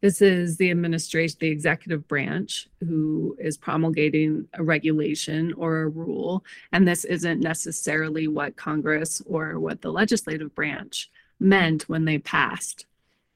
this 0.00 0.22
is 0.22 0.56
the 0.56 0.70
administration, 0.70 1.38
the 1.40 1.48
executive 1.48 2.06
branch, 2.06 2.68
who 2.80 3.36
is 3.40 3.56
promulgating 3.56 4.46
a 4.54 4.62
regulation 4.62 5.52
or 5.54 5.82
a 5.82 5.88
rule. 5.88 6.44
And 6.72 6.86
this 6.86 7.04
isn't 7.04 7.40
necessarily 7.40 8.28
what 8.28 8.56
Congress 8.56 9.20
or 9.26 9.58
what 9.58 9.82
the 9.82 9.90
legislative 9.90 10.54
branch 10.54 11.10
meant 11.40 11.88
when 11.88 12.04
they 12.04 12.18
passed 12.18 12.86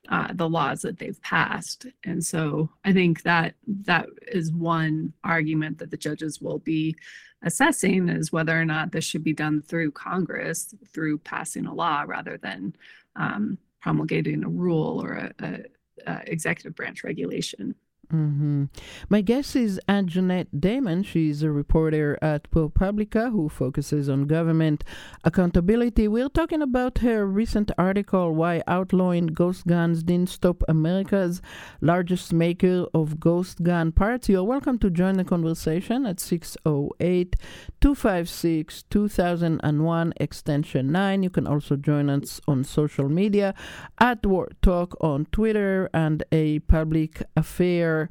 uh, 0.08 0.28
the 0.34 0.48
laws 0.48 0.82
that 0.82 0.98
they've 0.98 1.20
passed. 1.22 1.86
And 2.04 2.24
so 2.24 2.68
I 2.84 2.92
think 2.92 3.22
that 3.22 3.54
that 3.66 4.06
is 4.26 4.52
one 4.52 5.12
argument 5.24 5.78
that 5.78 5.90
the 5.90 5.96
judges 5.96 6.40
will 6.40 6.58
be 6.58 6.96
assessing 7.42 8.08
is 8.08 8.32
whether 8.32 8.58
or 8.58 8.64
not 8.64 8.92
this 8.92 9.04
should 9.04 9.24
be 9.24 9.32
done 9.32 9.62
through 9.62 9.92
Congress, 9.92 10.74
through 10.92 11.18
passing 11.18 11.66
a 11.66 11.74
law 11.74 12.04
rather 12.06 12.36
than 12.36 12.74
um, 13.16 13.58
promulgating 13.80 14.44
a 14.44 14.48
rule 14.48 15.02
or 15.02 15.12
a, 15.14 15.32
a 15.40 15.64
uh, 16.06 16.20
executive 16.26 16.74
branch 16.74 17.04
regulation. 17.04 17.74
Mm-hmm. 18.12 18.64
My 19.08 19.22
guest 19.22 19.56
is 19.56 19.80
Jeanette 20.04 20.60
Damon. 20.60 21.02
She's 21.02 21.42
a 21.42 21.50
reporter 21.50 22.18
at 22.20 22.50
ProPublica 22.50 23.32
who 23.32 23.48
focuses 23.48 24.06
on 24.10 24.26
government 24.26 24.84
accountability. 25.24 26.08
We're 26.08 26.28
talking 26.28 26.60
about 26.60 26.98
her 26.98 27.26
recent 27.26 27.70
article, 27.78 28.34
Why 28.34 28.62
Outlawing 28.66 29.28
Ghost 29.28 29.66
Guns 29.66 30.02
Didn't 30.02 30.28
Stop 30.28 30.62
America's 30.68 31.40
Largest 31.80 32.34
Maker 32.34 32.84
of 32.92 33.18
Ghost 33.18 33.62
Gun 33.62 33.92
Parts. 33.92 34.28
You're 34.28 34.44
welcome 34.44 34.78
to 34.80 34.90
join 34.90 35.16
the 35.16 35.24
conversation 35.24 36.04
at 36.04 36.20
608 36.20 37.36
256 37.80 38.82
2001 38.90 40.12
extension 40.18 40.92
9. 40.92 41.22
You 41.22 41.30
can 41.30 41.46
also 41.46 41.76
join 41.76 42.10
us 42.10 42.42
on 42.46 42.62
social 42.62 43.08
media 43.08 43.54
at 43.98 44.26
War 44.26 44.50
Talk 44.60 45.02
on 45.02 45.26
Twitter 45.32 45.88
and 45.94 46.22
a 46.30 46.58
public 46.60 47.22
affair 47.36 48.01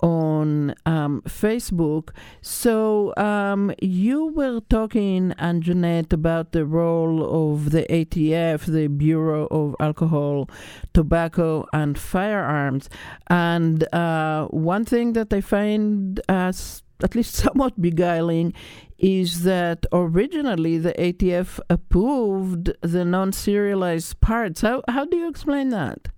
on 0.00 0.74
um, 0.84 1.22
Facebook. 1.26 2.10
So 2.42 3.14
um, 3.16 3.72
you 3.80 4.26
were 4.26 4.60
talking, 4.68 5.32
Anjeanette, 5.38 6.12
about 6.12 6.52
the 6.52 6.66
role 6.66 7.52
of 7.54 7.70
the 7.70 7.84
ATF, 7.84 8.66
the 8.66 8.88
Bureau 8.88 9.46
of 9.50 9.74
Alcohol, 9.80 10.50
Tobacco, 10.92 11.66
and 11.72 11.98
Firearms. 11.98 12.90
And 13.28 13.92
uh, 13.94 14.46
one 14.48 14.84
thing 14.84 15.14
that 15.14 15.32
I 15.32 15.40
find 15.40 16.20
as 16.28 16.82
at 17.02 17.14
least 17.14 17.34
somewhat 17.44 17.80
beguiling 17.80 18.52
is 18.98 19.42
that 19.42 19.86
originally 19.92 20.78
the 20.78 20.92
ATF 20.94 21.60
approved 21.68 22.72
the 22.80 23.04
non-serialized 23.04 24.20
parts. 24.20 24.60
How 24.60 24.82
how 24.88 25.04
do 25.04 25.16
you 25.16 25.28
explain 25.28 25.70
that? 25.70 26.08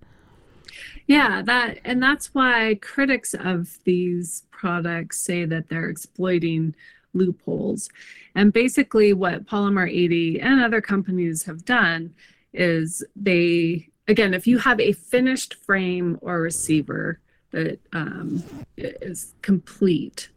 Yeah, 1.07 1.41
that 1.43 1.79
and 1.85 2.03
that's 2.03 2.33
why 2.33 2.75
critics 2.81 3.33
of 3.33 3.79
these 3.85 4.43
products 4.51 5.19
say 5.21 5.45
that 5.45 5.69
they're 5.69 5.89
exploiting 5.89 6.75
loopholes. 7.13 7.89
And 8.35 8.51
basically 8.53 9.13
what 9.13 9.45
Polymer 9.45 9.89
80 9.89 10.41
and 10.41 10.61
other 10.61 10.81
companies 10.81 11.43
have 11.43 11.65
done 11.65 12.13
is 12.53 13.03
they 13.15 13.89
again, 14.07 14.33
if 14.33 14.47
you 14.47 14.57
have 14.59 14.79
a 14.79 14.91
finished 14.93 15.55
frame 15.65 16.17
or 16.21 16.41
receiver 16.41 17.19
that 17.51 17.79
um, 17.93 18.43
is 18.77 19.33
complete, 19.41 20.29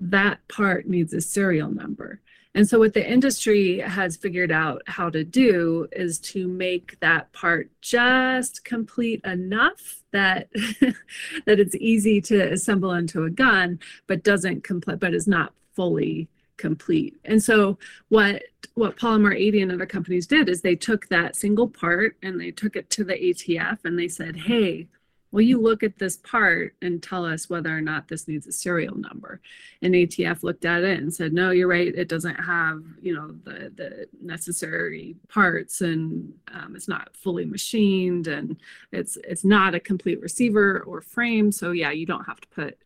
that 0.00 0.46
part 0.48 0.86
needs 0.86 1.12
a 1.12 1.20
serial 1.20 1.70
number. 1.70 2.20
And 2.54 2.68
so, 2.68 2.78
what 2.80 2.94
the 2.94 3.08
industry 3.08 3.78
has 3.78 4.16
figured 4.16 4.50
out 4.50 4.82
how 4.86 5.08
to 5.10 5.22
do 5.22 5.86
is 5.92 6.18
to 6.18 6.48
make 6.48 6.98
that 7.00 7.32
part 7.32 7.70
just 7.80 8.64
complete 8.64 9.20
enough 9.24 10.02
that 10.10 10.48
that 10.52 11.60
it's 11.60 11.76
easy 11.76 12.20
to 12.22 12.52
assemble 12.52 12.92
into 12.92 13.24
a 13.24 13.30
gun, 13.30 13.78
but 14.08 14.24
doesn't 14.24 14.64
complete, 14.64 14.98
but 14.98 15.14
is 15.14 15.28
not 15.28 15.52
fully 15.74 16.28
complete. 16.56 17.16
And 17.24 17.40
so, 17.40 17.78
what 18.08 18.42
what 18.74 18.96
Polymer 18.96 19.34
80 19.36 19.62
and 19.62 19.72
other 19.72 19.86
companies 19.86 20.26
did 20.26 20.48
is 20.48 20.60
they 20.60 20.76
took 20.76 21.08
that 21.08 21.36
single 21.36 21.68
part 21.68 22.16
and 22.22 22.40
they 22.40 22.50
took 22.50 22.74
it 22.74 22.90
to 22.90 23.04
the 23.04 23.14
ATF 23.14 23.78
and 23.84 23.96
they 23.96 24.08
said, 24.08 24.36
"Hey, 24.36 24.88
will 25.32 25.42
you 25.42 25.60
look 25.60 25.82
at 25.82 25.98
this 25.98 26.16
part 26.16 26.74
and 26.82 27.02
tell 27.02 27.24
us 27.24 27.48
whether 27.48 27.76
or 27.76 27.80
not 27.80 28.08
this 28.08 28.26
needs 28.26 28.46
a 28.46 28.52
serial 28.52 28.96
number. 28.96 29.40
And 29.82 29.94
atf 29.94 30.42
looked 30.42 30.64
at 30.64 30.82
it 30.82 30.98
and 30.98 31.12
said 31.14 31.32
no 31.32 31.50
you're 31.50 31.68
right. 31.68 31.94
It 31.94 32.08
doesn't 32.08 32.34
have 32.36 32.82
you 33.00 33.14
know 33.14 33.28
the 33.44 33.72
the 33.74 34.08
necessary 34.20 35.16
parts 35.28 35.80
and 35.80 36.32
um, 36.52 36.74
it's 36.76 36.88
not 36.88 37.16
fully 37.16 37.44
machined 37.44 38.26
and 38.26 38.56
it's 38.92 39.16
it's 39.24 39.44
not 39.44 39.74
a 39.74 39.80
complete 39.80 40.20
receiver 40.20 40.80
or 40.80 41.00
frame. 41.00 41.52
So 41.52 41.70
yeah 41.72 41.90
you 41.90 42.06
don't 42.06 42.24
have 42.24 42.40
to 42.40 42.48
put 42.48 42.78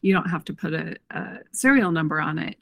you 0.00 0.12
don't 0.12 0.30
have 0.30 0.44
to 0.44 0.52
put 0.52 0.74
a, 0.74 0.96
a 1.10 1.38
serial 1.52 1.90
number 1.90 2.20
on 2.20 2.38
it. 2.38 2.58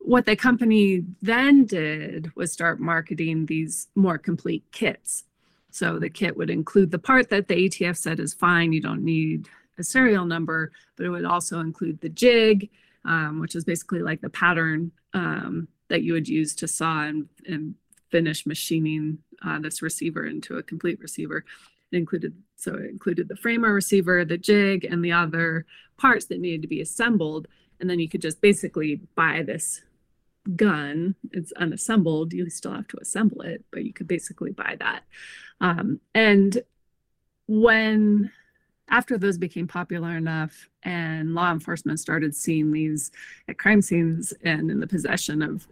What 0.00 0.26
the 0.26 0.36
company 0.36 1.04
then 1.22 1.64
did 1.64 2.30
was 2.34 2.52
start 2.52 2.80
marketing 2.80 3.46
these 3.46 3.88
more 3.94 4.18
complete 4.18 4.64
kits 4.72 5.24
so 5.70 5.98
the 5.98 6.10
kit 6.10 6.36
would 6.36 6.50
include 6.50 6.90
the 6.90 6.98
part 6.98 7.30
that 7.30 7.48
the 7.48 7.68
ATF 7.68 7.96
said 7.96 8.20
is 8.20 8.34
fine, 8.34 8.72
you 8.72 8.80
don't 8.80 9.04
need 9.04 9.48
a 9.78 9.84
serial 9.84 10.24
number, 10.24 10.72
but 10.96 11.06
it 11.06 11.10
would 11.10 11.24
also 11.24 11.60
include 11.60 12.00
the 12.00 12.08
jig, 12.08 12.68
um, 13.04 13.40
which 13.40 13.54
is 13.54 13.64
basically 13.64 14.00
like 14.00 14.20
the 14.20 14.30
pattern 14.30 14.90
um, 15.14 15.68
that 15.88 16.02
you 16.02 16.12
would 16.12 16.28
use 16.28 16.54
to 16.56 16.68
saw 16.68 17.04
and, 17.04 17.28
and 17.46 17.74
finish 18.10 18.46
machining 18.46 19.18
uh, 19.44 19.58
this 19.60 19.82
receiver 19.82 20.26
into 20.26 20.56
a 20.56 20.62
complete 20.62 20.98
receiver. 21.00 21.44
It 21.92 21.96
included 21.96 22.34
so 22.56 22.74
it 22.74 22.90
included 22.90 23.28
the 23.28 23.36
framer 23.36 23.72
receiver, 23.72 24.24
the 24.24 24.36
jig, 24.36 24.84
and 24.84 25.04
the 25.04 25.12
other 25.12 25.64
parts 25.96 26.26
that 26.26 26.40
needed 26.40 26.62
to 26.62 26.68
be 26.68 26.80
assembled. 26.80 27.46
And 27.80 27.88
then 27.88 28.00
you 28.00 28.08
could 28.08 28.20
just 28.20 28.40
basically 28.40 29.00
buy 29.14 29.44
this 29.46 29.82
gun. 30.56 31.14
It's 31.32 31.52
unassembled. 31.52 32.32
You 32.32 32.48
still 32.50 32.72
have 32.72 32.88
to 32.88 32.98
assemble 33.00 33.42
it, 33.42 33.64
but 33.70 33.84
you 33.84 33.92
could 33.92 34.08
basically 34.08 34.52
buy 34.52 34.76
that. 34.78 35.02
Um, 35.60 36.00
and 36.14 36.62
when 37.46 38.30
after 38.90 39.18
those 39.18 39.38
became 39.38 39.66
popular 39.66 40.16
enough 40.16 40.68
and 40.82 41.34
law 41.34 41.52
enforcement 41.52 42.00
started 42.00 42.34
seeing 42.34 42.72
these 42.72 43.10
at 43.48 43.58
crime 43.58 43.82
scenes 43.82 44.32
and 44.44 44.70
in 44.70 44.80
the 44.80 44.86
possession 44.86 45.42
of 45.42 45.66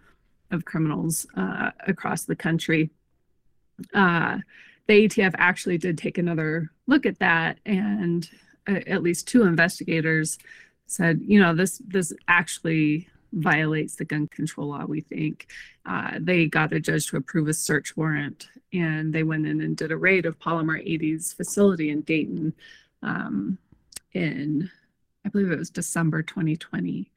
of 0.52 0.64
criminals 0.64 1.26
uh, 1.36 1.70
across 1.86 2.24
the 2.24 2.36
country 2.36 2.90
uh, 3.94 4.38
the 4.86 5.08
atf 5.08 5.34
actually 5.38 5.78
did 5.78 5.98
take 5.98 6.18
another 6.18 6.70
look 6.86 7.04
at 7.04 7.18
that 7.18 7.58
and 7.66 8.30
uh, 8.68 8.80
at 8.86 9.02
least 9.02 9.26
two 9.26 9.42
investigators 9.42 10.38
said 10.86 11.20
you 11.22 11.40
know 11.40 11.54
this 11.54 11.80
this 11.86 12.12
actually 12.28 13.08
violates 13.32 13.96
the 13.96 14.04
gun 14.04 14.26
control 14.28 14.68
law, 14.68 14.84
we 14.84 15.00
think. 15.00 15.48
Uh, 15.84 16.12
they 16.18 16.46
got 16.46 16.72
a 16.72 16.80
judge 16.80 17.06
to 17.08 17.16
approve 17.16 17.48
a 17.48 17.54
search 17.54 17.96
warrant 17.96 18.48
and 18.72 19.12
they 19.12 19.22
went 19.22 19.46
in 19.46 19.60
and 19.60 19.76
did 19.76 19.92
a 19.92 19.96
raid 19.96 20.26
of 20.26 20.38
Polymer 20.38 20.84
80's 20.86 21.32
facility 21.32 21.90
in 21.90 22.02
Dayton 22.02 22.54
um, 23.02 23.58
in, 24.12 24.70
I 25.24 25.28
believe 25.28 25.50
it 25.50 25.58
was 25.58 25.70
December 25.70 26.22
2020. 26.22 27.10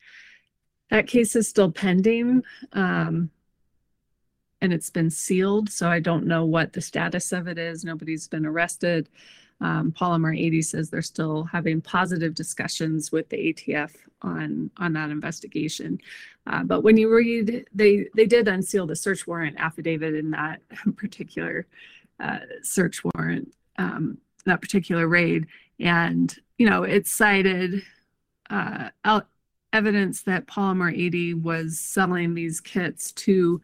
That 0.89 1.08
case 1.08 1.36
is 1.36 1.48
still 1.48 1.72
pending 1.72 2.43
um, 2.74 3.30
and 4.62 4.74
it's 4.74 4.89
been 4.89 5.10
sealed, 5.10 5.69
so 5.69 5.89
I 5.89 6.00
don't 6.00 6.26
know 6.26 6.45
what 6.45 6.74
the 6.74 6.82
status 6.82 7.32
of 7.32 7.48
it 7.48 7.58
is. 7.58 7.86
Nobody's 7.86 8.28
been 8.28 8.45
arrested. 8.45 9.10
Um, 9.62 9.91
Polymer 9.91 10.38
80 10.38 10.62
says 10.62 10.89
they're 10.89 11.02
still 11.02 11.43
having 11.43 11.82
positive 11.82 12.34
discussions 12.34 13.12
with 13.12 13.28
the 13.30 13.54
ATF 13.54 13.91
on 14.22 14.72
on 14.78 14.93
that 14.93 15.10
investigation. 15.10 16.00
Uh, 16.48 16.63
but 16.63 16.82
when 16.82 16.98
you 16.98 17.13
read, 17.13 17.65
they 17.74 18.08
they 18.15 18.26
did 18.26 18.48
unseal 18.48 18.88
the 18.88 18.95
search 18.95 19.28
warrant 19.28 19.58
affidavit 19.60 20.15
in 20.15 20.32
that 20.32 20.62
particular 20.95 21.67
uh, 22.19 22.39
search 22.63 23.02
warrant, 23.04 23.54
um, 23.78 24.17
that 24.45 24.62
particular 24.62 25.08
raid, 25.08 25.48
and 25.80 26.38
you 26.58 26.69
know 26.69 26.84
it 26.84 27.08
cited 27.08 27.84
uh, 28.50 28.89
evidence 29.74 30.24
that 30.24 30.48
Polymer 30.48 30.91
80 30.91 31.36
was 31.36 31.80
selling 31.80 32.34
these 32.34 32.60
kits 32.60 33.12
to 33.13 33.62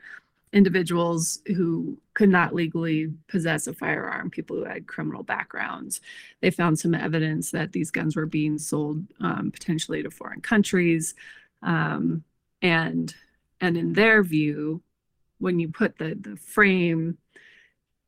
individuals 0.56 1.42
who 1.48 1.98
could 2.14 2.30
not 2.30 2.56
legally 2.56 3.14
possess 3.28 3.68
a 3.68 3.74
firearm, 3.74 4.30
people 4.30 4.56
who 4.56 4.64
had 4.64 4.88
criminal 4.88 5.22
backgrounds. 5.22 6.00
They 6.40 6.50
found 6.50 6.80
some 6.80 6.96
evidence 6.96 7.52
that 7.52 7.74
these 7.74 7.92
guns 7.92 8.16
were 8.16 8.26
being 8.26 8.58
sold 8.58 9.06
um, 9.20 9.52
potentially 9.52 10.02
to 10.02 10.10
foreign 10.10 10.40
countries. 10.42 11.14
Um, 11.62 12.24
and 12.62 13.14
and 13.60 13.78
in 13.78 13.94
their 13.94 14.24
view, 14.24 14.82
when 15.40 15.60
you 15.60 15.68
put 15.70 15.98
the, 15.98 16.16
the 16.20 16.38
frame 16.38 17.18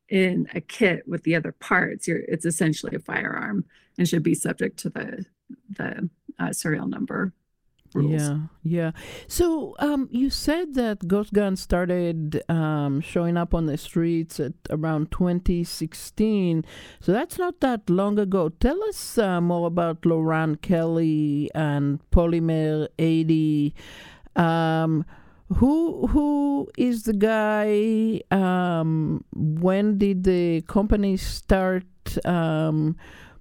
in 0.08 0.48
a 0.54 0.60
kit 0.60 1.06
with 1.06 1.22
the 1.24 1.34
other 1.34 1.52
parts, 1.52 2.08
it's 2.08 2.46
essentially 2.46 2.96
a 2.96 3.00
firearm 3.00 3.66
and 3.98 4.08
should 4.08 4.22
be 4.22 4.34
subject 4.34 4.78
to 4.80 4.88
the 4.88 5.26
the 5.70 6.08
uh, 6.38 6.52
serial 6.52 6.86
number 6.86 7.34
rules. 7.94 8.22
Yeah, 8.22 8.38
yeah. 8.62 8.90
So 9.26 9.74
um, 9.78 10.08
you 10.10 10.30
said 10.30 10.74
that 10.74 11.06
ghost 11.08 11.32
guns 11.32 11.60
started 11.60 12.42
um, 12.48 13.00
showing 13.00 13.36
up 13.36 13.54
on 13.54 13.66
the 13.66 13.76
streets 13.76 14.40
at 14.40 14.52
around 14.70 15.10
2016. 15.10 16.64
So 17.00 17.12
that's 17.12 17.38
not 17.38 17.60
that 17.60 17.88
long 17.88 18.18
ago. 18.18 18.48
Tell 18.48 18.82
us 18.84 19.18
uh, 19.18 19.40
more 19.40 19.66
about 19.66 20.02
Loran 20.02 20.60
Kelley 20.60 21.50
and 21.54 22.00
Polymer 22.10 22.88
80. 22.98 23.74
Um, 24.36 25.04
who 25.56 26.06
who 26.08 26.68
is 26.76 27.04
the 27.04 27.14
guy? 27.14 28.20
Um, 28.30 29.24
when 29.34 29.98
did 29.98 30.24
the 30.24 30.62
company 30.62 31.16
start? 31.16 31.84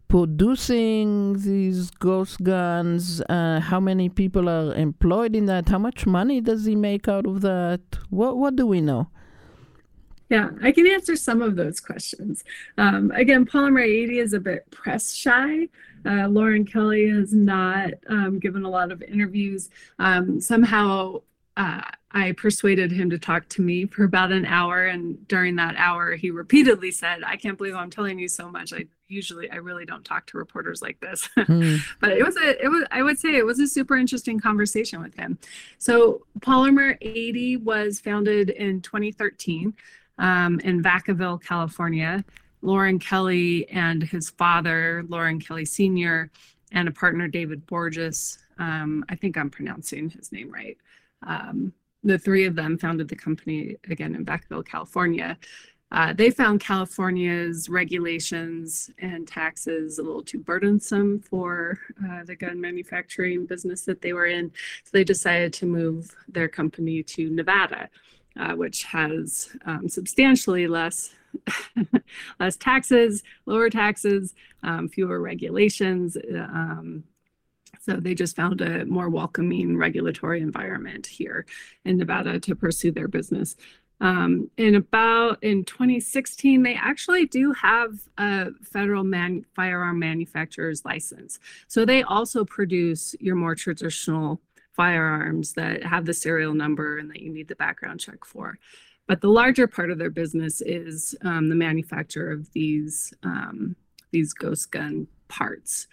Producing 0.08 1.34
these 1.40 1.92
ghost 1.92 2.42
guns? 2.42 3.22
Uh, 3.22 3.60
how 3.60 3.80
many 3.80 4.08
people 4.10 4.48
are 4.50 4.74
employed 4.74 5.36
in 5.36 5.48
that? 5.48 5.68
How 5.68 5.80
much 5.80 6.06
money 6.06 6.40
does 6.40 6.66
he 6.66 6.76
make 6.76 7.08
out 7.08 7.26
of 7.26 7.42
that? 7.42 7.82
What 8.10 8.38
What 8.38 8.56
do 8.56 8.66
we 8.66 8.80
know? 8.82 9.10
Yeah, 10.30 10.50
I 10.62 10.72
can 10.72 10.88
answer 10.88 11.16
some 11.16 11.42
of 11.42 11.56
those 11.56 11.80
questions. 11.80 12.44
Um, 12.78 13.12
again, 13.12 13.46
Polymer 13.46 13.84
80 13.84 14.20
is 14.20 14.34
a 14.34 14.40
bit 14.40 14.70
press 14.72 15.14
shy. 15.14 15.68
Uh, 16.06 16.28
Loran 16.28 16.70
Kelley 16.70 17.10
has 17.10 17.34
not 17.34 17.92
um, 18.10 18.40
given 18.40 18.64
a 18.64 18.70
lot 18.70 18.92
of 18.92 19.02
interviews. 19.02 19.70
Um, 20.00 20.42
somehow, 20.42 21.22
uh, 21.56 21.82
I 22.12 22.34
persuaded 22.34 22.92
him 22.92 23.10
to 23.10 23.18
talk 23.18 23.48
to 23.50 23.62
me 23.62 23.86
for 23.86 24.04
about 24.04 24.32
an 24.32 24.46
hour. 24.46 24.86
And 24.86 25.26
during 25.28 25.56
that 25.58 25.76
hour, 25.78 26.16
he 26.16 26.30
repeatedly 26.30 26.92
said, 26.92 27.24
I 27.26 27.38
can't 27.38 27.58
believe 27.58 27.76
I'm 27.76 27.90
telling 27.90 28.20
you 28.20 28.28
so 28.28 28.50
much. 28.50 28.74
I 28.74 28.86
usually, 29.08 29.50
I 29.50 29.56
really 29.56 29.86
don't 29.86 30.04
talk 30.04 30.26
to 30.28 30.38
reporters 30.38 30.82
like 30.82 31.00
this. 31.00 31.30
Mm. 31.48 31.80
but 32.02 32.12
it 32.12 32.26
was 32.26 32.36
a, 32.36 32.62
it 32.64 32.68
was, 32.68 32.86
I 32.92 33.02
would 33.02 33.18
say 33.18 33.36
it 33.36 33.46
was 33.46 33.60
a 33.60 33.68
super 33.68 33.96
interesting 33.96 34.38
conversation 34.38 35.02
with 35.02 35.16
him. 35.16 35.38
So 35.78 36.26
Polymer 36.40 36.98
80 37.00 37.58
was 37.58 38.02
founded 38.02 38.50
in 38.50 38.82
2013 38.82 39.74
um, 40.18 40.60
in 40.60 40.84
Vacaville, 40.84 41.42
California. 41.42 42.26
Loran 42.64 43.00
Kelley 43.00 43.70
and 43.70 44.04
his 44.04 44.30
father, 44.32 45.04
Loran 45.08 45.46
Kelley 45.46 45.66
Sr., 45.66 46.30
and 46.72 46.88
a 46.88 46.92
partner, 46.92 47.28
David 47.28 47.66
Borges. 47.66 48.40
Um, 48.58 49.06
I 49.10 49.16
think 49.16 49.38
I'm 49.38 49.50
pronouncing 49.50 50.10
his 50.10 50.32
name 50.32 50.52
right. 50.52 50.78
Um, 51.26 51.72
the 52.04 52.18
three 52.18 52.46
of 52.46 52.56
them 52.56 52.78
founded 52.78 53.08
the 53.08 53.16
company 53.16 53.78
again 53.90 54.16
in 54.16 54.26
Vacaville, 54.26 54.66
California. 54.66 55.38
Uh, 55.92 56.12
they 56.14 56.30
found 56.30 56.60
California's 56.60 57.70
regulations 57.70 58.92
and 59.00 59.28
taxes 59.28 60.00
a 60.00 60.04
little 60.04 60.24
too 60.24 60.40
burdensome 60.40 61.20
for 61.20 61.80
uh, 62.10 62.24
the 62.26 62.36
gun 62.36 62.60
manufacturing 62.60 63.46
business 63.46 63.82
that 63.82 64.02
they 64.02 64.12
were 64.12 64.26
in. 64.26 64.52
So 64.84 64.90
they 64.92 65.06
decided 65.06 65.54
to 65.54 65.66
move 65.66 66.14
their 66.28 66.50
company 66.50 67.04
to 67.04 67.30
Nevada, 67.30 67.90
uh, 68.38 68.54
which 68.54 68.84
has 68.84 69.50
um, 69.66 69.88
substantially 69.88 70.68
less 70.68 71.12
less 72.40 72.58
taxes, 72.58 73.22
lower 73.46 73.70
taxes, 73.70 74.34
um, 74.64 74.88
fewer 74.88 75.22
regulations, 75.22 76.18
um, 76.34 77.04
so 77.88 77.96
they 77.96 78.14
just 78.14 78.36
found 78.36 78.60
a 78.60 78.86
more 78.86 79.10
welcoming 79.10 79.78
regulatory 79.78 80.42
environment 80.42 81.08
here 81.08 81.46
in 81.86 81.96
Nevada 81.96 82.38
to 82.42 82.54
pursue 82.54 82.92
their 82.92 83.08
business. 83.08 83.56
Um, 84.00 84.52
in 84.58 84.76
about 84.76 85.44
in 85.44 85.66
2016, 85.66 86.62
they 86.62 86.76
actually 86.76 87.26
do 87.26 87.52
have 87.54 88.00
a 88.18 88.52
federal 88.62 89.04
man, 89.04 89.46
firearm 89.56 90.00
manufacturer's 90.00 90.86
license. 90.86 91.40
So 91.68 91.84
they 91.84 92.04
also 92.04 92.46
produce 92.46 93.16
your 93.20 93.36
more 93.36 93.56
traditional 93.56 94.40
firearms 94.76 95.54
that 95.54 95.84
have 95.84 96.06
the 96.06 96.14
serial 96.14 96.54
number 96.54 97.00
and 97.00 97.10
that 97.10 97.22
you 97.22 97.34
need 97.34 97.48
the 97.48 97.56
background 97.56 98.00
check 98.00 98.24
for. 98.24 98.60
But 99.08 99.22
the 99.22 99.30
larger 99.30 99.68
part 99.68 99.90
of 99.90 99.98
their 99.98 100.12
business 100.12 100.62
is 100.62 101.16
um, 101.24 101.50
the 101.50 101.56
manufacture 101.56 102.30
of 102.30 102.52
these 102.54 103.14
um, 103.24 103.76
these 104.12 104.34
ghost 104.34 104.72
gun 104.72 105.08
parts 105.28 105.88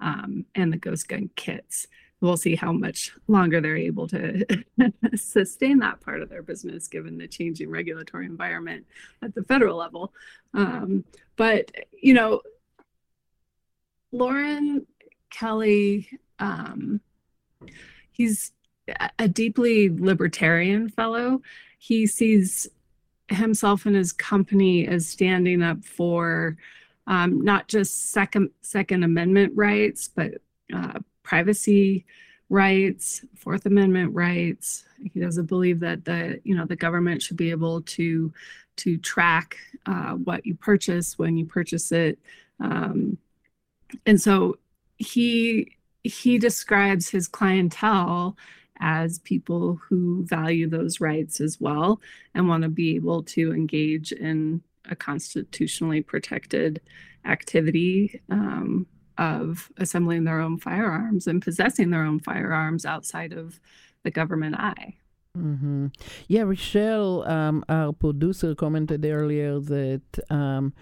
um, 0.00 0.44
and 0.54 0.72
the 0.72 0.78
ghost 0.78 1.08
gun 1.08 1.30
kits. 1.36 1.86
We'll 2.20 2.36
see 2.36 2.54
how 2.54 2.72
much 2.72 3.12
longer 3.28 3.60
they're 3.60 3.76
able 3.76 4.06
to 4.08 4.44
sustain 5.14 5.78
that 5.78 6.00
part 6.00 6.20
of 6.20 6.28
their 6.28 6.42
business 6.42 6.86
given 6.86 7.16
the 7.16 7.26
changing 7.26 7.70
regulatory 7.70 8.26
environment 8.26 8.86
at 9.22 9.34
the 9.34 9.42
federal 9.42 9.76
level. 9.76 10.12
Um, 10.52 11.04
but 11.36 11.70
you 11.92 12.12
know, 12.12 12.42
Loran 14.12 14.84
Kelley, 15.30 16.08
um, 16.38 17.00
he's 18.10 18.52
a 19.18 19.28
deeply 19.28 19.88
libertarian 19.88 20.88
fellow. 20.88 21.42
He 21.78 22.06
sees 22.06 22.68
himself 23.28 23.86
and 23.86 23.94
his 23.94 24.12
company 24.12 24.86
as 24.86 25.08
standing 25.08 25.62
up 25.62 25.84
for 25.84 26.56
um, 27.06 27.42
not 27.42 27.68
just 27.68 28.10
second 28.10 28.50
Second 28.60 29.02
Amendment 29.02 29.52
rights, 29.56 30.08
but 30.14 30.32
uh, 30.74 30.98
privacy 31.30 32.04
rights, 32.48 33.24
Fourth 33.36 33.64
Amendment 33.64 34.12
rights. 34.12 34.84
He 35.12 35.20
doesn't 35.20 35.46
believe 35.46 35.78
that 35.78 36.04
the 36.04 36.40
you 36.42 36.56
know 36.56 36.66
the 36.66 36.74
government 36.74 37.22
should 37.22 37.36
be 37.36 37.52
able 37.52 37.82
to 37.82 38.32
to 38.78 38.98
track 38.98 39.56
uh, 39.86 40.14
what 40.14 40.44
you 40.44 40.56
purchase 40.56 41.16
when 41.20 41.36
you 41.36 41.46
purchase 41.46 41.92
it, 41.92 42.18
um, 42.58 43.16
and 44.06 44.20
so 44.20 44.56
he 44.96 45.76
he 46.02 46.36
describes 46.36 47.08
his 47.08 47.28
clientele 47.28 48.36
as 48.80 49.20
people 49.20 49.78
who 49.88 50.24
value 50.26 50.68
those 50.68 51.00
rights 51.00 51.40
as 51.40 51.60
well 51.60 52.00
and 52.34 52.48
want 52.48 52.64
to 52.64 52.68
be 52.68 52.96
able 52.96 53.22
to 53.22 53.52
engage 53.52 54.10
in 54.10 54.60
a 54.90 54.96
constitutionally 54.96 56.02
protected 56.02 56.80
activity 57.24 58.20
um, 58.30 58.86
of 59.20 59.70
assembling 59.76 60.24
their 60.24 60.40
own 60.40 60.58
firearms 60.58 61.26
and 61.26 61.42
possessing 61.42 61.90
their 61.90 62.04
own 62.04 62.18
firearms 62.18 62.84
outside 62.84 63.32
of 63.32 63.60
the 64.02 64.10
government 64.10 64.56
eye. 64.56 64.96
Mm-hmm. 65.38 65.88
Yeah, 66.26 66.42
Rochelle, 66.42 67.28
um, 67.28 67.62
our 67.68 67.92
producer, 67.92 68.54
commented 68.54 69.04
earlier 69.04 69.60
that 69.60 70.02
um, 70.30 70.72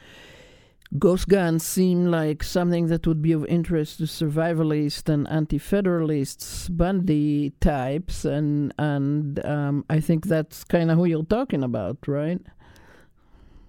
Ghost 0.99 1.29
guns 1.29 1.67
seem 1.67 2.07
like 2.07 2.43
something 2.43 2.87
that 2.87 3.07
would 3.07 3.21
be 3.21 3.33
of 3.33 3.45
interest 3.47 3.99
to 3.99 4.05
survivalists 4.05 5.09
and 5.13 5.29
anti-federalists, 5.29 6.69
Bundy 6.71 7.51
types, 7.61 8.25
and 8.25 8.73
and 8.79 9.45
um, 9.45 9.85
I 9.91 10.01
think 10.01 10.27
that's 10.27 10.65
kind 10.65 10.91
of 10.91 10.97
who 10.97 11.05
you're 11.05 11.25
talking 11.25 11.63
about, 11.63 11.99
right? 12.07 12.41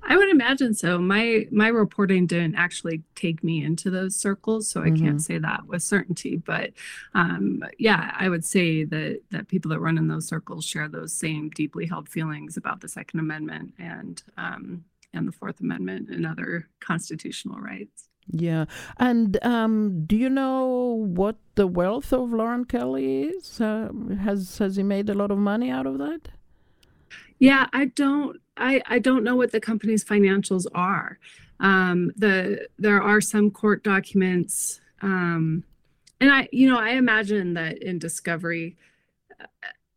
I 0.10 0.17
would 0.17 0.30
imagine 0.30 0.74
so. 0.74 0.98
My 0.98 1.45
my 1.52 1.67
reporting 1.67 2.26
didn't 2.26 2.56
actually 2.56 3.04
take 3.15 3.43
me 3.43 3.63
into 3.63 3.91
those 3.91 4.15
circles, 4.15 4.67
so 4.67 4.82
I 4.82 4.88
mm-hmm. 4.88 5.06
can't 5.06 5.22
say 5.22 5.38
that 5.38 5.67
with 5.67 5.84
certainty. 5.84 6.36
But 6.36 6.72
um, 7.13 7.63
yeah, 7.78 8.15
I 8.17 8.28
would 8.28 8.43
say 8.43 8.84
that 8.86 9.22
that 9.30 9.48
people 9.48 9.69
that 9.69 9.80
run 9.80 10.00
in 10.00 10.08
those 10.08 10.28
circles 10.28 10.65
share 10.65 10.89
those 10.89 11.13
same 11.13 11.52
deeply 11.52 11.86
held 11.86 12.10
feelings 12.10 12.58
about 12.58 12.82
the 12.82 12.89
Second 12.89 13.19
Amendment 13.19 13.74
and 13.78 14.24
um, 14.36 14.84
and 15.13 15.28
the 15.28 15.32
Fourth 15.32 15.60
Amendment 15.62 16.10
and 16.10 16.26
other 16.26 16.67
constitutional 16.80 17.60
rights. 17.60 18.10
Yeah. 18.32 18.65
And 18.98 19.43
um, 19.43 20.06
do 20.06 20.15
you 20.15 20.30
know 20.30 21.06
what 21.08 21.38
the 21.56 21.67
wealth 21.67 22.12
of 22.13 22.30
Loran 22.30 22.67
Kelley 22.67 23.24
is? 23.24 23.62
Uh, 23.62 23.89
has 24.24 24.58
has 24.58 24.76
he 24.76 24.84
made 24.84 25.08
a 25.10 25.13
lot 25.13 25.30
of 25.30 25.38
money 25.38 25.69
out 25.69 25.86
of 25.86 26.00
that? 26.00 26.30
Yeah, 27.39 27.67
I 27.72 27.86
don't. 27.86 28.38
I 28.60 28.82
I 28.88 29.00
don't 29.00 29.24
know 29.24 29.36
what 29.36 29.52
the 29.52 29.60
company's 29.60 30.04
financials 30.04 30.65
are. 30.76 31.17
Um, 31.60 32.12
the 32.15 32.67
there 32.78 33.02
are 33.02 33.22
some 33.22 33.52
court 33.52 33.84
documents, 33.84 34.82
um, 35.02 35.63
and 36.19 36.32
I 36.32 36.48
you 36.52 36.69
know 36.69 36.80
I 36.80 36.91
imagine 36.91 37.54
that 37.56 37.82
in 37.82 37.98
discovery 38.00 38.78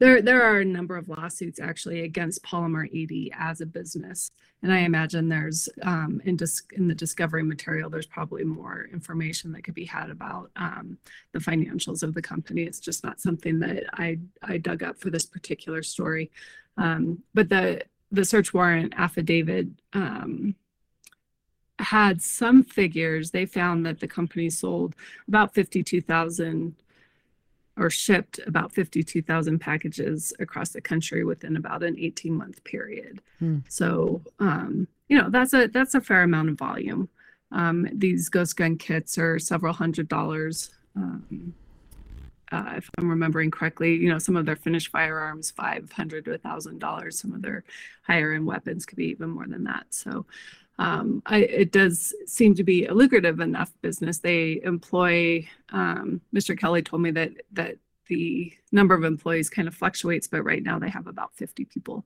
there, 0.03 0.21
there 0.21 0.43
are 0.43 0.59
a 0.59 0.65
number 0.65 0.97
of 0.97 1.09
lawsuits 1.09 1.61
actually 1.61 2.01
against 2.01 2.43
Polymer 2.43 2.89
80 2.93 3.31
as 3.39 3.61
a 3.61 3.67
business. 3.67 4.33
And 4.61 4.73
I 4.73 4.81
imagine 4.81 5.29
there's 5.29 5.69
um, 5.83 6.21
in, 6.25 6.35
dis- 6.35 6.65
in 6.73 6.89
the 6.89 6.95
discovery 6.95 7.45
material, 7.45 7.89
there's 7.89 8.07
probably 8.07 8.43
more 8.43 8.89
information 8.93 9.53
that 9.53 9.63
could 9.63 9.75
be 9.75 9.85
had 9.85 10.11
about 10.11 10.51
um, 10.57 10.99
the 11.31 11.39
financials 11.39 12.03
of 12.03 12.15
the 12.15 12.23
company. 12.23 12.63
It's 12.63 12.81
just 12.81 13.05
not 13.05 13.21
something 13.21 13.61
that 13.61 13.85
I, 13.93 14.19
I 14.43 14.59
dug 14.59 14.83
up 14.83 14.99
for 14.99 15.11
this 15.11 15.25
particular 15.25 15.85
story. 15.85 16.33
Um, 16.77 17.23
but 17.33 17.49
the, 17.49 17.83
the 18.13 18.25
search 18.25 18.53
warrant 18.53 18.93
affidavit 18.97 19.69
um, 19.95 20.55
had 21.79 22.23
some 22.23 22.63
figures. 22.63 23.31
They 23.31 23.47
found 23.47 23.85
that 23.87 24.01
the 24.01 24.07
company 24.07 24.51
sold 24.51 24.95
about 25.27 25.55
52,000 25.55 26.77
or 27.79 27.89
shipped 27.89 28.39
about 28.47 28.71
52,000 28.73 29.59
packages 29.59 30.33
across 30.39 30.69
the 30.69 30.83
country 30.83 31.25
within 31.25 31.57
about 31.57 31.83
an 31.83 31.99
18 31.99 32.35
month 32.35 32.63
period. 32.65 33.23
Hmm. 33.39 33.61
So, 33.69 34.21
um, 34.39 34.87
you 35.09 35.17
know, 35.19 35.31
that's 35.31 35.55
a 35.55 35.69
that's 35.69 35.95
a 35.95 36.01
fair 36.01 36.23
amount 36.23 36.51
of 36.51 36.59
volume. 36.59 37.09
Um, 37.51 37.89
these 37.93 38.29
ghost 38.29 38.57
gun 38.57 38.77
kits 38.77 39.17
are 39.17 39.39
several 39.39 39.73
hundred 39.73 40.09
dollars. 40.09 40.71
Um, 40.95 41.55
uh, 42.53 42.75
if 42.77 42.89
I'm 42.99 43.09
remembering 43.09 43.51
correctly, 43.51 43.95
you 43.95 44.09
know, 44.11 44.19
some 44.19 44.37
of 44.37 44.47
their 44.47 44.57
finished 44.57 44.89
firearms, 44.89 45.51
500 45.51 46.27
to 46.27 46.39
$1,000. 46.39 47.13
Some 47.13 47.33
of 47.33 47.43
their 47.43 47.65
higher 48.03 48.35
end 48.35 48.47
weapons 48.47 48.85
could 48.87 48.97
be 48.97 49.07
even 49.07 49.31
more 49.31 49.47
than 49.47 49.65
that. 49.65 49.87
So, 49.91 50.27
um, 50.79 51.23
I, 51.27 51.39
it 51.39 51.73
does 51.73 52.15
seem 52.27 52.55
to 52.55 52.65
be 52.65 52.87
a 52.87 52.95
lucrative 52.95 53.41
enough 53.41 53.73
business. 53.83 54.19
They 54.19 54.61
employ. 54.65 55.49
Um, 55.71 56.21
Mr. 56.35 56.59
Kelley 56.59 56.83
told 56.83 57.03
me 57.03 57.11
that 57.13 57.33
that 57.53 57.77
the 58.07 58.53
number 58.73 58.95
of 58.95 59.05
employees 59.05 59.49
kind 59.49 59.69
of 59.69 59.75
fluctuates, 59.75 60.27
but 60.27 60.43
right 60.43 60.63
now 60.63 60.79
they 60.79 60.91
have 60.91 61.07
about 61.07 61.35
50 61.35 61.65
people 61.67 62.05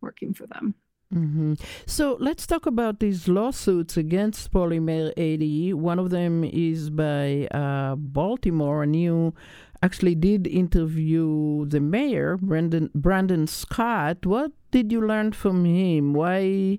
working 0.00 0.34
for 0.34 0.46
them. 0.46 0.74
Mm-hmm. 1.12 1.54
So 1.84 2.16
let's 2.20 2.46
talk 2.46 2.64
about 2.64 3.00
these 3.00 3.28
lawsuits 3.28 3.96
against 3.98 4.50
Polymer 4.50 5.12
80. 5.16 5.74
One 5.74 5.98
of 5.98 6.08
them 6.10 6.42
is 6.42 6.88
by 6.88 7.48
uh, 7.48 7.96
Baltimore, 7.96 8.82
a 8.82 8.86
you 8.88 9.34
actually 9.82 10.14
did 10.14 10.46
interview 10.46 11.66
the 11.66 11.80
mayor, 11.80 12.36
Brandon 12.36 12.90
Brandon 12.94 13.46
Scott. 13.46 14.24
What 14.24 14.52
did 14.70 14.92
you 14.92 15.04
learn 15.04 15.32
from 15.32 15.64
him? 15.64 16.14
Why? 16.14 16.78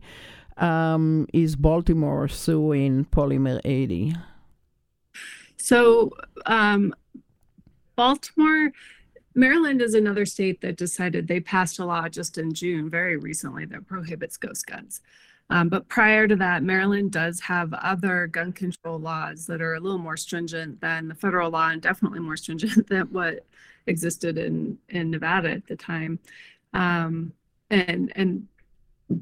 um, 0.58 1.28
is 1.34 1.56
Baltimore 1.56 2.28
suing 2.28 3.06
Polymer 3.06 3.60
80? 3.64 4.16
So, 5.58 6.12
um, 6.46 6.94
Baltimore, 7.96 8.72
Maryland 9.36 9.82
is 9.82 9.94
another 9.94 10.26
state 10.26 10.62
that 10.62 10.78
decided 10.78 11.28
they 11.28 11.40
passed 11.40 11.80
a 11.80 11.86
law 11.86 12.10
just 12.10 12.38
in 12.38 12.54
June, 12.54 12.90
very 12.90 13.18
recently, 13.18 13.66
that 13.66 13.88
prohibits 13.88 14.38
ghost 14.38 14.68
guns. 14.68 15.02
Um, 15.50 15.70
but 15.70 15.88
prior 15.88 16.28
to 16.28 16.36
that, 16.38 16.64
Maryland 16.64 17.12
does 17.12 17.40
have 17.42 17.74
other 17.74 18.28
gun 18.28 18.54
control 18.54 19.00
laws 19.00 19.46
that 19.48 19.62
are 19.62 19.76
a 19.76 19.80
little 19.80 20.00
more 20.00 20.18
stringent 20.18 20.82
than 20.82 21.08
the 21.08 21.16
federal 21.16 21.52
law 21.52 21.70
and 21.70 21.82
definitely 21.82 22.20
more 22.20 22.38
stringent 22.38 22.88
than 22.90 23.08
what 23.08 23.46
existed 23.88 24.38
in, 24.38 24.78
in 24.90 25.12
Nevada 25.12 25.52
at 25.52 25.68
the 25.68 25.76
time. 25.76 26.20
Um, 26.74 27.34
and, 27.70 28.12
and 28.16 28.48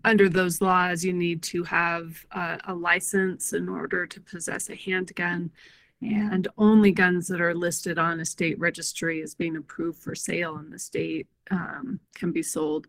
under 0.06 0.30
those 0.30 0.62
laws, 0.62 1.04
you 1.04 1.14
need 1.14 1.42
to 1.44 1.64
have 1.64 2.26
a, 2.32 2.60
a 2.66 2.74
license 2.74 3.54
in 3.54 3.68
order 3.68 4.06
to 4.06 4.22
possess 4.22 4.70
a 4.70 4.76
handgun. 4.76 5.52
And 6.02 6.48
only 6.58 6.92
guns 6.92 7.28
that 7.28 7.42
are 7.42 7.54
listed 7.54 8.00
on 8.00 8.20
a 8.20 8.26
state 8.26 8.58
registry 8.58 9.22
as 9.22 9.36
being 9.36 9.56
approved 9.56 10.00
for 10.00 10.16
sale 10.16 10.58
in 10.58 10.72
the 10.72 10.80
state 10.80 11.28
um, 11.52 12.00
can 12.16 12.32
be 12.32 12.42
sold. 12.42 12.88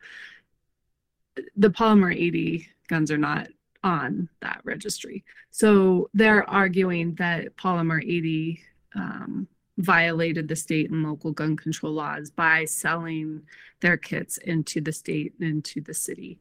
The 1.57 1.69
Polymer 1.69 2.15
80 2.15 2.69
guns 2.89 3.11
are 3.11 3.19
not 3.19 3.49
on 3.85 4.29
that 4.41 4.61
registry. 4.65 5.25
So 5.51 6.09
they're 6.15 6.49
arguing 6.49 7.15
that 7.17 7.57
Polymer 7.57 8.03
80 8.03 8.61
um, 8.95 9.49
violated 9.79 10.49
the 10.49 10.57
state 10.57 10.91
and 10.91 11.03
local 11.03 11.33
gun 11.33 11.57
control 11.57 11.93
laws 11.93 12.31
by 12.31 12.65
selling 12.65 13.43
their 13.81 13.97
kits 13.97 14.37
into 14.39 14.81
the 14.81 14.93
state 14.93 15.35
and 15.41 15.49
into 15.49 15.81
the 15.81 15.95
city. 15.95 16.39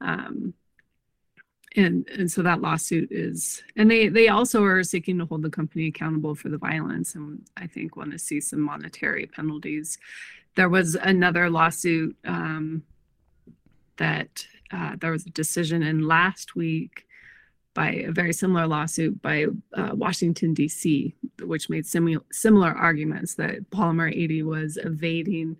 Um, 0.00 0.54
and 1.76 2.08
and 2.08 2.30
so 2.30 2.42
that 2.42 2.60
lawsuit 2.60 3.10
is 3.10 3.62
and 3.76 3.90
they 3.90 4.08
they 4.08 4.28
also 4.28 4.62
are 4.62 4.82
seeking 4.82 5.18
to 5.18 5.24
hold 5.24 5.42
the 5.42 5.50
company 5.50 5.86
accountable 5.86 6.34
for 6.34 6.48
the 6.48 6.58
violence 6.58 7.14
and 7.14 7.40
i 7.56 7.66
think 7.66 7.96
want 7.96 8.10
to 8.10 8.18
see 8.18 8.40
some 8.40 8.60
monetary 8.60 9.26
penalties 9.26 9.98
there 10.54 10.68
was 10.68 10.96
another 10.96 11.48
lawsuit 11.48 12.14
um, 12.26 12.82
that 13.96 14.46
uh, 14.72 14.96
there 15.00 15.12
was 15.12 15.26
a 15.26 15.30
decision 15.30 15.82
in 15.82 16.06
last 16.06 16.56
week 16.56 17.06
by 17.74 17.90
a 17.90 18.12
very 18.12 18.32
similar 18.32 18.66
lawsuit 18.66 19.20
by 19.22 19.46
uh, 19.74 19.90
Washington, 19.94 20.52
D.C., 20.54 21.14
which 21.42 21.70
made 21.70 21.84
simu- 21.84 22.22
similar 22.30 22.70
arguments 22.70 23.34
that 23.36 23.70
Polymer 23.70 24.12
80 24.12 24.42
was 24.42 24.76
evading, 24.76 25.56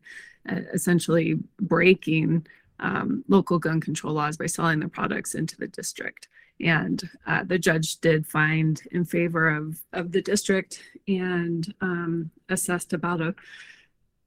uh, 0.50 0.60
essentially 0.74 1.38
breaking 1.60 2.46
um, 2.80 3.24
local 3.28 3.58
gun 3.58 3.80
control 3.80 4.14
laws 4.14 4.36
by 4.36 4.46
selling 4.46 4.80
their 4.80 4.88
products 4.88 5.34
into 5.34 5.56
the 5.56 5.68
district. 5.68 6.28
And 6.60 7.02
uh, 7.26 7.44
the 7.44 7.58
judge 7.58 7.96
did 8.00 8.26
find 8.26 8.80
in 8.90 9.04
favor 9.04 9.48
of, 9.48 9.82
of 9.92 10.12
the 10.12 10.20
district 10.20 10.82
and 11.08 11.72
um, 11.80 12.30
assessed 12.48 12.92
about 12.92 13.20
a, 13.20 13.34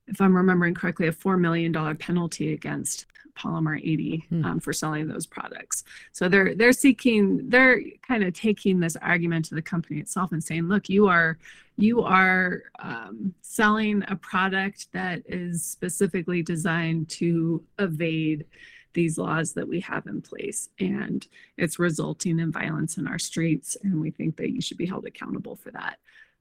if 0.08 0.20
I'm 0.20 0.36
remembering 0.36 0.74
correctly, 0.74 1.08
a 1.08 1.14
$4 1.14 1.40
million 1.40 1.74
penalty 1.98 2.54
against 2.54 3.06
Polymer 3.36 3.78
80 3.78 4.26
hmm. 4.30 4.46
um, 4.46 4.60
for 4.60 4.74
selling 4.74 5.08
those 5.08 5.26
products. 5.26 5.84
So 6.12 6.30
they're 6.30 6.56
they're 6.56 6.74
seeking 6.74 7.50
they're 7.50 7.82
kind 8.08 8.24
of 8.24 8.34
taking 8.34 8.80
this 8.80 8.96
argument 8.98 9.46
to 9.46 9.56
the 9.56 9.62
company 9.62 10.00
itself 10.00 10.32
and 10.32 10.44
saying, 10.44 10.68
look, 10.68 10.90
you 10.90 11.08
are 11.08 11.38
you 11.78 12.02
are 12.04 12.64
um, 12.80 13.34
selling 13.42 14.04
a 14.08 14.16
product 14.16 14.88
that 14.94 15.24
is 15.26 15.64
specifically 15.64 16.42
designed 16.42 17.10
to 17.10 17.64
evade 17.80 18.46
these 18.94 19.18
laws 19.18 19.54
that 19.54 19.68
we 19.68 19.80
have 19.82 20.08
in 20.08 20.22
place 20.22 20.70
and 20.80 21.28
it's 21.58 21.78
resulting 21.78 22.40
in 22.40 22.52
violence 22.52 22.98
in 22.98 23.08
our 23.08 23.20
streets 23.20 23.78
and 23.84 24.00
we 24.00 24.10
think 24.10 24.38
that 24.38 24.52
you 24.52 24.62
should 24.62 24.78
be 24.78 24.86
held 24.86 25.06
accountable 25.06 25.56
for 25.56 25.70
that 25.72 26.00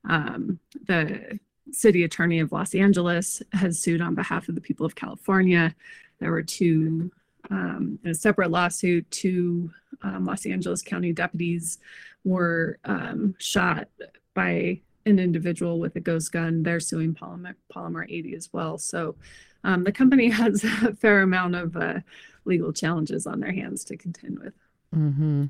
um, 0.09 0.59
the 0.87 1.39
city 1.73 2.05
attorney 2.05 2.39
of 2.39 2.53
los 2.53 2.75
angeles 2.75 3.43
has 3.53 3.79
sued 3.79 4.01
on 4.01 4.15
behalf 4.15 4.49
of 4.49 4.55
the 4.55 4.61
people 4.61 4.87
of 4.87 4.95
california 4.95 5.75
there 6.19 6.31
were 6.31 6.43
two, 6.43 7.11
um, 7.51 7.99
in 8.05 8.11
a 8.11 8.15
separate 8.15 8.51
lawsuit, 8.51 9.11
two 9.11 9.71
um, 10.03 10.27
Los 10.27 10.47
Angeles 10.47 10.83
County 10.83 11.13
deputies 11.13 11.79
were 12.25 12.79
um, 12.85 13.35
shot 13.39 13.89
by 14.35 14.81
an 15.07 15.19
individual 15.19 15.79
with 15.79 15.97
a 15.97 16.01
ghost 16.01 16.33
gun. 16.33 16.63
They're 16.63 16.81
suing 16.81 17.15
Polymer, 17.15 17.55
Polymer 17.75 18.07
80 18.09 18.35
as 18.35 18.51
well. 18.53 18.79
So 18.79 19.17
um, 19.63 19.85
the 19.85 19.93
company 19.93 20.29
has 20.31 20.65
a 20.65 20.95
fair 20.95 21.23
amount 21.23 21.55
of 21.55 21.77
uh, 21.77 22.01
legal 22.45 22.73
challenges 22.73 23.27
on 23.27 23.41
their 23.41 23.53
hands 23.53 23.85
to 23.85 23.97
contend 23.97 24.39
with. 24.39 24.55
Mm-hmm. 24.95 25.45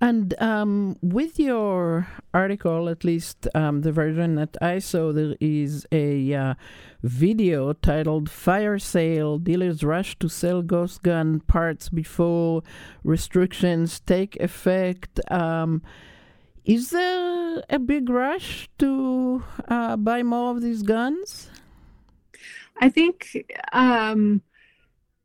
And 0.00 0.34
um, 0.40 0.96
with 1.02 1.38
your 1.38 2.08
article, 2.34 2.88
at 2.88 3.04
least 3.04 3.46
um, 3.54 3.82
the 3.82 3.92
version 3.92 4.34
that 4.34 4.56
I 4.60 4.80
saw, 4.80 5.12
there 5.12 5.36
is 5.40 5.86
a 5.92 6.34
uh, 6.34 6.54
video 7.02 7.72
titled 7.72 8.28
Fire 8.28 8.78
Sale 8.78 9.38
Dealers 9.38 9.84
Rush 9.84 10.18
to 10.18 10.28
Sell 10.28 10.62
Ghost 10.62 11.02
Gun 11.02 11.40
Parts 11.40 11.88
Before 11.88 12.62
Restrictions 13.04 14.00
Take 14.00 14.36
Effect. 14.36 15.20
Um, 15.30 15.82
is 16.64 16.90
there 16.90 17.62
a 17.70 17.78
big 17.78 18.10
rush 18.10 18.68
to 18.78 19.42
uh, 19.68 19.96
buy 19.96 20.22
more 20.22 20.50
of 20.50 20.60
these 20.60 20.82
guns? 20.82 21.50
I 22.80 22.90
think 22.90 23.46
um, 23.72 24.42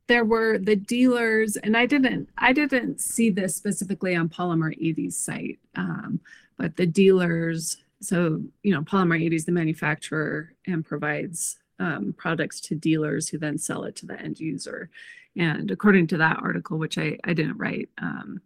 there 0.08 0.26
were 0.26 0.58
the 0.58 0.76
dealers 0.76 1.56
and 1.58 1.78
i 1.78 1.86
didn't 1.86 2.30
i 2.38 2.52
didn't 2.52 3.00
see 3.00 3.30
this 3.30 3.56
specifically 3.56 4.16
on 4.16 4.30
polymer 4.30 4.78
80's 4.80 5.18
site 5.18 5.60
um, 5.76 6.20
but 6.58 6.76
the 6.76 6.86
dealers 6.86 7.78
so 8.02 8.42
you 8.64 8.74
know 8.74 8.82
polymer 8.82 9.22
80 9.22 9.36
is 9.36 9.46
the 9.46 9.52
manufacturer 9.52 10.54
and 10.68 10.86
provides 10.86 11.58
um, 11.80 12.14
products 12.18 12.60
to 12.62 12.76
dealers 12.76 13.28
who 13.28 13.38
then 13.38 13.58
sell 13.58 13.84
it 13.84 13.96
to 13.98 14.06
the 14.06 14.20
end 14.20 14.40
user. 14.40 14.90
And 15.36 15.72
according 15.72 16.08
to 16.08 16.18
that 16.18 16.38
article 16.42 16.78
which 16.78 16.98
i, 16.98 17.18
I 17.24 17.34
didn't 17.34 17.58
write 17.58 17.90
um, 17.98 18.42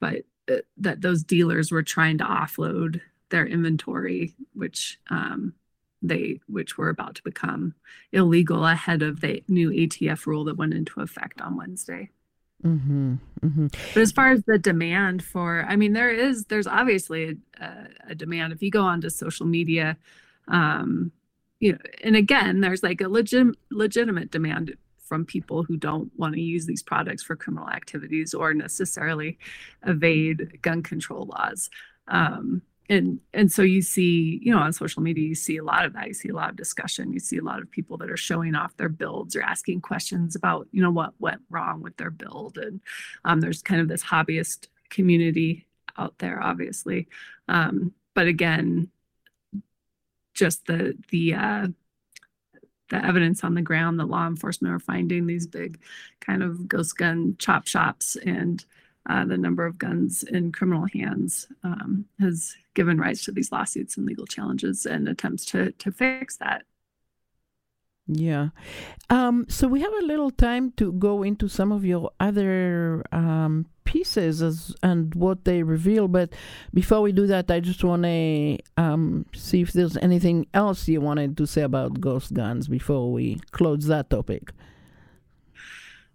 but 0.00 0.22
uh, 0.50 0.56
that 0.78 1.00
those 1.00 1.22
dealers 1.22 1.70
were 1.70 1.82
trying 1.82 2.18
to 2.18 2.24
offload 2.24 3.00
their 3.30 3.46
inventory 3.46 4.34
which 4.54 4.98
um, 5.10 5.54
they 6.02 6.40
which 6.46 6.78
were 6.78 6.88
about 6.88 7.14
to 7.16 7.22
become 7.22 7.74
illegal 8.12 8.66
ahead 8.66 9.02
of 9.02 9.20
the 9.20 9.42
new 9.48 9.70
ATF 9.70 10.26
rule 10.26 10.44
that 10.44 10.56
went 10.56 10.74
into 10.74 11.00
effect 11.00 11.40
on 11.40 11.56
Wednesday. 11.56 12.10
Mm-hmm, 12.64 13.14
mm-hmm. 13.42 13.66
But 13.94 14.00
as 14.00 14.12
far 14.12 14.30
as 14.30 14.42
the 14.44 14.58
demand 14.58 15.24
for, 15.24 15.64
I 15.66 15.76
mean, 15.76 15.92
there 15.92 16.10
is 16.10 16.44
there's 16.44 16.66
obviously 16.66 17.38
a, 17.60 17.70
a 18.08 18.14
demand. 18.14 18.52
If 18.52 18.62
you 18.62 18.70
go 18.70 18.82
onto 18.82 19.08
social 19.08 19.46
media, 19.46 19.96
um, 20.48 21.12
you 21.58 21.72
know, 21.72 21.78
and 22.04 22.16
again, 22.16 22.60
there's 22.60 22.82
like 22.82 23.00
a 23.00 23.08
legit 23.08 23.48
legitimate 23.70 24.30
demand 24.30 24.76
from 24.98 25.24
people 25.24 25.64
who 25.64 25.76
don't 25.76 26.10
want 26.16 26.34
to 26.34 26.40
use 26.40 26.66
these 26.66 26.82
products 26.82 27.22
for 27.22 27.34
criminal 27.34 27.68
activities 27.68 28.32
or 28.32 28.54
necessarily 28.54 29.38
evade 29.84 30.60
gun 30.62 30.82
control 30.82 31.26
laws. 31.26 31.68
Um, 32.08 32.62
and 32.90 33.20
and 33.32 33.50
so 33.50 33.62
you 33.62 33.80
see 33.80 34.40
you 34.42 34.52
know 34.52 34.58
on 34.58 34.72
social 34.72 35.00
media 35.00 35.26
you 35.26 35.34
see 35.34 35.56
a 35.56 35.64
lot 35.64 35.86
of 35.86 35.94
that. 35.94 36.08
You 36.08 36.14
see 36.14 36.28
a 36.28 36.34
lot 36.34 36.50
of 36.50 36.56
discussion. 36.56 37.12
You 37.12 37.20
see 37.20 37.38
a 37.38 37.42
lot 37.42 37.62
of 37.62 37.70
people 37.70 37.96
that 37.98 38.10
are 38.10 38.16
showing 38.16 38.54
off 38.54 38.76
their 38.76 38.88
builds 38.88 39.36
or 39.36 39.42
asking 39.42 39.80
questions 39.80 40.34
about 40.34 40.66
you 40.72 40.82
know 40.82 40.90
what 40.90 41.14
went 41.18 41.40
wrong 41.48 41.80
with 41.80 41.96
their 41.96 42.10
build. 42.10 42.58
And 42.58 42.80
um, 43.24 43.40
there's 43.40 43.62
kind 43.62 43.80
of 43.80 43.88
this 43.88 44.02
hobbyist 44.02 44.66
community 44.90 45.66
out 45.96 46.18
there 46.18 46.42
obviously. 46.42 47.08
Um, 47.48 47.94
but 48.14 48.26
again 48.26 48.88
just 50.34 50.66
the 50.66 50.96
the 51.10 51.34
uh, 51.34 51.68
the 52.88 53.04
evidence 53.04 53.44
on 53.44 53.54
the 53.54 53.62
ground 53.62 54.00
that 54.00 54.08
law 54.08 54.26
enforcement 54.26 54.74
are 54.74 54.80
finding 54.80 55.26
these 55.26 55.46
big 55.46 55.80
kind 56.20 56.42
of 56.42 56.66
ghost 56.66 56.96
gun 56.96 57.36
chop 57.38 57.66
shops 57.66 58.16
and 58.16 58.64
uh, 59.10 59.24
the 59.24 59.36
number 59.36 59.66
of 59.66 59.76
guns 59.76 60.22
in 60.22 60.52
criminal 60.52 60.86
hands 60.94 61.48
um, 61.64 62.04
has 62.20 62.56
given 62.74 62.96
rise 62.96 63.22
to 63.22 63.32
these 63.32 63.50
lawsuits 63.50 63.96
and 63.96 64.06
legal 64.06 64.26
challenges 64.26 64.86
and 64.86 65.08
attempts 65.08 65.44
to 65.46 65.72
to 65.72 65.90
fix 65.90 66.36
that. 66.36 66.62
Yeah. 68.06 68.48
Um, 69.08 69.46
so 69.48 69.68
we 69.68 69.80
have 69.80 69.92
a 69.92 70.06
little 70.06 70.30
time 70.30 70.72
to 70.76 70.92
go 70.92 71.22
into 71.22 71.48
some 71.48 71.70
of 71.70 71.84
your 71.84 72.10
other 72.18 73.04
um, 73.12 73.66
pieces 73.84 74.42
as, 74.42 74.74
and 74.82 75.14
what 75.14 75.44
they 75.44 75.62
reveal. 75.62 76.08
But 76.08 76.32
before 76.74 77.02
we 77.02 77.12
do 77.12 77.26
that, 77.28 77.50
I 77.50 77.60
just 77.60 77.84
want 77.84 78.02
to 78.02 78.58
um, 78.76 79.26
see 79.34 79.60
if 79.60 79.72
there's 79.72 79.96
anything 79.98 80.46
else 80.54 80.88
you 80.88 81.00
wanted 81.00 81.36
to 81.36 81.46
say 81.46 81.62
about 81.62 82.00
ghost 82.00 82.32
guns 82.32 82.68
before 82.68 83.12
we 83.12 83.40
close 83.52 83.86
that 83.86 84.10
topic. 84.10 84.52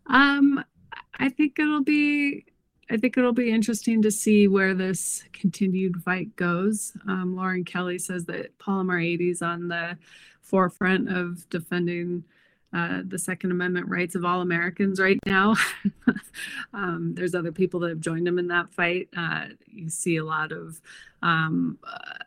Um, 0.07 0.63
I 1.17 1.29
think 1.29 1.59
it'll 1.59 1.83
be 1.83 2.45
I 2.89 2.97
think 2.97 3.17
it'll 3.17 3.33
be 3.33 3.51
interesting 3.51 4.01
to 4.03 4.11
see 4.11 4.47
where 4.47 4.73
this 4.73 5.23
continued 5.33 6.03
fight 6.03 6.35
goes. 6.35 6.93
Um, 7.07 7.35
Loran 7.35 7.65
Kelley 7.65 7.97
says 7.97 8.25
that 8.25 8.57
Polymer 8.59 9.03
80 9.03 9.29
is 9.29 9.41
on 9.41 9.67
the 9.67 9.97
forefront 10.41 11.09
of 11.09 11.49
defending 11.49 12.23
uh, 12.73 13.01
the 13.07 13.17
Second 13.17 13.51
Amendment 13.51 13.87
rights 13.87 14.15
of 14.15 14.25
all 14.25 14.41
Americans 14.41 14.99
right 14.99 15.17
now. 15.25 15.55
um, 16.73 17.13
there's 17.15 17.33
other 17.33 17.51
people 17.51 17.79
that 17.79 17.89
have 17.89 18.01
joined 18.01 18.27
him 18.27 18.37
in 18.37 18.47
that 18.49 18.71
fight. 18.73 19.09
Uh, 19.15 19.45
you 19.65 19.89
see 19.89 20.17
a 20.17 20.25
lot 20.25 20.51
of 20.51 20.79
um, 21.23 21.79
uh, 21.83 22.17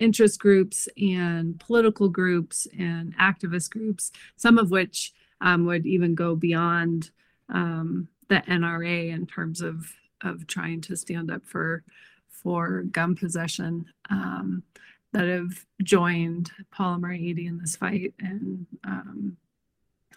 interest 0.00 0.40
groups 0.40 0.88
and 0.96 1.60
political 1.60 2.08
groups 2.08 2.66
and 2.78 3.16
activist 3.18 3.70
groups, 3.70 4.10
some 4.36 4.58
of 4.58 4.70
which 4.70 5.12
um, 5.40 5.66
would 5.66 5.86
even 5.86 6.14
go 6.14 6.34
beyond 6.34 7.10
um, 7.50 8.08
the 8.28 8.42
NRA 8.48 9.10
in 9.10 9.26
terms 9.26 9.60
of 9.60 9.92
of 10.22 10.46
trying 10.46 10.80
to 10.80 10.96
stand 10.96 11.30
up 11.30 11.44
for 11.44 11.84
for 12.28 12.82
gun 12.82 13.14
possession 13.14 13.86
um, 14.10 14.62
that 15.12 15.26
have 15.26 15.64
joined 15.82 16.50
Polymer 16.74 17.14
80 17.14 17.46
in 17.46 17.58
this 17.58 17.76
fight, 17.76 18.14
and 18.18 18.66
um, 18.84 19.36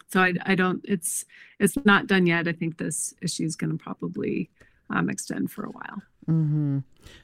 so 0.08 0.20
I, 0.20 0.34
I 0.44 0.54
don't. 0.54 0.84
It's 0.84 1.24
it's 1.58 1.76
not 1.84 2.06
done 2.06 2.26
yet. 2.26 2.48
I 2.48 2.52
think 2.52 2.78
this 2.78 3.14
issue 3.22 3.44
is 3.44 3.56
going 3.56 3.76
to 3.76 3.82
probably 3.82 4.50
um, 4.90 5.08
extend 5.08 5.50
for 5.50 5.64
a 5.64 5.70
while. 5.70 6.02
Mm-hmm. 6.28 6.78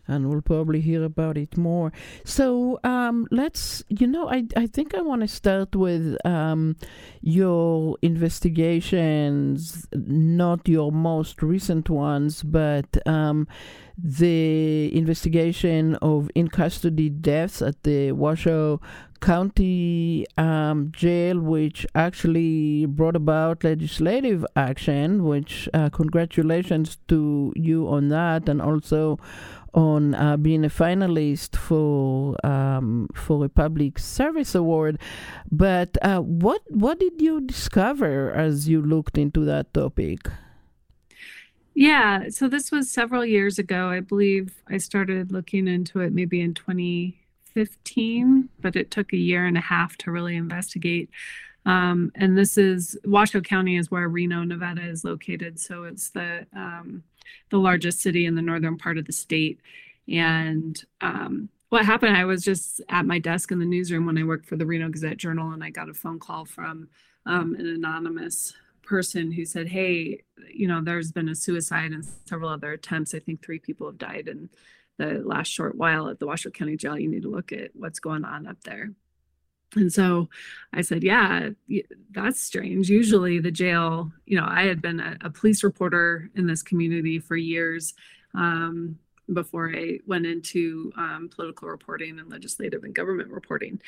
And 0.09 0.31
we'll 0.31 0.41
probably 0.41 0.81
hear 0.81 1.05
about 1.05 1.37
it 1.37 1.59
more. 1.59 1.93
So 2.25 2.81
um, 2.85 3.27
let's, 3.31 3.85
you 3.89 4.07
know, 4.07 4.31
I, 4.31 4.45
I 4.57 4.67
think 4.67 4.95
I 4.95 5.03
want 5.03 5.21
to 5.21 5.29
start 5.29 5.77
with 5.77 6.17
um, 6.25 6.77
your 7.21 7.99
investigations, 8.01 9.87
not 9.93 10.67
your 10.67 10.91
most 10.91 11.43
recent 11.43 11.91
ones, 11.91 12.43
but 12.43 12.97
um, 13.07 13.47
the 14.03 14.91
investigation 14.97 15.97
of 15.97 16.31
in 16.35 16.49
custody 16.49 17.11
deaths 17.11 17.61
at 17.61 17.83
the 17.83 18.13
Washoe 18.13 18.81
County 19.21 20.27
um, 20.37 20.91
Jail, 20.93 21.39
which 21.41 21.87
actually 21.95 22.85
brought 22.85 23.17
about 23.17 23.65
legislative 23.65 24.45
action, 24.55 25.25
which 25.25 25.69
uh, 25.73 25.89
congratulations 25.89 26.99
to 27.09 27.53
you 27.57 27.89
on 27.89 28.09
that, 28.09 28.49
and 28.51 28.61
also 28.61 28.94
on 29.75 30.15
uh, 30.15 30.37
being 30.37 30.65
a 30.65 30.69
finalist 30.69 31.57
for 31.57 32.37
um, 32.47 33.09
for 33.15 33.45
a 33.45 33.49
public 33.49 33.99
service 33.99 34.55
award. 34.55 34.99
But 35.51 35.99
uh, 36.03 36.21
what 36.21 36.63
what 36.69 37.01
did 37.01 37.21
you 37.21 37.41
discover 37.41 38.33
as 38.33 38.69
you 38.69 38.81
looked 38.81 39.19
into 39.19 39.45
that 39.45 39.75
topic? 39.75 40.21
Yeah, 41.75 42.29
so 42.29 42.49
this 42.49 42.71
was 42.71 42.89
several 42.89 43.25
years 43.25 43.59
ago. 43.59 43.89
I 43.89 43.99
believe 43.99 44.63
I 44.69 44.79
started 44.79 45.33
looking 45.33 45.67
into 45.67 46.01
it 46.01 46.13
maybe 46.13 46.41
in 46.41 46.55
2015, 46.55 48.49
but 48.61 48.77
it 48.77 48.93
took 48.93 49.13
a 49.13 49.17
year 49.17 49.45
and 49.45 49.59
a 49.59 49.61
half 49.61 49.97
to 49.99 50.13
really 50.13 50.37
investigate. 50.37 51.11
Um, 51.67 52.13
and 52.15 52.39
this 52.39 52.57
is 52.57 52.97
Washoe 53.05 53.41
County 53.41 53.77
is 53.77 53.91
where 53.91 54.09
Reno, 54.09 54.45
Nevada 54.45 54.87
is 54.87 55.03
located. 55.03 55.59
So 55.59 55.83
it's 55.85 56.11
the 56.11 56.47
um, 56.55 57.03
the 57.51 57.59
largest 57.59 58.01
city 58.01 58.27
in 58.27 58.35
the 58.35 58.43
northern 58.43 58.77
part 58.77 58.99
of 58.99 59.07
the 59.07 59.13
state. 59.13 59.61
And 60.09 60.83
um, 61.01 61.49
what 61.69 61.85
happened, 61.85 62.17
I 62.17 62.25
was 62.25 62.43
just 62.43 62.81
at 62.89 63.07
my 63.07 63.19
desk 63.19 63.51
in 63.51 63.59
the 63.59 63.65
newsroom 63.65 64.07
when 64.07 64.19
I 64.19 64.25
worked 64.25 64.47
for 64.47 64.57
the 64.57 64.67
Reno 64.67 64.89
Gazette 64.89 65.17
Journal, 65.17 65.53
and 65.53 65.65
I 65.65 65.71
got 65.71 65.89
a 65.89 65.95
phone 65.95 66.19
call 66.19 66.45
from 66.45 66.89
um, 67.27 67.55
an 67.55 67.67
anonymous 67.67 68.55
person 68.83 69.33
who 69.33 69.45
said, 69.45 69.69
Hey, 69.69 70.23
you 70.53 70.69
know, 70.69 70.83
there's 70.83 71.11
been 71.11 71.29
a 71.29 71.35
suicide 71.35 71.93
and 71.93 72.07
several 72.27 72.51
other 72.51 72.73
attempts. 72.73 73.15
I 73.15 73.19
think 73.19 73.43
three 73.43 73.59
people 73.59 73.87
have 73.87 73.99
died 73.99 74.29
in 74.29 74.51
the 74.99 75.23
last 75.25 75.49
short 75.49 75.77
while 75.77 76.09
at 76.09 76.19
the 76.19 76.27
Washoe 76.27 76.51
County 76.51 76.77
Jail. 76.77 76.99
You 76.99 77.09
need 77.09 77.23
to 77.23 77.31
look 77.31 77.53
at 77.53 77.71
what's 77.75 77.99
going 77.99 78.25
on 78.25 78.47
up 78.47 78.63
there. 78.65 78.91
And 79.77 79.93
so 79.93 80.29
I 80.73 80.83
said, 80.83 81.03
Yeah, 81.03 81.51
that's 82.11 82.43
strange. 82.43 82.89
Usually, 82.89 83.41
the 83.41 83.51
jail, 83.51 84.13
you 84.27 84.37
know, 84.39 84.47
I 84.49 84.63
had 84.65 84.81
been 84.83 85.01
a, 85.01 85.17
a 85.23 85.31
police 85.31 85.65
reporter 85.65 86.31
in 86.35 86.47
this 86.47 86.63
community 86.63 87.19
for 87.19 87.37
years. 87.37 87.95
Um, 88.35 88.99
before 89.33 89.73
I 89.75 90.01
went 90.07 90.27
into 90.27 90.93
um, 90.97 91.31
political 91.35 91.69
reporting 91.69 92.19
and 92.19 92.31
legislative 92.31 92.85
and 92.85 92.95
government 92.95 93.31
reporting. 93.31 93.81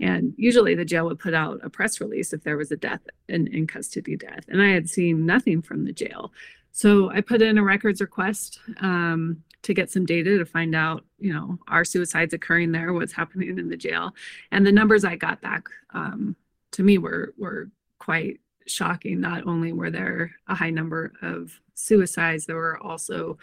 And 0.00 0.34
usually 0.36 0.74
the 0.74 0.84
jail 0.84 1.06
would 1.06 1.18
put 1.18 1.34
out 1.34 1.60
a 1.62 1.70
press 1.70 2.00
release 2.00 2.32
if 2.32 2.42
there 2.42 2.56
was 2.56 2.72
a 2.72 2.76
death, 2.76 3.00
an 3.28 3.46
in 3.48 3.66
custody 3.66 4.16
death. 4.16 4.44
And 4.48 4.60
I 4.60 4.68
had 4.68 4.90
seen 4.90 5.24
nothing 5.24 5.62
from 5.62 5.84
the 5.84 5.92
jail. 5.92 6.32
So 6.72 7.10
I 7.10 7.20
put 7.20 7.42
in 7.42 7.58
a 7.58 7.62
records 7.62 8.00
request 8.00 8.58
um, 8.80 9.42
to 9.62 9.74
get 9.74 9.90
some 9.90 10.04
data 10.04 10.38
to 10.38 10.44
find 10.44 10.74
out, 10.74 11.04
you 11.18 11.32
know, 11.32 11.58
are 11.68 11.84
suicides 11.84 12.34
occurring 12.34 12.72
there, 12.72 12.92
what's 12.92 13.12
happening 13.12 13.58
in 13.58 13.68
the 13.68 13.76
jail. 13.76 14.14
And 14.50 14.66
the 14.66 14.72
numbers 14.72 15.04
I 15.04 15.16
got 15.16 15.40
back 15.40 15.68
um, 15.94 16.36
to 16.72 16.82
me 16.82 16.98
were, 16.98 17.32
were 17.38 17.70
quite 17.98 18.40
shocking. 18.66 19.20
Not 19.20 19.46
only 19.46 19.72
were 19.72 19.90
there 19.90 20.32
a 20.48 20.54
high 20.54 20.70
number 20.70 21.12
of 21.22 21.60
suicides, 21.74 22.46
there 22.46 22.56
were 22.56 22.78
also 22.78 23.38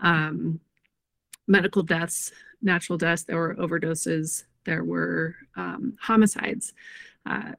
um, 0.00 0.60
medical 1.46 1.82
deaths, 1.82 2.32
natural 2.60 2.98
deaths, 2.98 3.24
there 3.24 3.38
were 3.38 3.54
overdoses, 3.54 4.44
there 4.64 4.84
were 4.84 5.34
um, 5.56 5.96
homicides, 6.00 6.74
uh, 7.26 7.52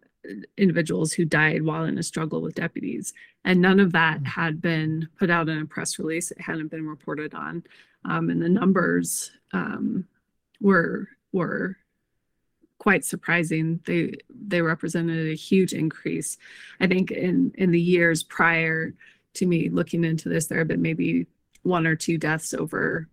individuals 0.58 1.12
who 1.12 1.26
died 1.26 1.62
while 1.64 1.84
in 1.84 1.98
a 1.98 2.04
struggle 2.04 2.42
with 2.42 2.56
deputies. 2.56 3.14
And 3.44 3.62
none 3.62 3.80
of 3.80 3.92
that 3.92 4.22
mm. 4.22 4.26
had 4.26 4.62
been 4.62 5.10
put 5.20 5.30
out 5.30 5.50
in 5.50 5.60
a 5.60 5.66
press 5.66 6.00
release, 6.00 6.32
it 6.32 6.40
hadn't 6.40 6.70
been 6.72 6.88
reported 6.88 7.34
on. 7.34 7.64
Um, 8.06 8.30
and 8.30 8.42
the 8.42 8.50
numbers 8.50 9.32
um, 9.54 10.06
were 10.60 11.08
were 11.32 11.78
quite 12.78 13.06
surprising. 13.06 13.80
They 13.86 14.14
they 14.30 14.62
represented 14.62 15.28
a 15.28 15.36
huge 15.36 15.74
increase. 15.74 16.38
I 16.80 16.88
think 16.88 17.12
in 17.12 17.52
in 17.56 17.72
the 17.72 17.82
years 17.82 18.24
prior 18.24 18.94
to 19.36 19.46
me 19.46 19.70
looking 19.70 20.04
into 20.04 20.30
this, 20.30 20.48
there 20.48 20.60
have 20.60 20.68
been 20.68 20.82
maybe 20.82 21.28
one 21.64 21.88
or 21.88 21.96
two 21.96 22.18
deaths 22.18 22.54
over 22.54 23.08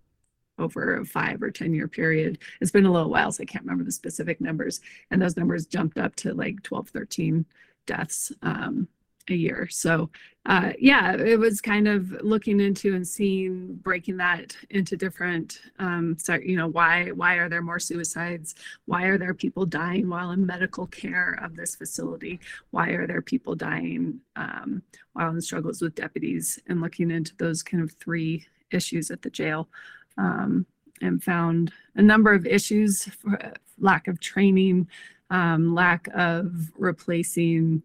over 0.59 0.97
a 0.97 1.05
five 1.05 1.43
or 1.43 1.51
10 1.51 1.72
year 1.72 1.88
period. 1.88 2.38
It's 2.61 2.70
been 2.70 2.84
a 2.84 2.93
little 2.93 3.11
while, 3.11 3.32
so 3.32 3.43
I 3.43 3.47
can't 3.47 3.64
remember 3.64 3.84
the 3.84 3.93
specific 3.93 4.41
numbers. 4.41 4.80
And 5.11 5.20
those 5.20 5.36
numbers 5.36 5.66
jumped 5.66 5.99
up 5.99 6.14
to 6.16 6.34
like 6.34 6.62
12, 6.62 6.91
13 6.91 7.47
deaths 7.86 8.30
um, 8.43 8.86
a 9.31 9.37
year. 9.37 9.68
So, 9.70 10.11
uh, 10.47 10.72
yeah, 10.78 11.14
it 11.16 11.39
was 11.39 11.61
kind 11.61 11.87
of 11.87 12.11
looking 12.22 12.61
into 12.61 12.95
and 12.95 13.07
seeing, 13.07 13.74
breaking 13.76 14.16
that 14.16 14.57
into 14.70 14.97
different, 14.97 15.61
um, 15.78 16.16
so, 16.18 16.35
you 16.35 16.57
know, 16.57 16.66
why, 16.68 17.11
why 17.11 17.35
are 17.35 17.49
there 17.49 17.61
more 17.61 17.78
suicides? 17.78 18.55
Why 18.87 19.05
are 19.05 19.18
there 19.18 19.35
people 19.35 19.66
dying 19.66 20.09
while 20.09 20.31
in 20.31 20.47
medical 20.47 20.87
care 20.87 21.39
of 21.43 21.57
this 21.57 21.76
facility? 21.76 22.41
Why 22.70 22.91
are 22.91 23.07
there 23.07 23.22
people 23.22 23.55
dying 23.55 24.20
um, 24.37 24.83
while 25.12 25.31
in 25.31 25.41
struggles 25.43 25.83
with 25.83 25.95
deputies? 25.95 26.59
And 26.68 26.81
looking 26.81 27.11
into 27.11 27.37
those 27.37 27.62
kind 27.62 27.83
of 27.83 27.93
three 27.93 28.47
issues 28.70 29.11
at 29.11 29.22
the 29.22 29.31
jail 29.31 29.68
um, 30.16 30.64
and 31.03 31.22
found 31.22 31.72
a 31.97 32.03
number 32.03 32.33
of 32.33 32.47
issues 32.47 33.05
for 33.05 33.39
lack 33.78 34.09
of 34.09 34.20
training, 34.20 34.89
um, 35.31 35.74
lack 35.74 36.09
of 36.14 36.70
replacing 36.76 37.83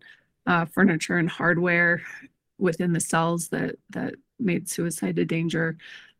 uh, 0.47 0.65
furniture 0.65 1.17
and 1.17 1.29
hardware 1.29 2.01
within 2.57 2.93
the 2.93 2.99
cells 2.99 3.49
that 3.49 3.75
that 3.89 4.15
made 4.39 4.69
suicide 4.69 5.17
a 5.19 5.25
danger, 5.25 5.77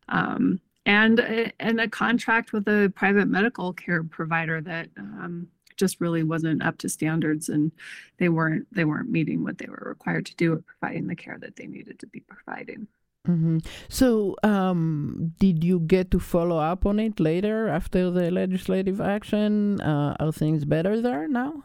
um, 0.08 0.60
and 0.84 1.18
a, 1.20 1.52
and 1.60 1.80
a 1.80 1.88
contract 1.88 2.52
with 2.52 2.66
a 2.68 2.92
private 2.94 3.28
medical 3.28 3.72
care 3.72 4.02
provider 4.04 4.60
that 4.60 4.88
um, 4.98 5.48
just 5.76 6.00
really 6.00 6.22
wasn't 6.22 6.62
up 6.62 6.78
to 6.78 6.88
standards, 6.88 7.48
and 7.48 7.72
they 8.18 8.28
weren't 8.28 8.66
they 8.74 8.84
weren't 8.84 9.10
meeting 9.10 9.44
what 9.44 9.58
they 9.58 9.66
were 9.66 9.84
required 9.86 10.26
to 10.26 10.36
do 10.36 10.62
providing 10.66 11.06
the 11.06 11.16
care 11.16 11.38
that 11.38 11.56
they 11.56 11.66
needed 11.66 11.98
to 11.98 12.06
be 12.06 12.20
providing. 12.20 12.86
Mm-hmm. 13.26 13.58
So, 13.88 14.36
um, 14.44 15.34
did 15.40 15.64
you 15.64 15.80
get 15.80 16.12
to 16.12 16.20
follow 16.20 16.58
up 16.58 16.86
on 16.86 17.00
it 17.00 17.18
later 17.18 17.68
after 17.68 18.10
the 18.10 18.30
legislative 18.30 19.00
action? 19.00 19.80
Uh, 19.80 20.16
are 20.20 20.32
things 20.32 20.64
better 20.64 21.00
there 21.00 21.26
now? 21.26 21.64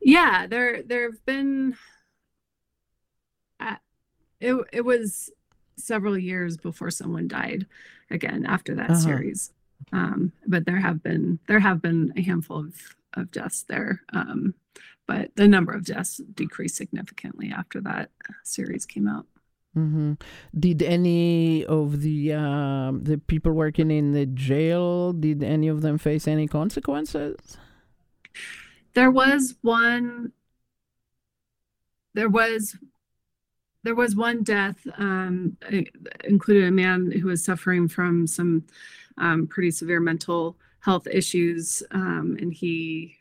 Yeah, 0.00 0.46
there 0.46 0.82
there 0.82 1.10
have 1.10 1.24
been. 1.24 1.76
Uh, 3.60 3.76
it 4.40 4.56
it 4.72 4.84
was 4.84 5.30
several 5.76 6.16
years 6.18 6.56
before 6.56 6.90
someone 6.90 7.28
died. 7.28 7.66
Again, 8.10 8.46
after 8.46 8.74
that 8.74 8.90
uh-huh. 8.90 9.00
series, 9.00 9.52
um, 9.92 10.32
but 10.46 10.64
there 10.64 10.80
have 10.80 11.02
been 11.02 11.38
there 11.46 11.60
have 11.60 11.82
been 11.82 12.12
a 12.16 12.22
handful 12.22 12.58
of 12.58 12.74
of 13.14 13.30
deaths 13.30 13.64
there. 13.68 14.02
Um, 14.12 14.54
but 15.06 15.34
the 15.36 15.48
number 15.48 15.72
of 15.72 15.84
deaths 15.84 16.20
decreased 16.34 16.76
significantly 16.76 17.50
after 17.50 17.80
that 17.80 18.10
series 18.44 18.84
came 18.84 19.08
out. 19.08 19.26
Mm-hmm. 19.76 20.14
Did 20.58 20.82
any 20.82 21.64
of 21.64 22.00
the 22.00 22.32
uh, 22.32 22.92
the 23.00 23.20
people 23.26 23.52
working 23.52 23.90
in 23.90 24.12
the 24.12 24.26
jail 24.26 25.12
did 25.12 25.42
any 25.42 25.68
of 25.68 25.82
them 25.82 25.98
face 25.98 26.26
any 26.26 26.46
consequences? 26.46 27.58
There 28.94 29.10
was 29.10 29.54
one. 29.62 30.32
There 32.14 32.28
was 32.28 32.76
there 33.84 33.94
was 33.94 34.16
one 34.16 34.42
death, 34.42 34.76
um, 34.98 35.56
included 36.24 36.64
a 36.66 36.72
man 36.72 37.10
who 37.10 37.28
was 37.28 37.44
suffering 37.44 37.88
from 37.88 38.26
some 38.26 38.64
um, 39.18 39.46
pretty 39.46 39.70
severe 39.70 40.00
mental 40.00 40.56
health 40.80 41.06
issues, 41.06 41.82
um, 41.92 42.36
and 42.40 42.52
he 42.52 43.16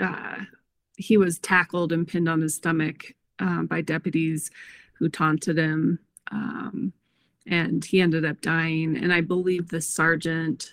uh, 0.00 0.40
he 0.96 1.16
was 1.16 1.38
tackled 1.38 1.92
and 1.92 2.06
pinned 2.06 2.28
on 2.28 2.40
his 2.40 2.54
stomach 2.54 3.14
uh, 3.38 3.62
by 3.62 3.80
deputies 3.80 4.50
who 4.94 5.08
taunted 5.08 5.56
him. 5.56 5.98
Um, 6.30 6.92
and 7.46 7.84
he 7.84 8.00
ended 8.00 8.24
up 8.24 8.40
dying. 8.40 8.96
And 8.96 9.12
I 9.12 9.22
believe 9.22 9.68
the 9.68 9.80
sergeant 9.80 10.72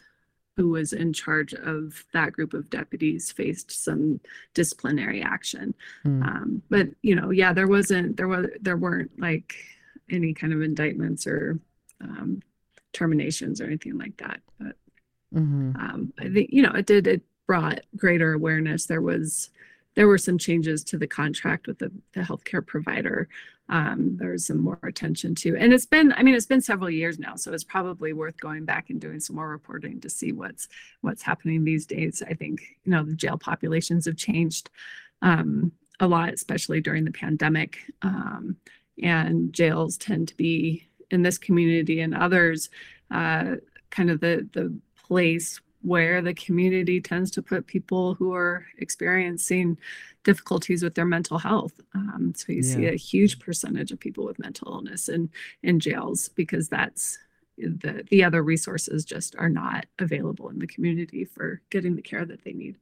who 0.57 0.69
was 0.69 0.91
in 0.91 1.13
charge 1.13 1.53
of 1.53 2.03
that 2.13 2.33
group 2.33 2.53
of 2.53 2.69
deputies 2.69 3.31
faced 3.31 3.71
some 3.71 4.19
disciplinary 4.55 5.21
action. 5.21 5.75
Mm. 6.03 6.23
Um, 6.23 6.61
but 6.69 6.87
you 7.03 7.15
know, 7.15 7.29
yeah, 7.29 7.53
there 7.53 7.67
wasn't 7.67 8.17
there 8.17 8.27
was 8.27 8.47
there 8.59 8.75
weren't 8.75 9.11
like 9.19 9.55
any 10.09 10.33
kind 10.33 10.53
of 10.53 10.63
indictments 10.63 11.27
or 11.27 11.59
um, 12.01 12.41
terminations 12.91 13.61
or 13.61 13.65
anything 13.65 13.99
like 13.99 14.17
that. 14.17 14.41
But 14.59 14.75
mm-hmm. 15.33 15.75
um, 15.75 16.11
I 16.19 16.27
think 16.29 16.49
you 16.51 16.63
know 16.63 16.71
it 16.71 16.87
did 16.87 17.05
it 17.05 17.21
brought 17.45 17.81
greater 17.95 18.33
awareness. 18.33 18.87
There 18.87 19.01
was 19.01 19.51
there 19.97 20.07
were 20.07 20.19
some 20.19 20.37
changes 20.37 20.83
to 20.83 20.95
the 20.95 21.07
contract 21.07 21.65
with 21.65 21.79
the, 21.79 21.91
the 22.13 22.21
healthcare 22.21 22.63
provider. 22.63 23.27
Um, 23.67 24.15
there's 24.15 24.45
some 24.45 24.59
more 24.59 24.79
attention 24.83 25.33
to, 25.35 25.57
and 25.57 25.73
it's 25.73 25.87
been, 25.87 26.13
I 26.13 26.21
mean, 26.21 26.35
it's 26.35 26.45
been 26.45 26.61
several 26.61 26.91
years 26.91 27.17
now, 27.17 27.35
so 27.35 27.51
it's 27.51 27.63
probably 27.63 28.13
worth 28.13 28.39
going 28.39 28.63
back 28.63 28.91
and 28.91 29.01
doing 29.01 29.19
some 29.19 29.35
more 29.35 29.49
reporting 29.49 29.99
to 30.01 30.09
see 30.09 30.33
what's 30.33 30.67
what's 31.01 31.23
happening 31.23 31.63
these 31.63 31.87
days. 31.87 32.21
I 32.25 32.35
think 32.35 32.61
you 32.85 32.91
know 32.91 33.03
the 33.03 33.15
jail 33.15 33.39
populations 33.39 34.05
have 34.05 34.17
changed 34.17 34.69
um, 35.23 35.71
a 35.99 36.07
lot, 36.07 36.31
especially 36.31 36.79
during 36.79 37.03
the 37.03 37.11
pandemic, 37.11 37.79
um, 38.03 38.55
and 39.01 39.51
jails 39.51 39.97
tend 39.97 40.27
to 40.27 40.37
be 40.37 40.87
in 41.09 41.23
this 41.23 41.39
community 41.39 42.01
and 42.01 42.13
others 42.13 42.69
uh, 43.09 43.55
kind 43.89 44.11
of 44.11 44.19
the 44.19 44.47
the 44.53 44.79
place 45.07 45.59
where 45.87 46.21
the 46.21 46.33
community 46.33 46.99
tends 46.99 47.31
to 47.31 47.41
put 47.41 47.65
people 47.65 48.13
who 48.15 48.33
are 48.33 48.65
experiencing 48.77 49.77
difficulties 50.23 50.83
with 50.83 50.95
their 50.95 51.05
mental 51.05 51.37
health. 51.37 51.79
Um, 51.95 52.33
so 52.35 52.51
you 52.51 52.61
yeah. 52.61 52.75
see 52.75 52.85
a 52.87 52.95
huge 52.95 53.39
percentage 53.39 53.91
of 53.91 53.99
people 53.99 54.25
with 54.25 54.37
mental 54.37 54.71
illness 54.71 55.07
in 55.07 55.29
in 55.63 55.79
jails 55.79 56.29
because 56.29 56.67
that's 56.67 57.17
the 57.57 58.05
the 58.09 58.23
other 58.23 58.43
resources 58.43 59.05
just 59.05 59.35
are 59.37 59.49
not 59.49 59.85
available 59.99 60.49
in 60.49 60.59
the 60.59 60.67
community 60.67 61.23
for 61.23 61.61
getting 61.69 61.95
the 61.95 62.01
care 62.01 62.25
that 62.25 62.43
they 62.43 62.53
need. 62.53 62.75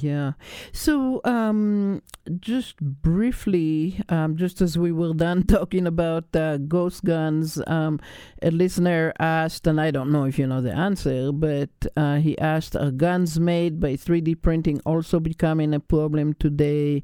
Yeah. 0.00 0.32
So, 0.72 1.20
um, 1.24 2.02
just 2.40 2.78
briefly, 2.80 4.00
um, 4.08 4.36
just 4.36 4.62
as 4.62 4.78
we 4.78 4.90
were 4.90 5.12
done 5.12 5.42
talking 5.46 5.86
about 5.86 6.34
uh, 6.34 6.56
ghost 6.56 7.04
guns, 7.04 7.60
um, 7.66 8.00
a 8.40 8.50
listener 8.50 9.12
asked, 9.18 9.66
and 9.66 9.80
I 9.80 9.90
don't 9.90 10.10
know 10.10 10.24
if 10.24 10.38
you 10.38 10.46
know 10.46 10.62
the 10.62 10.72
answer, 10.72 11.30
but 11.30 11.70
uh, 11.96 12.16
he 12.16 12.38
asked, 12.38 12.74
Are 12.74 12.90
guns 12.90 13.38
made 13.38 13.80
by 13.80 13.94
3D 13.94 14.40
printing 14.40 14.80
also 14.86 15.20
becoming 15.20 15.74
a 15.74 15.80
problem 15.80 16.34
today? 16.34 17.02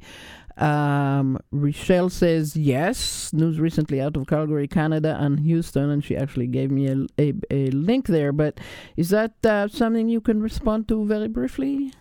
Um, 0.56 1.38
Rochelle 1.52 2.08
says 2.08 2.56
yes. 2.56 3.32
News 3.32 3.60
recently 3.60 4.00
out 4.00 4.16
of 4.16 4.26
Calgary, 4.26 4.66
Canada, 4.66 5.16
and 5.20 5.40
Houston, 5.40 5.90
and 5.90 6.02
she 6.02 6.16
actually 6.16 6.48
gave 6.48 6.70
me 6.70 6.88
a, 6.88 7.06
a, 7.18 7.34
a 7.50 7.70
link 7.70 8.06
there. 8.08 8.32
But 8.32 8.58
is 8.96 9.10
that 9.10 9.34
uh, 9.44 9.68
something 9.68 10.08
you 10.08 10.20
can 10.20 10.40
respond 10.40 10.88
to 10.88 11.04
very 11.06 11.28
briefly? 11.28 11.92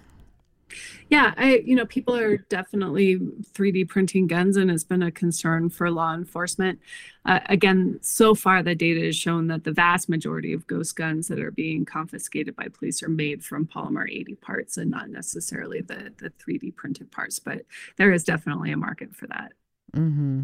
Yeah, 1.09 1.33
I 1.37 1.63
you 1.65 1.75
know 1.75 1.85
people 1.85 2.15
are 2.15 2.37
definitely 2.37 3.17
3D 3.17 3.87
printing 3.87 4.27
guns, 4.27 4.57
and 4.57 4.69
it's 4.69 4.83
been 4.83 5.03
a 5.03 5.11
concern 5.11 5.69
for 5.69 5.89
law 5.89 6.13
enforcement. 6.13 6.79
Uh, 7.25 7.39
again, 7.47 7.99
so 8.01 8.35
far 8.35 8.61
the 8.61 8.75
data 8.75 9.01
has 9.01 9.15
shown 9.15 9.47
that 9.47 9.63
the 9.63 9.71
vast 9.71 10.09
majority 10.09 10.53
of 10.53 10.67
ghost 10.67 10.95
guns 10.95 11.27
that 11.27 11.39
are 11.39 11.51
being 11.51 11.85
confiscated 11.85 12.55
by 12.55 12.67
police 12.67 13.01
are 13.03 13.09
made 13.09 13.43
from 13.43 13.65
polymer 13.65 14.09
80 14.09 14.35
parts 14.35 14.77
and 14.77 14.91
not 14.91 15.09
necessarily 15.09 15.81
the 15.81 16.13
the 16.17 16.31
3D 16.31 16.75
printed 16.75 17.11
parts. 17.11 17.39
But 17.39 17.61
there 17.97 18.11
is 18.11 18.23
definitely 18.23 18.71
a 18.71 18.77
market 18.77 19.15
for 19.15 19.27
that. 19.27 19.53
Mm-hmm. 19.95 20.43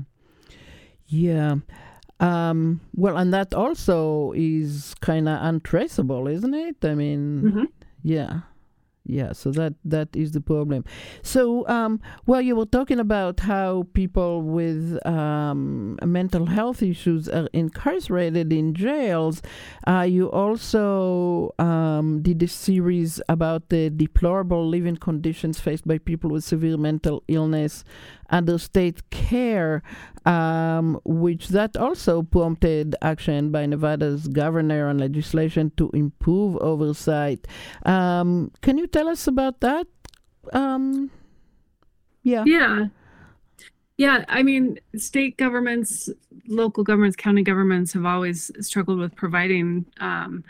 Yeah. 1.07 1.55
Um, 2.19 2.79
well, 2.95 3.17
and 3.17 3.33
that 3.33 3.53
also 3.53 4.31
is 4.33 4.95
kind 5.01 5.27
of 5.27 5.39
untraceable, 5.41 6.27
isn't 6.27 6.53
it? 6.53 6.77
I 6.85 6.95
mean, 6.95 7.41
mm-hmm. 7.41 7.63
yeah 8.01 8.39
yeah 9.05 9.31
so 9.33 9.51
that 9.51 9.73
that 9.83 10.09
is 10.15 10.31
the 10.31 10.41
problem. 10.41 10.85
So 11.21 11.67
um, 11.67 11.99
well 12.25 12.41
you 12.41 12.55
were 12.55 12.65
talking 12.65 12.99
about 12.99 13.41
how 13.41 13.87
people 13.93 14.41
with 14.41 15.05
um, 15.05 15.97
mental 16.03 16.45
health 16.45 16.81
issues 16.81 17.27
are 17.27 17.49
incarcerated 17.53 18.53
in 18.53 18.73
jails 18.73 19.41
uh, 19.87 20.05
you 20.07 20.31
also 20.31 21.53
um, 21.59 22.21
did 22.21 22.41
a 22.43 22.47
series 22.47 23.21
about 23.27 23.69
the 23.69 23.89
deplorable 23.89 24.67
living 24.67 24.97
conditions 24.97 25.59
faced 25.59 25.87
by 25.87 25.97
people 25.97 26.29
with 26.29 26.43
severe 26.43 26.77
mental 26.77 27.23
illness 27.27 27.83
under 28.33 28.57
state 28.57 29.09
care, 29.11 29.83
um, 30.25 30.99
which 31.05 31.49
that 31.49 31.77
also 31.77 32.23
prompted 32.23 32.95
action 33.01 33.51
by 33.51 33.65
Nevada's 33.65 34.27
governor 34.27 34.87
on 34.89 34.97
legislation 34.97 35.71
to 35.77 35.91
improve 35.93 36.57
oversight. 36.57 37.47
Um, 37.85 38.51
can 38.61 38.77
you 38.77 38.87
tell 38.87 39.07
us 39.07 39.27
about 39.27 39.61
that? 39.61 39.87
Um, 40.51 41.11
yeah. 42.23 42.43
Yeah. 42.45 42.87
Yeah, 43.95 44.25
I 44.27 44.41
mean, 44.41 44.79
state 44.97 45.37
governments, 45.37 46.09
local 46.47 46.83
governments, 46.83 47.15
county 47.15 47.43
governments 47.43 47.93
have 47.93 48.05
always 48.05 48.49
struggled 48.59 48.97
with 48.97 49.15
providing 49.15 49.85
um, 49.99 50.43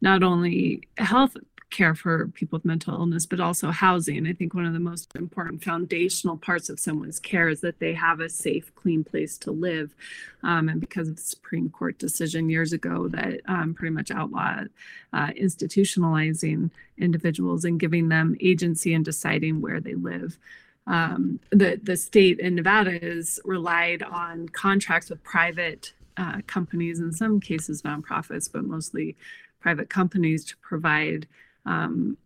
not 0.00 0.24
only 0.24 0.82
health 0.98 1.36
care 1.70 1.94
for 1.94 2.28
people 2.28 2.56
with 2.56 2.64
mental 2.64 2.94
illness, 2.94 3.26
but 3.26 3.40
also 3.40 3.70
housing. 3.70 4.26
I 4.26 4.32
think 4.32 4.54
one 4.54 4.64
of 4.64 4.72
the 4.72 4.80
most 4.80 5.14
important 5.14 5.62
foundational 5.62 6.36
parts 6.36 6.68
of 6.68 6.80
someone's 6.80 7.20
care 7.20 7.48
is 7.48 7.60
that 7.60 7.78
they 7.78 7.92
have 7.94 8.20
a 8.20 8.28
safe, 8.28 8.74
clean 8.74 9.04
place 9.04 9.36
to 9.38 9.50
live. 9.50 9.94
Um, 10.42 10.68
and 10.68 10.80
because 10.80 11.08
of 11.08 11.16
the 11.16 11.22
Supreme 11.22 11.68
Court 11.68 11.98
decision 11.98 12.48
years 12.48 12.72
ago 12.72 13.08
that 13.08 13.40
um, 13.46 13.74
pretty 13.74 13.94
much 13.94 14.10
outlawed 14.10 14.70
uh, 15.12 15.28
institutionalizing 15.28 16.70
individuals 16.96 17.64
and 17.64 17.78
giving 17.78 18.08
them 18.08 18.36
agency 18.40 18.94
in 18.94 19.02
deciding 19.02 19.60
where 19.60 19.80
they 19.80 19.94
live. 19.94 20.38
Um, 20.86 21.38
the 21.50 21.78
the 21.82 21.98
state 21.98 22.40
in 22.40 22.54
Nevada 22.54 22.98
has 22.98 23.38
relied 23.44 24.02
on 24.02 24.48
contracts 24.48 25.10
with 25.10 25.22
private 25.22 25.92
uh, 26.16 26.40
companies, 26.46 26.98
in 26.98 27.12
some 27.12 27.40
cases 27.40 27.82
nonprofits, 27.82 28.50
but 28.50 28.64
mostly 28.64 29.14
private 29.60 29.90
companies 29.90 30.44
to 30.46 30.56
provide 30.58 31.26
um, 31.68 32.16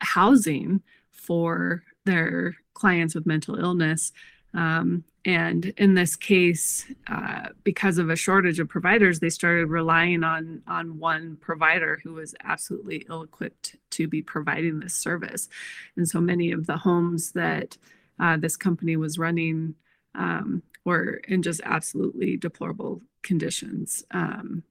housing 0.00 0.82
for 1.12 1.82
their 2.04 2.56
clients 2.74 3.14
with 3.14 3.26
mental 3.26 3.56
illness. 3.56 4.12
Um, 4.54 5.04
and 5.24 5.66
in 5.76 5.94
this 5.94 6.16
case, 6.16 6.86
uh, 7.06 7.48
because 7.62 7.98
of 7.98 8.08
a 8.08 8.16
shortage 8.16 8.60
of 8.60 8.68
providers, 8.68 9.20
they 9.20 9.28
started 9.28 9.66
relying 9.68 10.24
on 10.24 10.62
on 10.66 10.98
one 10.98 11.36
provider 11.36 12.00
who 12.02 12.14
was 12.14 12.34
absolutely 12.44 13.04
ill-equipped 13.10 13.76
to 13.90 14.08
be 14.08 14.22
providing 14.22 14.80
this 14.80 14.94
service. 14.94 15.48
And 15.96 16.08
so 16.08 16.20
many 16.20 16.50
of 16.52 16.66
the 16.66 16.78
homes 16.78 17.32
that 17.32 17.76
uh, 18.18 18.36
this 18.38 18.56
company 18.56 18.96
was 18.96 19.18
running 19.18 19.74
um, 20.14 20.62
were 20.84 21.20
in 21.28 21.42
just 21.42 21.60
absolutely 21.64 22.38
deplorable 22.38 23.02
conditions. 23.22 24.04
Um, 24.10 24.62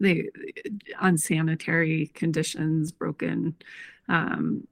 they 0.00 0.28
unsanitary 1.00 2.08
conditions, 2.14 2.92
broken 2.92 3.54
um, 4.08 4.66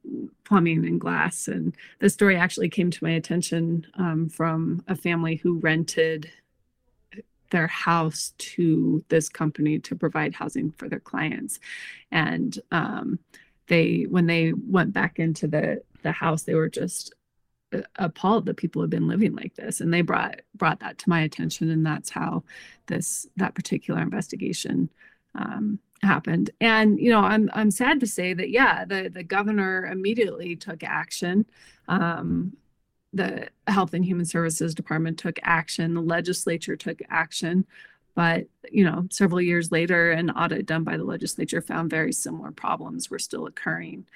plumbing 0.45 0.85
and 0.85 1.01
glass. 1.01 1.49
And 1.49 1.75
the 2.01 2.11
story 2.11 2.37
actually 2.37 2.69
came 2.69 2.91
to 2.91 3.05
my 3.05 3.13
attention 3.13 3.87
um, 3.95 4.29
from 4.29 4.85
a 4.89 4.95
family 4.95 5.37
who 5.37 5.59
rented 5.59 6.31
their 7.51 7.67
house 7.67 8.33
to 8.39 9.05
this 9.09 9.29
company 9.29 9.79
to 9.79 9.95
provide 9.95 10.35
housing 10.35 10.71
for 10.73 10.89
their 10.89 11.01
clients. 11.01 11.61
And 12.11 12.59
um, 12.71 13.19
they, 13.69 14.07
when 14.09 14.27
they 14.27 14.53
went 14.53 14.93
back 14.93 15.19
into 15.19 15.47
the 15.47 15.83
the 16.03 16.13
house, 16.13 16.43
they 16.43 16.55
were 16.55 16.69
just 16.69 17.15
uh, 17.73 17.83
appalled 17.97 18.47
that 18.47 18.57
people 18.57 18.83
have 18.83 18.91
been 18.91 19.09
living 19.09 19.35
like 19.35 19.55
this 19.55 19.81
and 19.81 19.93
they 19.93 20.03
brought 20.03 20.41
brought 20.55 20.81
that 20.81 20.99
to 20.99 21.09
my 21.09 21.21
attention 21.21 21.71
and 21.71 21.87
that's 21.87 22.11
how 22.11 22.43
this 22.87 23.27
that 23.37 23.55
particular 23.55 24.01
investigation 24.01 24.91
um, 25.35 25.79
happened. 26.03 26.51
And 26.61 26.99
you 26.99 27.11
know, 27.11 27.21
I'm 27.21 27.51
I'm 27.55 27.71
sad 27.71 28.01
to 28.01 28.07
say 28.07 28.35
that 28.35 28.51
yeah, 28.51 28.85
the 28.85 29.11
the 29.13 29.23
governor 29.23 29.87
immediately 29.87 30.57
took 30.57 30.83
action. 30.83 31.47
Um, 31.89 32.57
the 33.13 33.49
Health 33.67 33.93
and 33.95 34.05
Human 34.05 34.25
Services 34.25 34.75
Department 34.75 35.19
took 35.19 35.39
action. 35.43 35.95
The 35.95 36.01
legislature 36.01 36.77
took 36.77 37.01
action. 37.11 37.67
But 38.15 38.47
you 38.71 38.85
know, 38.85 39.07
several 39.11 39.41
years 39.41 39.73
later, 39.73 40.13
an 40.13 40.31
audit 40.31 40.67
done 40.67 40.85
by 40.85 40.97
the 40.97 41.05
legislature 41.05 41.63
found 41.63 41.91
very 41.91 42.13
similar 42.13 42.51
problems 42.51 43.11
were 43.11 43.19
still 43.19 43.47
occurring 43.47 44.07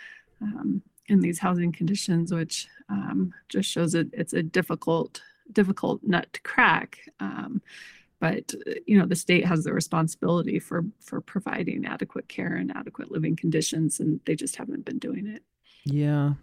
um, 0.43 0.83
in 1.09 1.21
these 1.21 1.39
housing 1.39 1.73
conditions, 1.73 2.33
which 2.33 2.69
um, 2.89 3.33
just 3.49 3.71
shows 3.71 3.95
it, 3.95 4.09
it's 4.13 4.33
a 4.33 4.43
difficult 4.43 5.23
difficult 5.53 6.03
nut 6.03 6.27
to 6.33 6.41
crack. 6.43 6.99
Um, 7.21 7.63
but 8.21 8.55
uh, 8.67 8.73
you 8.87 8.99
know 8.99 9.07
the 9.07 9.17
state 9.17 9.45
has 9.45 9.65
the 9.65 9.73
responsibility 9.73 10.59
for 10.59 10.85
for 11.01 11.21
providing 11.21 11.87
adequate 11.87 12.29
care 12.29 12.55
and 12.55 12.77
adequate 12.77 13.11
living 13.11 13.37
conditions 13.37 14.01
and 14.01 14.21
they 14.25 14.35
just 14.35 14.57
haven't 14.57 14.85
been 14.85 14.99
doing 14.99 15.27
it. 15.27 15.43
Yeah. 15.85 16.35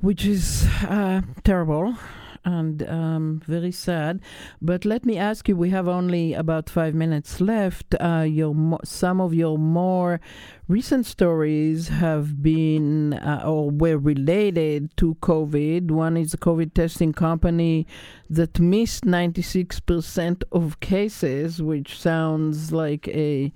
Which 0.00 0.24
is 0.24 0.66
uh, 0.82 1.22
terrible 1.44 1.96
and 2.44 2.88
um, 2.88 3.42
very 3.46 3.72
sad. 3.72 4.20
But 4.60 4.84
let 4.84 5.04
me 5.04 5.18
ask 5.18 5.48
you: 5.48 5.56
We 5.56 5.70
have 5.70 5.88
only 5.88 6.34
about 6.34 6.68
five 6.68 6.94
minutes 6.94 7.40
left. 7.40 7.94
Uh, 8.00 8.26
your 8.28 8.78
some 8.84 9.20
of 9.20 9.34
your 9.34 9.58
more 9.58 10.20
recent 10.68 11.06
stories 11.06 11.88
have 11.88 12.42
been 12.42 13.14
uh, 13.14 13.42
or 13.44 13.70
were 13.70 13.98
related 13.98 14.96
to 14.96 15.16
COVID. 15.16 15.90
One 15.90 16.16
is 16.16 16.34
a 16.34 16.38
COVID 16.38 16.74
testing 16.74 17.12
company 17.12 17.86
that 18.28 18.58
missed 18.58 19.04
ninety 19.04 19.42
six 19.42 19.80
percent 19.80 20.44
of 20.52 20.80
cases, 20.80 21.62
which 21.62 22.00
sounds 22.00 22.72
like 22.72 23.08
a 23.08 23.52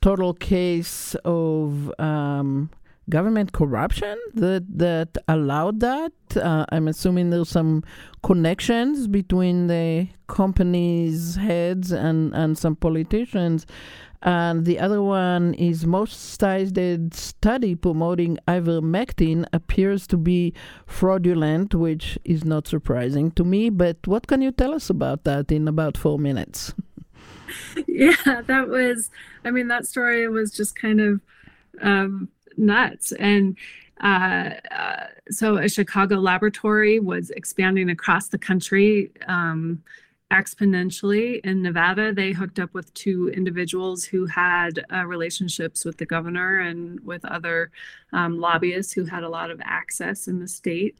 total 0.00 0.32
case 0.34 1.16
of 1.24 1.92
um, 1.98 2.70
government 3.08 3.52
corruption 3.52 4.18
that 4.34 4.64
that 4.78 5.16
allowed 5.26 5.80
that. 5.80 6.12
Uh, 6.36 6.66
I'm 6.70 6.88
assuming 6.88 7.30
there's 7.30 7.48
some 7.48 7.84
connections 8.22 9.06
between 9.06 9.66
the 9.66 10.08
companies' 10.26 11.36
heads 11.36 11.92
and 11.92 12.34
and 12.34 12.56
some 12.56 12.76
politicians. 12.76 13.66
And 14.20 14.64
the 14.64 14.80
other 14.80 15.00
one 15.00 15.54
is 15.54 15.86
most 15.86 16.40
cited 16.40 17.14
study 17.14 17.76
promoting 17.76 18.36
ivermectin 18.48 19.46
appears 19.52 20.08
to 20.08 20.16
be 20.16 20.54
fraudulent, 20.86 21.72
which 21.72 22.18
is 22.24 22.44
not 22.44 22.66
surprising 22.66 23.30
to 23.32 23.44
me. 23.44 23.70
But 23.70 23.98
what 24.06 24.26
can 24.26 24.42
you 24.42 24.50
tell 24.50 24.74
us 24.74 24.90
about 24.90 25.22
that 25.22 25.52
in 25.52 25.68
about 25.68 25.96
four 25.96 26.18
minutes? 26.18 26.74
yeah, 27.86 28.42
that 28.46 28.68
was, 28.68 29.10
I 29.44 29.52
mean, 29.52 29.68
that 29.68 29.86
story 29.86 30.28
was 30.28 30.50
just 30.50 30.74
kind 30.74 31.00
of 31.00 31.20
um, 31.80 32.28
nuts. 32.58 33.12
And 33.12 33.56
uh, 34.00 34.50
uh, 34.70 35.06
so 35.30 35.56
a 35.56 35.68
Chicago 35.68 36.16
laboratory 36.16 37.00
was 37.00 37.30
expanding 37.30 37.90
across 37.90 38.28
the 38.28 38.38
country, 38.38 39.10
um, 39.26 39.82
exponentially. 40.30 41.40
In 41.44 41.62
Nevada, 41.62 42.12
they 42.12 42.32
hooked 42.32 42.58
up 42.58 42.74
with 42.74 42.92
two 42.94 43.30
individuals 43.30 44.04
who 44.04 44.26
had 44.26 44.84
uh, 44.92 45.06
relationships 45.06 45.84
with 45.84 45.96
the 45.96 46.06
governor 46.06 46.60
and 46.60 47.00
with 47.00 47.24
other 47.24 47.70
um, 48.12 48.38
lobbyists 48.38 48.92
who 48.92 49.04
had 49.04 49.22
a 49.22 49.28
lot 49.28 49.50
of 49.50 49.60
access 49.64 50.28
in 50.28 50.38
the 50.38 50.48
state. 50.48 50.96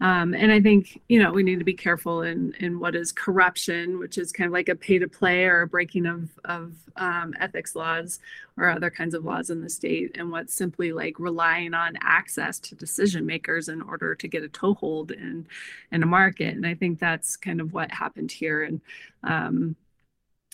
Um, 0.00 0.32
and 0.32 0.52
I 0.52 0.60
think 0.60 1.00
you 1.08 1.20
know 1.20 1.32
we 1.32 1.42
need 1.42 1.58
to 1.58 1.64
be 1.64 1.74
careful 1.74 2.22
in 2.22 2.54
in 2.60 2.78
what 2.78 2.94
is 2.94 3.10
corruption, 3.10 3.98
which 3.98 4.16
is 4.16 4.30
kind 4.30 4.46
of 4.46 4.52
like 4.52 4.68
a 4.68 4.76
pay 4.76 4.98
to 4.98 5.08
play 5.08 5.44
or 5.44 5.62
a 5.62 5.66
breaking 5.66 6.06
of 6.06 6.30
of 6.44 6.74
um, 6.96 7.34
ethics 7.40 7.74
laws 7.74 8.20
or 8.56 8.68
other 8.68 8.90
kinds 8.90 9.14
of 9.14 9.24
laws 9.24 9.50
in 9.50 9.60
the 9.60 9.68
state, 9.68 10.16
and 10.16 10.30
what's 10.30 10.54
simply 10.54 10.92
like 10.92 11.18
relying 11.18 11.74
on 11.74 11.98
access 12.00 12.58
to 12.60 12.74
decision 12.76 13.26
makers 13.26 13.68
in 13.68 13.82
order 13.82 14.14
to 14.14 14.28
get 14.28 14.44
a 14.44 14.48
toehold 14.48 15.10
in 15.10 15.46
in 15.90 16.02
a 16.02 16.06
market. 16.06 16.54
And 16.54 16.66
I 16.66 16.74
think 16.74 17.00
that's 17.00 17.36
kind 17.36 17.60
of 17.60 17.72
what 17.72 17.90
happened 17.90 18.30
here. 18.30 18.62
And 18.62 18.80
um, 19.24 19.76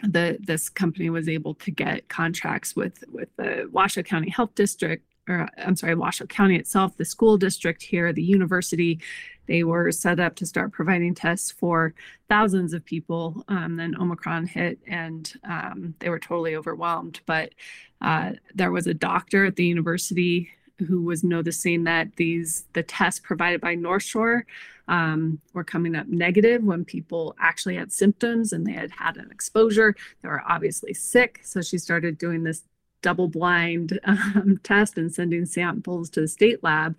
the 0.02 0.38
this 0.40 0.68
company 0.68 1.10
was 1.10 1.28
able 1.28 1.54
to 1.54 1.70
get 1.70 2.08
contracts 2.08 2.74
with 2.74 3.04
with 3.12 3.28
the 3.36 3.68
Washoe 3.70 4.02
County 4.02 4.30
Health 4.30 4.54
District 4.54 5.04
or 5.28 5.48
I'm 5.58 5.76
sorry, 5.76 5.94
Washoe 5.94 6.26
County 6.26 6.56
itself, 6.56 6.96
the 6.96 7.04
school 7.04 7.38
district 7.38 7.82
here, 7.82 8.12
the 8.12 8.22
university, 8.22 9.00
they 9.46 9.64
were 9.64 9.92
set 9.92 10.20
up 10.20 10.34
to 10.36 10.46
start 10.46 10.72
providing 10.72 11.14
tests 11.14 11.50
for 11.50 11.94
thousands 12.28 12.72
of 12.72 12.84
people. 12.84 13.44
Um, 13.48 13.76
then 13.76 13.94
Omicron 14.00 14.46
hit 14.46 14.78
and 14.86 15.32
um, 15.44 15.94
they 15.98 16.08
were 16.08 16.18
totally 16.18 16.56
overwhelmed. 16.56 17.20
But 17.26 17.52
uh, 18.00 18.32
there 18.54 18.70
was 18.70 18.86
a 18.86 18.94
doctor 18.94 19.44
at 19.46 19.56
the 19.56 19.66
university 19.66 20.50
who 20.88 21.02
was 21.02 21.22
noticing 21.22 21.84
that 21.84 22.16
these 22.16 22.64
the 22.72 22.82
tests 22.82 23.20
provided 23.20 23.60
by 23.60 23.74
North 23.74 24.02
Shore 24.02 24.44
um, 24.88 25.40
were 25.52 25.64
coming 25.64 25.94
up 25.94 26.08
negative 26.08 26.64
when 26.64 26.84
people 26.84 27.36
actually 27.38 27.76
had 27.76 27.92
symptoms 27.92 28.52
and 28.52 28.66
they 28.66 28.72
had 28.72 28.90
had 28.90 29.16
an 29.16 29.30
exposure. 29.30 29.94
They 30.22 30.28
were 30.28 30.42
obviously 30.46 30.92
sick, 30.92 31.40
so 31.44 31.62
she 31.62 31.78
started 31.78 32.18
doing 32.18 32.42
this 32.42 32.64
double 33.04 33.28
blind 33.28 34.00
um, 34.04 34.58
test 34.64 34.96
and 34.96 35.14
sending 35.14 35.44
samples 35.44 36.10
to 36.10 36.22
the 36.22 36.28
state 36.28 36.64
lab 36.64 36.96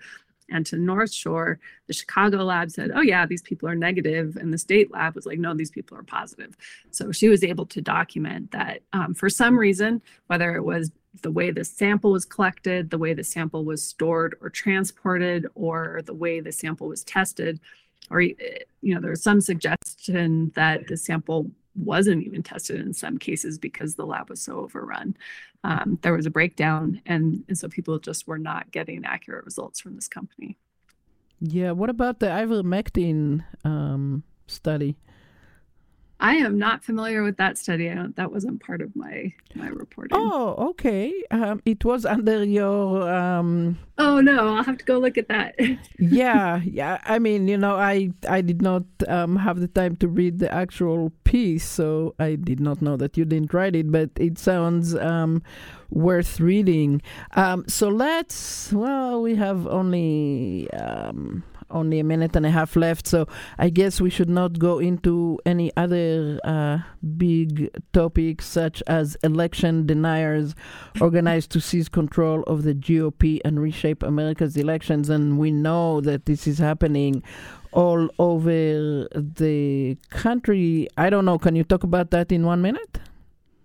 and 0.50 0.64
to 0.68 0.78
North 0.78 1.12
Shore, 1.12 1.60
the 1.88 1.94
Chicago 1.94 2.44
lab 2.44 2.70
said, 2.70 2.92
oh, 2.94 3.02
yeah, 3.02 3.26
these 3.26 3.42
people 3.42 3.68
are 3.68 3.76
negative. 3.76 4.36
And 4.36 4.54
the 4.54 4.60
state 4.60 4.92
lab 4.92 5.16
was 5.16 5.26
like, 5.26 5.40
no, 5.40 5.56
these 5.56 5.72
people 5.72 5.98
are 5.98 6.04
positive. 6.04 6.56
So 6.92 7.12
she 7.12 7.30
was 7.30 7.44
able 7.44 7.66
to 7.66 7.82
document 7.82 8.52
that 8.52 8.82
um, 8.94 9.16
for 9.16 9.28
some 9.28 9.58
reason, 9.58 10.04
whether 10.28 10.56
it 10.56 10.62
was 10.62 10.92
the 11.24 11.32
way 11.32 11.50
the 11.50 11.64
sample 11.64 12.12
was 12.12 12.26
collected, 12.26 12.92
the 12.92 13.00
way 13.00 13.16
the 13.16 13.24
sample 13.24 13.66
was 13.66 13.84
stored 13.84 14.36
or 14.40 14.52
transported, 14.52 15.48
or 15.56 16.02
the 16.06 16.14
way 16.14 16.42
the 16.42 16.52
sample 16.52 16.88
was 16.88 17.04
tested, 17.04 17.60
or, 18.12 18.22
you 18.22 18.36
know, 18.84 19.02
there's 19.02 19.24
some 19.24 19.42
suggestion 19.42 20.52
that 20.56 20.86
the 20.88 20.98
sample 20.98 21.50
wasn't 21.76 22.24
even 22.24 22.44
tested 22.44 22.80
in 22.80 22.94
some 22.94 23.18
cases 23.18 23.58
because 23.58 23.96
the 23.96 24.06
lab 24.06 24.30
was 24.30 24.42
so 24.42 24.60
overrun. 24.60 25.16
Um, 25.64 26.00
there 26.02 26.14
was 26.14 26.26
a 26.26 26.32
breakdown, 26.32 27.02
and, 27.06 27.44
and 27.48 27.58
so 27.58 27.68
people 27.68 27.98
just 28.00 28.28
were 28.28 28.38
not 28.38 28.72
getting 28.72 29.04
accurate 29.06 29.46
results 29.46 29.80
from 29.80 29.96
this 29.96 30.08
company. 30.08 30.58
Yeah. 31.42 31.72
What 31.72 31.90
about 31.90 32.20
the 32.20 32.28
ivermectin 32.28 33.44
um, 33.64 34.24
study? 34.48 34.96
I 36.20 36.36
am 36.36 36.58
not 36.58 36.84
familiar 36.84 37.24
with 37.24 37.38
that 37.38 37.58
study. 37.58 37.90
I 37.90 37.96
don't, 37.96 38.16
that 38.16 38.32
wasn't 38.32 38.62
part 38.62 38.82
of 38.82 38.96
my 38.96 39.34
my 39.54 39.68
reporting. 39.68 40.18
Oh, 40.18 40.70
okay. 40.70 41.14
Um, 41.30 41.62
it 41.66 41.84
was 41.84 42.06
under 42.06 42.44
your. 42.44 43.12
Um... 43.12 43.78
Oh 43.98 44.22
no, 44.22 44.56
I'll 44.56 44.64
have 44.64 44.78
to 44.78 44.86
go 44.86 44.98
look 44.98 45.18
at 45.18 45.28
that. 45.28 45.56
yeah, 46.00 46.62
yeah. 46.64 47.00
I 47.04 47.20
mean, 47.20 47.48
you 47.50 47.58
know, 47.58 47.76
I 47.76 48.12
I 48.30 48.42
did 48.42 48.62
not 48.62 48.84
um, 49.08 49.36
have 49.36 49.60
the 49.60 49.68
time 49.68 49.98
to 49.98 50.08
read 50.08 50.40
the 50.40 50.54
actual 50.54 51.12
piece, 51.26 51.66
so 51.66 52.16
I 52.18 52.36
did 52.36 52.62
not 52.62 52.82
know 52.82 52.96
that 52.96 53.18
you 53.18 53.26
didn't 53.26 53.54
write 53.54 53.76
it. 53.76 53.92
But 53.92 54.12
it 54.16 54.38
sounds 54.38 54.96
um, 54.96 55.44
worth 55.90 56.40
reading. 56.40 57.02
Um, 57.36 57.66
so 57.68 57.90
let's. 57.90 58.72
Well, 58.72 59.22
we 59.22 59.36
have 59.36 59.68
only 59.68 60.72
um, 60.72 61.44
only 61.76 62.00
a 62.00 62.04
minute 62.04 62.36
and 62.36 62.46
a 62.46 62.52
half 62.52 62.76
left, 62.76 63.06
so 63.06 63.28
I 63.60 63.70
guess 63.70 64.02
we 64.02 64.10
should 64.10 64.30
not 64.30 64.58
go 64.58 64.80
into 64.80 65.40
any 65.46 65.72
other 65.78 66.40
uh, 66.44 66.80
big 67.18 67.70
topics 67.94 68.46
such 68.46 68.82
as 68.88 69.18
election 69.24 69.86
deniers 69.86 70.56
organized 71.02 71.52
to 71.52 71.60
seize 71.62 71.90
control 71.90 72.42
of 72.44 72.64
the 72.64 72.74
GOP 72.74 73.40
and 73.46 73.60
reshape 73.60 74.02
America's 74.02 74.58
elections. 74.58 75.10
And 75.10 75.38
we 75.38 75.52
know 75.52 76.02
that 76.02 76.26
this 76.26 76.48
is 76.48 76.58
happening 76.58 77.22
all 77.72 78.10
over 78.18 79.08
the 79.14 79.98
country. 80.10 80.88
I 80.98 81.10
don't 81.10 81.26
know. 81.26 81.38
Can 81.38 81.56
you 81.56 81.64
talk 81.64 81.84
about 81.84 82.12
that 82.12 82.32
in 82.32 82.46
one 82.46 82.62
minute? 82.62 83.00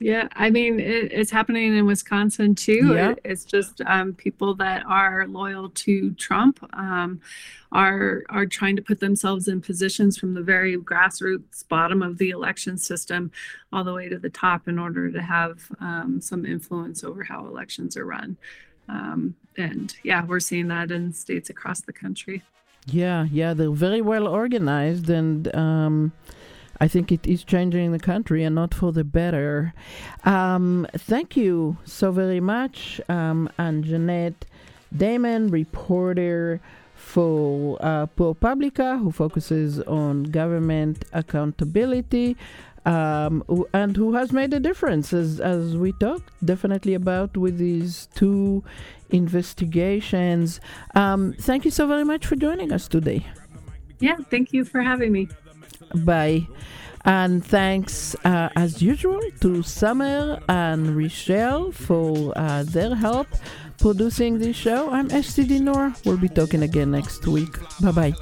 Yeah, 0.03 0.29
I 0.33 0.49
mean, 0.49 0.81
it, 0.81 1.13
it's 1.13 1.31
happening 1.31 1.77
in 1.77 1.85
Wisconsin 1.85 2.55
too. 2.55 2.95
Yeah. 2.95 3.11
It, 3.11 3.21
it's 3.23 3.45
just 3.45 3.83
um, 3.83 4.15
people 4.15 4.55
that 4.55 4.83
are 4.87 5.27
loyal 5.29 5.69
to 5.69 6.13
Trump 6.13 6.59
um, 6.73 7.21
are 7.71 8.23
are 8.31 8.47
trying 8.47 8.77
to 8.77 8.83
put 8.83 8.99
themselves 9.01 9.47
in 9.47 9.61
positions 9.61 10.17
from 10.17 10.33
the 10.33 10.41
very 10.41 10.79
grassroots 10.79 11.69
bottom 11.69 12.03
of 12.03 12.17
the 12.17 12.31
election 12.31 12.79
system 12.79 13.31
all 13.75 13.85
the 13.85 13.93
way 13.93 14.09
to 14.09 14.19
the 14.19 14.31
top 14.31 14.69
in 14.69 14.79
order 14.79 15.11
to 15.11 15.21
have 15.21 15.71
um, 15.81 16.19
some 16.23 16.47
influence 16.47 17.05
over 17.05 17.23
how 17.23 17.47
elections 17.47 17.95
are 17.95 18.07
run. 18.07 18.39
Um, 18.89 19.37
and 19.59 19.95
yeah, 20.03 20.25
we're 20.25 20.41
seeing 20.41 20.69
that 20.69 20.91
in 20.91 21.13
states 21.13 21.51
across 21.51 21.83
the 21.83 21.93
country. 21.93 22.43
Yeah, 22.87 23.27
yeah, 23.31 23.53
they're 23.53 23.71
very 23.71 24.01
well 24.01 24.27
organized 24.27 25.11
and 25.11 25.55
um, 25.55 26.13
I 26.81 26.89
think 26.89 27.13
it 27.13 27.27
is 27.27 27.45
changing 27.45 27.93
the 27.93 27.99
country 27.99 28.43
and 28.43 28.55
not 28.55 28.73
for 28.73 28.91
the 28.91 29.05
better. 29.05 29.75
Um, 30.25 30.87
thank 30.97 31.37
you 31.37 31.77
so 31.85 32.11
very 32.11 32.41
much, 32.41 33.01
um, 33.09 33.51
Anjeanette 33.59 34.43
Damon, 34.97 35.49
reporter 35.51 36.61
for 36.95 37.79
uh, 37.81 38.07
ProPublica, 38.07 38.99
who 39.01 39.13
focuses 39.13 39.81
on 39.83 40.25
government 40.25 41.05
accountability. 41.13 42.37
Um, 42.87 43.45
and 43.75 43.95
who 43.95 44.15
has 44.15 44.33
made 44.33 44.55
a 44.55 44.59
difference, 44.59 45.13
as, 45.13 45.39
as 45.39 45.77
we 45.77 45.93
talked 45.93 46.33
definitely 46.43 46.95
about 46.95 47.37
with 47.37 47.59
these 47.59 48.09
two 48.15 48.65
investigations. 49.11 50.61
Um, 50.95 51.35
thank 51.39 51.67
you 51.67 51.71
so 51.71 51.87
very 51.87 52.05
much 52.05 52.25
for 52.25 52.37
joining 52.37 52.73
us 52.73 52.89
today. 52.89 53.27
Yeah, 53.99 54.17
thank 54.31 54.55
you 54.55 54.65
for 54.65 54.81
having 54.81 55.13
me. 55.13 55.29
Bye. 55.95 56.49
And 57.05 57.45
thanks, 57.45 58.15
uh, 58.25 58.51
as 58.57 58.83
usual, 58.83 59.21
to 59.41 59.63
Summer 59.63 60.39
and 60.49 60.95
Richelle 60.95 61.73
for 61.73 62.33
uh, 62.37 62.63
their 62.65 62.95
help 62.95 63.27
producing 63.79 64.39
this 64.39 64.57
show. 64.57 64.91
I'm 64.91 65.11
Esty 65.11 65.45
Dinur. 65.45 65.97
We'll 66.05 66.19
be 66.19 66.29
talking 66.29 66.63
again 66.63 66.91
next 66.91 67.27
week. 67.27 67.57
Bye 67.81 67.93
bye. 67.93 68.15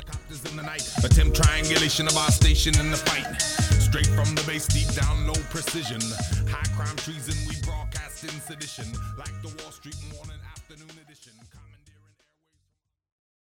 Attempt 1.02 1.42
triangulation 1.42 2.06
of 2.06 2.16
our 2.16 2.30
station 2.30 2.78
in 2.78 2.90
the 2.90 2.96
fight. 2.96 3.40
Straight 3.82 4.06
from 4.06 4.32
the 4.34 4.44
base, 4.46 4.66
deep 4.66 4.88
down, 4.94 5.26
low 5.26 5.40
precision. 5.50 6.00
High 6.48 6.68
crime 6.76 6.96
treason, 6.96 7.34
we 7.48 7.60
broadcast 7.66 8.22
in 8.24 8.30
sedition. 8.40 8.86
Like 9.16 9.34
the 9.42 9.48
Wall 9.48 9.72
Street 9.72 9.96
morning. 10.14 10.37